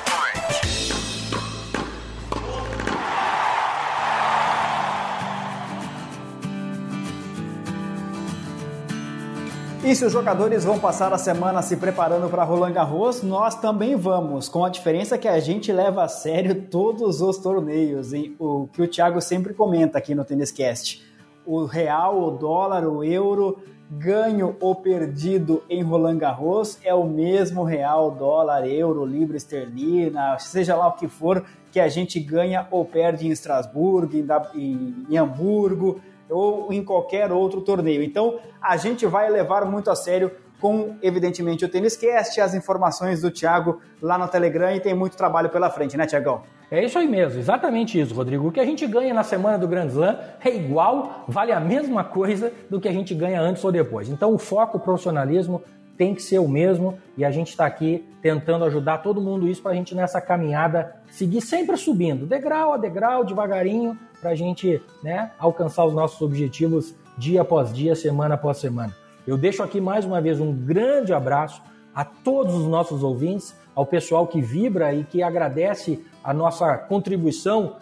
E 9.84 9.96
se 9.96 10.06
os 10.06 10.14
jogadores 10.14 10.64
vão 10.64 10.78
passar 10.78 11.12
a 11.12 11.18
semana 11.18 11.64
se 11.64 11.76
preparando 11.76 12.30
para 12.30 12.44
Roland 12.44 12.72
Garros, 12.72 13.24
nós 13.24 13.56
também 13.56 13.96
vamos, 13.96 14.48
com 14.48 14.64
a 14.64 14.70
diferença 14.70 15.18
que 15.18 15.28
a 15.28 15.40
gente 15.40 15.72
leva 15.72 16.04
a 16.04 16.08
sério 16.08 16.68
todos 16.70 17.20
os 17.20 17.40
torneios, 17.40 18.14
hein? 18.14 18.36
o 18.38 18.68
que 18.72 18.84
o 18.84 18.88
Thiago 18.88 19.20
sempre 19.20 19.56
comenta 19.56 19.98
aqui 19.98 20.14
no 20.14 20.24
Tênis 20.24 20.52
Cast. 20.52 21.04
O 21.44 21.66
real, 21.66 22.22
o 22.22 22.30
dólar, 22.30 22.88
o 22.88 23.04
euro, 23.04 23.58
ganho 23.90 24.56
ou 24.62 24.76
perdido 24.76 25.64
em 25.68 25.82
Roland 25.82 26.20
Garros 26.20 26.78
é 26.84 26.94
o 26.94 27.04
mesmo 27.04 27.64
real, 27.64 28.12
dólar, 28.12 28.68
euro, 28.68 29.04
libra 29.04 29.36
esterlina, 29.36 30.38
seja 30.38 30.76
lá 30.76 30.90
o 30.90 30.94
que 30.94 31.08
for 31.08 31.44
que 31.72 31.80
a 31.80 31.88
gente 31.88 32.20
ganha 32.20 32.68
ou 32.70 32.86
perde 32.86 33.26
em 33.26 33.32
Estrasburgo, 33.32 34.16
em, 34.54 35.06
em 35.10 35.18
Hamburgo, 35.18 36.00
ou 36.32 36.72
em 36.72 36.84
qualquer 36.84 37.32
outro 37.32 37.62
torneio. 37.62 38.02
Então, 38.02 38.40
a 38.62 38.78
gente 38.78 39.06
vai 39.06 39.30
levar 39.30 39.66
muito 39.66 39.92
a 39.92 39.96
sério 39.96 40.32
com, 40.60 40.96
evidentemente, 41.02 41.66
o 41.66 41.70
Tênis 41.70 41.98
Cast, 41.98 42.40
as 42.40 42.54
informações 42.54 43.22
do 43.22 43.32
Thiago 43.32 43.82
lá 44.02 44.18
no 44.18 44.28
Telegram 44.28 44.72
e 44.74 44.80
tem 44.80 44.94
muito 44.94 45.18
trabalho 45.18 45.50
pela 45.50 45.70
frente, 45.70 45.98
né, 45.98 46.06
Tiagão? 46.06 46.44
É 46.70 46.86
isso 46.86 46.98
aí 46.98 47.08
mesmo, 47.08 47.40
exatamente 47.40 48.00
isso, 48.00 48.14
Rodrigo. 48.14 48.48
O 48.48 48.52
que 48.52 48.60
a 48.60 48.66
gente 48.66 48.88
ganha 48.88 49.14
na 49.14 49.24
semana 49.24 49.58
do 49.58 49.68
Grand 49.68 49.88
Slam 49.88 50.18
é 50.40 50.56
igual, 50.56 51.26
vale 51.28 51.52
a 51.52 51.60
mesma 51.60 52.04
coisa 52.04 52.54
do 52.70 52.80
que 52.80 52.88
a 52.88 52.94
gente 52.94 53.14
ganha 53.14 53.42
antes 53.42 53.64
ou 53.66 53.72
depois. 53.72 54.08
Então, 54.08 54.34
o 54.34 54.38
foco, 54.38 54.78
o 54.78 54.80
profissionalismo 54.80 55.62
tem 55.98 56.16
que 56.16 56.22
ser 56.22 56.40
o 56.40 56.48
mesmo 56.48 56.98
e 57.18 57.26
a 57.26 57.32
gente 57.32 57.50
está 57.50 57.66
aqui 57.66 58.08
tentando 58.22 58.64
ajudar 58.66 59.00
todo 59.00 59.20
mundo 59.20 59.48
isso 59.48 59.62
para 59.62 59.72
a 59.72 59.76
gente 59.76 59.94
nessa 59.94 60.22
caminhada 60.22 60.96
seguir 61.10 61.42
sempre 61.42 61.76
subindo, 61.76 62.26
degrau 62.26 62.74
a 62.74 62.78
degrau, 62.78 63.26
devagarinho, 63.26 63.98
para 64.22 64.32
a 64.32 64.36
gente 64.36 64.82
né, 65.03 65.32
alcançar 65.39 65.84
os 65.86 65.93
nossos 65.93 66.22
objetivos 66.22 66.95
dia 67.17 67.41
após 67.41 67.74
dia, 67.74 67.95
semana 67.95 68.36
após 68.36 68.57
semana. 68.57 68.95
Eu 69.26 69.38
deixo 69.38 69.63
aqui 69.63 69.82
mais 69.82 70.05
uma 70.05 70.22
vez 70.22 70.39
um 70.39 70.53
grande 70.53 71.13
abraço 71.13 71.61
a 71.93 72.05
todos 72.05 72.53
os 72.55 72.67
nossos 72.67 73.03
ouvintes, 73.03 73.55
ao 73.74 73.86
pessoal 73.86 74.28
que 74.28 74.41
vibra 74.41 74.93
e 74.93 75.03
que 75.03 75.24
agradece 75.24 76.03
a 76.24 76.34
nossa 76.34 76.78
contribuição 76.78 77.78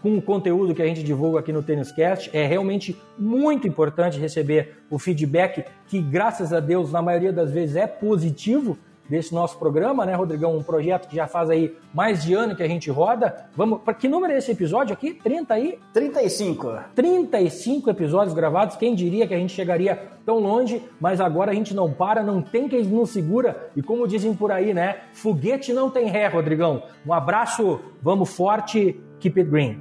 com 0.00 0.16
o 0.16 0.22
conteúdo 0.22 0.74
que 0.74 0.82
a 0.82 0.86
gente 0.86 1.02
divulga 1.02 1.38
aqui 1.38 1.52
no 1.52 1.62
Tênis 1.62 1.92
Cast. 1.92 2.30
É 2.36 2.46
realmente 2.46 3.00
muito 3.18 3.68
importante 3.68 4.18
receber 4.18 4.76
o 4.90 4.98
feedback 4.98 5.64
que, 5.86 6.00
graças 6.00 6.52
a 6.52 6.60
Deus, 6.60 6.90
na 6.90 7.00
maioria 7.00 7.32
das 7.32 7.50
vezes 7.50 7.76
é 7.76 7.86
positivo 7.86 8.76
desse 9.12 9.34
nosso 9.34 9.58
programa, 9.58 10.06
né, 10.06 10.14
Rodrigão? 10.14 10.56
Um 10.56 10.62
projeto 10.62 11.06
que 11.06 11.16
já 11.16 11.26
faz 11.26 11.50
aí 11.50 11.76
mais 11.92 12.24
de 12.24 12.32
ano 12.32 12.56
que 12.56 12.62
a 12.62 12.66
gente 12.66 12.90
roda. 12.90 13.44
Vamos, 13.54 13.82
para 13.82 13.92
que 13.92 14.08
número 14.08 14.32
é 14.32 14.38
esse 14.38 14.50
episódio 14.50 14.94
aqui? 14.94 15.12
30 15.12 15.52
aí? 15.52 15.78
35. 15.92 16.78
35 16.94 17.90
episódios 17.90 18.34
gravados. 18.34 18.74
Quem 18.76 18.94
diria 18.94 19.26
que 19.26 19.34
a 19.34 19.36
gente 19.36 19.52
chegaria 19.52 20.02
tão 20.24 20.38
longe, 20.38 20.82
mas 20.98 21.20
agora 21.20 21.50
a 21.50 21.54
gente 21.54 21.74
não 21.74 21.92
para, 21.92 22.22
não 22.22 22.40
tem 22.40 22.66
quem 22.70 22.82
nos 22.84 23.10
segura. 23.10 23.70
E 23.76 23.82
como 23.82 24.08
dizem 24.08 24.34
por 24.34 24.50
aí, 24.50 24.72
né? 24.72 25.00
Foguete 25.12 25.74
não 25.74 25.90
tem 25.90 26.06
ré, 26.06 26.28
Rodrigão. 26.28 26.82
Um 27.06 27.12
abraço, 27.12 27.80
vamos 28.00 28.34
forte, 28.34 28.98
keep 29.20 29.38
it 29.38 29.50
green. 29.50 29.78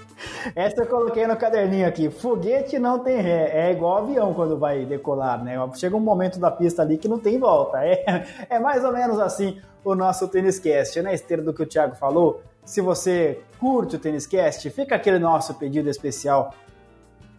Essa 0.57 0.81
eu 0.81 0.87
coloquei 0.87 1.27
no 1.27 1.37
caderninho 1.37 1.87
aqui. 1.87 2.09
Foguete 2.09 2.79
não 2.79 2.99
tem 3.01 3.21
ré. 3.21 3.51
É 3.69 3.73
igual 3.73 3.99
avião 3.99 4.33
quando 4.33 4.57
vai 4.57 4.87
decolar, 4.87 5.45
né? 5.45 5.57
Chega 5.75 5.95
um 5.95 6.01
momento 6.01 6.41
da 6.41 6.51
pista 6.51 6.81
ali 6.81 6.97
que 6.97 7.07
não 7.07 7.19
tem 7.19 7.39
volta. 7.39 7.85
É, 7.85 8.25
é 8.49 8.59
mais 8.59 8.83
ou 8.83 8.91
menos 8.91 9.19
assim 9.19 9.61
o 9.85 9.95
nosso 9.95 10.27
Tênis 10.29 10.59
Cast. 10.59 11.03
Na 11.03 11.13
esteira 11.13 11.43
do 11.43 11.53
que 11.53 11.63
o 11.63 11.67
Thiago 11.67 11.95
falou, 11.95 12.41
se 12.65 12.81
você 12.81 13.43
curte 13.61 13.97
o 13.97 13.99
Tênis 13.99 14.27
Cast, 14.27 14.71
fica 14.71 14.97
aquele 14.97 15.19
nosso 15.19 15.53
pedido 15.53 15.91
especial. 15.91 16.55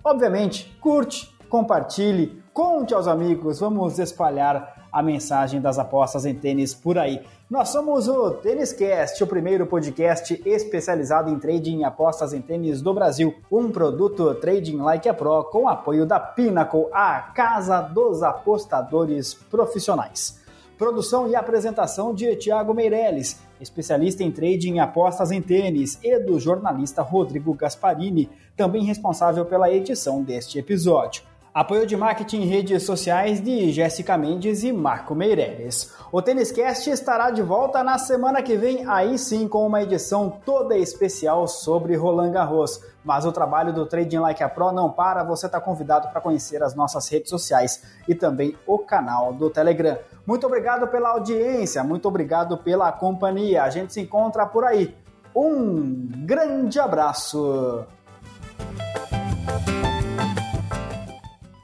Obviamente, 0.03 0.77
curte, 0.79 1.35
compartilhe, 1.49 2.39
conte 2.53 2.93
aos 2.93 3.07
amigos, 3.07 3.59
vamos 3.59 3.97
espalhar 3.97 4.86
a 4.97 5.03
mensagem 5.03 5.61
das 5.61 5.77
apostas 5.77 6.25
em 6.25 6.33
tênis 6.33 6.73
por 6.73 6.97
aí. 6.97 7.21
Nós 7.47 7.69
somos 7.69 8.07
o 8.07 8.31
Tênis 8.31 8.73
Cast, 8.73 9.23
o 9.23 9.27
primeiro 9.27 9.67
podcast 9.67 10.41
especializado 10.43 11.29
em 11.29 11.37
trading 11.37 11.81
e 11.81 11.83
apostas 11.83 12.33
em 12.33 12.41
tênis 12.41 12.81
do 12.81 12.95
Brasil. 12.95 13.35
Um 13.51 13.69
produto 13.69 14.33
Trading 14.33 14.77
Like 14.77 15.07
a 15.07 15.13
Pro 15.13 15.43
com 15.51 15.69
apoio 15.69 16.03
da 16.03 16.19
Pinnacle, 16.19 16.87
a 16.91 17.21
casa 17.21 17.79
dos 17.79 18.23
apostadores 18.23 19.35
profissionais. 19.35 20.41
Produção 20.79 21.27
e 21.27 21.35
apresentação 21.35 22.11
de 22.11 22.35
Tiago 22.35 22.73
Meirelles, 22.73 23.39
especialista 23.61 24.23
em 24.23 24.31
trading 24.31 24.77
e 24.77 24.79
apostas 24.79 25.29
em 25.29 25.43
tênis, 25.43 25.99
e 26.03 26.17
do 26.17 26.39
jornalista 26.39 27.03
Rodrigo 27.03 27.53
Gasparini, 27.53 28.31
também 28.55 28.83
responsável 28.83 29.45
pela 29.45 29.71
edição 29.71 30.23
deste 30.23 30.57
episódio. 30.57 31.21
Apoio 31.57 31.87
de 31.87 31.97
marketing 31.97 32.41
em 32.41 32.45
redes 32.45 32.83
sociais 32.83 33.41
de 33.41 33.71
Jéssica 33.71 34.15
Mendes 34.15 34.61
e 34.61 34.71
Marco 34.71 35.15
Meireles. 35.15 35.91
O 36.11 36.21
Tênis 36.21 36.51
Cast 36.51 36.87
estará 36.87 37.31
de 37.31 37.41
volta 37.41 37.83
na 37.83 37.97
semana 37.97 38.43
que 38.43 38.55
vem, 38.55 38.87
aí 38.87 39.17
sim 39.17 39.47
com 39.47 39.65
uma 39.65 39.81
edição 39.81 40.29
toda 40.45 40.77
especial 40.77 41.47
sobre 41.47 41.95
Roland 41.95 42.29
Garros. 42.29 42.79
Mas 43.03 43.25
o 43.25 43.31
trabalho 43.31 43.73
do 43.73 43.87
Trading 43.87 44.19
Like 44.19 44.43
a 44.43 44.47
Pro 44.47 44.71
não 44.71 44.91
para, 44.91 45.23
você 45.23 45.47
está 45.47 45.59
convidado 45.59 46.09
para 46.09 46.21
conhecer 46.21 46.61
as 46.61 46.75
nossas 46.75 47.09
redes 47.09 47.31
sociais 47.31 47.81
e 48.07 48.13
também 48.13 48.55
o 48.67 48.77
canal 48.77 49.33
do 49.33 49.49
Telegram. 49.49 49.97
Muito 50.27 50.45
obrigado 50.45 50.87
pela 50.87 51.09
audiência, 51.09 51.83
muito 51.83 52.07
obrigado 52.07 52.59
pela 52.59 52.91
companhia. 52.91 53.63
A 53.63 53.71
gente 53.71 53.91
se 53.93 54.01
encontra 54.01 54.45
por 54.45 54.63
aí. 54.63 54.95
Um 55.35 56.07
grande 56.23 56.79
abraço! 56.79 57.83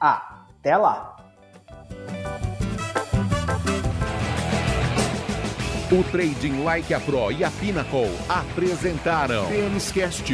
Até 0.03 0.75
lá! 0.75 1.15
O 5.89 6.03
Trading 6.11 6.61
Like 6.61 6.93
a 6.93 6.99
Pro 6.99 7.31
e 7.31 7.41
a 7.41 7.49
Pinnacle 7.49 8.11
apresentaram 8.27 9.45
Têniscast. 9.45 10.33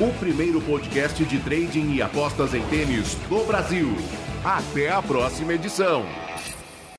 O 0.00 0.18
primeiro 0.18 0.62
podcast 0.62 1.22
de 1.26 1.38
trading 1.40 1.92
e 1.92 2.00
apostas 2.00 2.54
em 2.54 2.62
tênis 2.68 3.16
do 3.28 3.44
Brasil. 3.44 3.94
Até 4.42 4.90
a 4.90 5.02
próxima 5.02 5.52
edição. 5.52 6.06